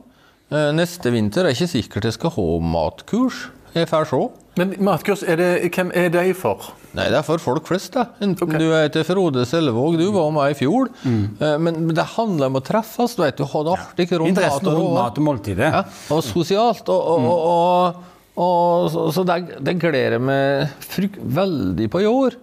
Uh, 0.53 0.71
neste 0.75 1.11
vinter 1.15 1.41
er 1.43 1.47
det 1.51 1.57
ikke 1.57 1.71
sikkert 1.71 2.07
jeg 2.09 2.17
skal 2.19 2.35
ha 2.35 2.47
matkurs. 2.75 3.37
Jeg 3.75 3.89
får 3.91 4.05
se. 4.11 4.23
Men 4.61 4.75
matkurs, 4.85 5.23
er 5.25 5.39
det, 5.41 5.49
hvem 5.73 5.91
er 5.97 6.11
de 6.13 6.23
for? 6.37 6.73
Nei, 6.93 7.07
det 7.09 7.17
er 7.23 7.25
for 7.25 7.41
folk 7.41 7.65
flest, 7.71 7.95
Da. 7.95 8.03
Enten 8.21 8.45
okay. 8.45 8.61
du 8.61 8.67
heter 8.75 9.07
Frode 9.09 9.47
Selvåg, 9.49 9.97
du 9.97 10.11
var 10.13 10.29
med 10.35 10.53
i 10.53 10.57
fjor. 10.59 10.91
Mm. 11.09 11.23
Men 11.65 11.95
det 11.97 12.05
handler 12.19 12.51
om 12.51 12.59
å 12.61 12.65
treffes, 12.65 13.15
du 13.17 13.23
vet. 13.25 13.39
Du 13.41 13.49
har 13.49 13.65
det 13.65 13.77
artig 13.79 14.07
rundt 14.13 14.29
mat 14.29 14.35
Interessen 14.35 14.69
og 14.69 14.77
rundt 14.77 14.99
mat. 14.99 15.21
og 15.23 15.27
måltidet. 15.31 15.71
Ja, 15.73 15.83
og 16.13 16.21
sosialt. 16.27 16.93
Og, 16.93 17.09
og, 17.15 17.31
og, 17.33 18.09
Og 18.43 18.91
så, 18.93 19.07
så 19.13 19.25
det, 19.29 19.39
det 19.61 19.75
gleder 19.81 20.19
jeg 20.19 20.25
meg 20.25 20.77
fryk, 20.93 21.17
veldig 21.41 21.89
på 21.93 22.05
i 22.05 22.11
år. 22.13 22.37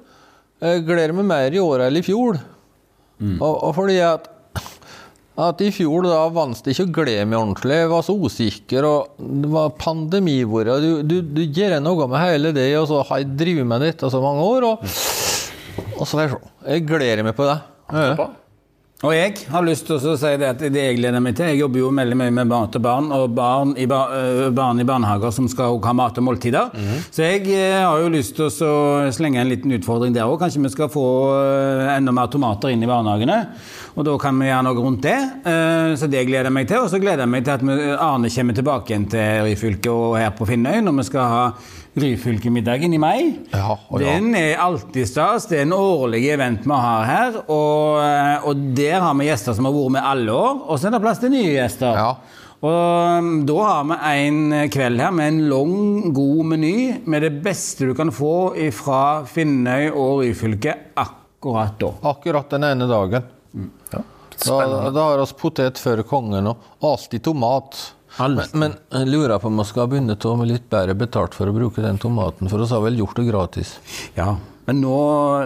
Jeg 0.65 0.83
gleder 0.89 1.13
meg 1.17 1.29
mer 1.29 1.55
i 1.55 1.61
år 1.61 1.85
enn 1.87 2.01
i 2.01 2.05
fjor. 2.05 2.41
Og, 3.37 3.53
og 3.53 3.71
fordi 3.77 3.99
at 4.05 4.27
at 5.39 5.61
i 5.63 5.69
fjor 5.71 6.03
da 6.03 6.23
vant 6.35 6.59
det 6.65 6.73
ikke 6.73 6.87
å 6.89 6.95
glede 6.99 7.27
meg 7.29 7.39
ordentlig. 7.39 7.77
Jeg 7.79 7.91
var 7.93 8.03
så 8.03 8.15
usikker, 8.19 8.87
og 8.87 9.21
det 9.43 9.51
var 9.53 9.71
pandemiåret. 9.79 10.83
Du, 10.83 10.91
du, 11.07 11.15
du 11.23 11.43
gjør 11.45 11.77
noe 11.83 12.09
med 12.11 12.23
hele 12.25 12.51
det, 12.55 12.67
og 12.79 12.89
så 12.91 13.03
har 13.07 13.23
jeg 13.23 13.31
drevet 13.39 13.69
med 13.69 13.87
dette 13.87 14.11
så 14.11 14.21
mange 14.23 14.43
år. 14.43 14.67
Og, 14.73 14.83
og 15.95 16.05
så 16.09 16.25
jeg. 16.25 16.43
Jeg 16.67 16.85
gleder 16.89 17.23
meg 17.25 17.37
på 17.39 17.47
det. 17.47 17.57
Ja. 17.95 18.29
Og 18.99 19.13
jeg 19.15 19.45
har 19.47 19.63
lyst 19.63 19.85
til 19.87 19.95
å 19.95 20.15
si 20.19 20.29
det 20.35 20.47
at 20.49 20.59
det 20.59 20.81
jeg 20.83 20.97
gleder 20.97 21.21
meg 21.23 21.37
til 21.37 21.47
Jeg 21.47 21.61
jobber 21.61 21.79
jo 21.79 21.91
veldig 21.95 22.17
mye 22.19 22.33
med 22.35 22.49
barn 22.51 22.67
til 22.73 22.81
barn, 22.83 23.05
og 23.15 23.29
barn 23.31 23.71
i, 23.79 23.85
bar, 23.87 24.11
barn 24.51 24.83
i 24.83 24.85
barnehager 24.87 25.31
som 25.31 25.47
skal 25.47 25.77
ha 25.85 25.93
mat 25.95 26.19
og 26.19 26.25
måltider. 26.27 26.73
Så 27.07 27.23
jeg 27.23 27.45
har 27.79 27.95
jo 28.03 28.11
lyst 28.11 28.35
til 28.35 28.49
å 28.51 28.73
slenge 29.15 29.39
en 29.39 29.47
liten 29.53 29.71
utfordring 29.77 30.11
der 30.17 30.27
òg. 30.27 30.35
Kanskje 30.43 30.65
vi 30.65 30.73
skal 30.75 30.91
få 30.91 31.05
enda 31.95 32.11
mer 32.11 32.27
tomater 32.33 32.75
inn 32.75 32.83
i 32.83 32.91
barnehagene. 32.91 33.39
Og 33.97 34.05
da 34.05 34.13
kan 34.21 34.37
vi 34.39 34.47
gjøre 34.49 34.63
noe 34.67 34.83
rundt 34.85 35.01
det. 35.05 35.17
Eh, 35.49 35.95
Så 35.99 36.07
det 36.11 36.25
gleder 36.27 36.49
jeg 36.49 36.53
meg 36.55 36.67
til. 36.69 36.83
Og 36.85 36.89
så 36.91 36.99
gleder 37.01 37.25
jeg 37.25 37.33
meg 37.33 37.45
til 37.45 37.55
at 37.57 37.99
Arne 37.99 38.29
kommer 38.29 38.57
tilbake 38.57 38.93
igjen 38.93 39.07
til 39.09 39.43
Ryfylke 39.47 39.91
og 39.91 40.17
her 40.19 40.31
på 40.37 40.47
Finnøy 40.49 40.81
når 40.85 40.97
vi 41.01 41.07
skal 41.09 41.33
ha 41.33 41.43
Ryfylkemiddagen 41.99 42.93
i 42.93 42.99
mai. 43.01 43.21
Ja, 43.51 43.75
ja. 43.75 43.97
Den 44.01 44.33
er 44.37 44.59
alltid 44.61 45.07
stas. 45.09 45.47
Det 45.49 45.59
er 45.59 45.65
en 45.67 45.73
årlig 45.75 46.21
event 46.31 46.67
vi 46.67 46.77
har 46.85 47.07
her. 47.09 47.39
Og, 47.49 47.97
eh, 48.03 48.45
og 48.47 48.67
der 48.77 48.99
har 49.03 49.15
vi 49.19 49.27
gjester 49.29 49.57
som 49.57 49.65
har 49.69 49.73
vært 49.75 49.95
med 49.97 50.05
alle 50.11 50.31
år. 50.35 50.61
Og 50.69 50.77
så 50.79 50.87
er 50.87 50.95
det 50.95 51.01
plass 51.03 51.19
til 51.23 51.33
nye 51.33 51.55
gjester. 51.57 51.97
Ja. 51.97 52.11
Og 52.59 53.19
um, 53.23 53.27
da 53.47 53.55
har 53.63 53.85
vi 53.87 53.97
en 54.27 54.39
kveld 54.67 54.99
her 54.99 55.13
med 55.15 55.29
en 55.31 55.37
lang, 55.47 56.13
god 56.13 56.41
meny 56.51 56.73
med 57.07 57.23
det 57.23 57.29
beste 57.45 57.87
du 57.87 57.93
kan 57.95 58.11
få 58.11 58.51
fra 58.75 59.23
Finnøy 59.23 59.85
og 59.93 60.19
Ryfylke 60.25 60.73
akkurat 60.99 61.77
da. 61.79 61.93
Akkurat 62.11 62.51
den 62.51 62.67
ene 62.67 62.87
dagen. 62.89 63.23
Ja. 64.39 64.51
Da, 64.51 64.59
Spennende. 64.59 64.91
da 64.95 65.07
har 65.09 65.23
vi 65.23 65.39
potet 65.39 65.79
før 65.81 66.03
kongen, 66.07 66.47
og 66.47 66.85
alltid 66.85 67.25
tomat. 67.27 67.79
Men, 68.19 68.39
men 68.57 68.77
jeg 68.91 69.07
lurer 69.07 69.39
på 69.39 69.47
om 69.51 69.59
vi 69.61 69.65
skal 69.69 69.89
begynne 69.91 70.15
å 70.17 70.37
med 70.39 70.49
litt 70.49 70.69
bedre 70.71 70.95
betalt 70.97 71.35
for 71.37 71.47
å 71.47 71.55
bruke 71.55 71.83
den 71.83 71.99
tomaten, 72.01 72.49
for 72.51 72.63
vi 72.63 72.71
har 72.71 72.81
vel 72.83 72.99
gjort 72.99 73.19
det 73.19 73.27
gratis. 73.29 73.75
Ja, 74.17 74.33
men 74.69 74.83
nå, 74.83 74.95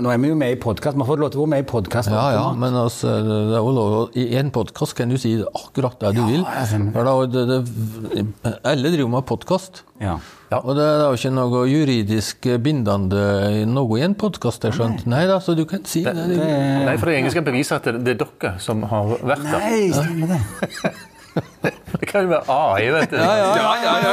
nå 0.04 0.12
er 0.12 0.18
vi 0.20 0.34
jo 0.34 0.36
med 0.36 0.52
i 0.52 0.60
podkast. 0.60 0.98
Vi 0.98 1.04
har 1.04 1.08
fått 1.08 1.22
lov 1.22 1.30
til 1.32 1.40
å 1.40 1.46
være 1.46 1.54
med 1.54 1.64
i 1.64 1.68
podkast. 1.70 2.12
Ja, 2.12 2.24
ja, 2.36 2.48
men 2.60 2.76
altså, 2.76 3.14
det 3.24 3.56
er 3.56 3.62
jo 3.62 3.72
lov 3.72 4.18
I 4.20 4.26
en 4.42 4.50
podkast 4.52 4.98
kan 4.98 5.14
du 5.14 5.16
si 5.22 5.38
akkurat 5.40 5.96
det 6.02 6.12
du 6.18 6.24
vil. 6.28 6.42
jeg. 6.44 6.90
For 6.92 7.08
da, 7.08 7.14
det, 7.32 7.44
det, 7.48 8.54
alle 8.68 8.92
driver 8.92 9.14
med 9.14 9.28
podkast. 9.30 9.84
Ja. 10.04 10.18
Ja. 10.54 10.60
Og 10.62 10.76
det 10.78 10.84
er 10.86 11.00
jo 11.08 11.18
ikke 11.18 11.32
noe 11.34 11.62
juridisk 11.66 12.48
bindende 12.62 13.24
noe 13.70 13.98
i 13.98 14.04
en 14.06 14.14
podkast, 14.20 14.68
jeg 14.68 14.78
skjønt. 14.78 15.08
Nei 15.10 15.24
da, 15.30 15.40
så 15.42 15.56
du 15.58 15.64
kan 15.70 15.82
si 15.90 16.04
det. 16.06 16.14
det, 16.14 16.38
det... 16.38 16.50
Nei, 16.86 16.94
for 17.00 17.10
det 17.10 17.16
er 17.16 17.24
ingen 17.24 17.34
som 17.34 17.40
skal 17.40 17.48
bevise 17.48 17.80
at 17.80 17.90
det, 17.90 18.04
det 18.06 18.14
er 18.14 18.20
dere 18.22 18.52
som 18.62 18.84
har 18.92 19.16
vært 19.16 19.48
der. 19.48 19.66
Nei, 19.66 19.82
stemmer 19.96 20.36
det. 20.36 20.94
Det 21.34 22.06
kan 22.06 22.28
jo 22.28 22.30
være 22.30 22.54
AI, 22.54 22.90
vet 22.94 23.10
du. 23.10 23.16
Ja, 23.18 23.32
ja, 23.40 23.46
ja. 23.58 23.94
ja, 24.04 24.10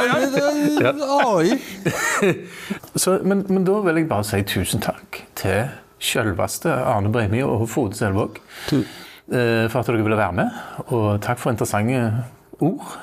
ja, 0.81 0.93
det 0.97 1.09
AI. 1.13 2.31
Så, 3.03 3.19
men, 3.21 3.43
men 3.45 3.67
da 3.67 3.75
vil 3.85 3.99
jeg 3.99 4.07
bare 4.09 4.25
si 4.25 4.39
tusen 4.49 4.81
takk 4.81 5.19
til 5.37 5.67
selveste 6.01 6.73
Arne 6.73 7.11
Breimi 7.13 7.43
og 7.45 7.67
Frode 7.69 7.99
Selvåg 7.99 8.39
eh, 8.71 9.67
for 9.69 9.81
at 9.83 9.91
dere 9.91 10.01
ville 10.01 10.17
være 10.17 10.37
med. 10.39 10.57
Og 10.87 11.21
takk 11.21 11.43
for 11.43 11.53
interessante 11.53 12.01
ord. 12.57 12.95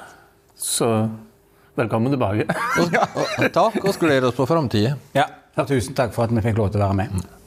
Så 0.58 0.90
velkommen 1.78 2.14
tilbake. 2.14 2.46
Og, 2.82 2.94
og, 2.94 3.48
takk, 3.54 3.80
og 3.84 3.98
gleder 4.00 4.30
oss 4.30 4.38
på 4.38 4.48
framtida. 4.50 4.96
Ja, 5.16 5.28
tusen 5.64 5.96
takk 5.98 6.14
for 6.16 6.26
at 6.26 6.34
vi 6.34 6.44
fikk 6.44 6.58
lov 6.60 6.72
til 6.74 6.82
å 6.82 6.88
være 6.88 7.02
med. 7.04 7.37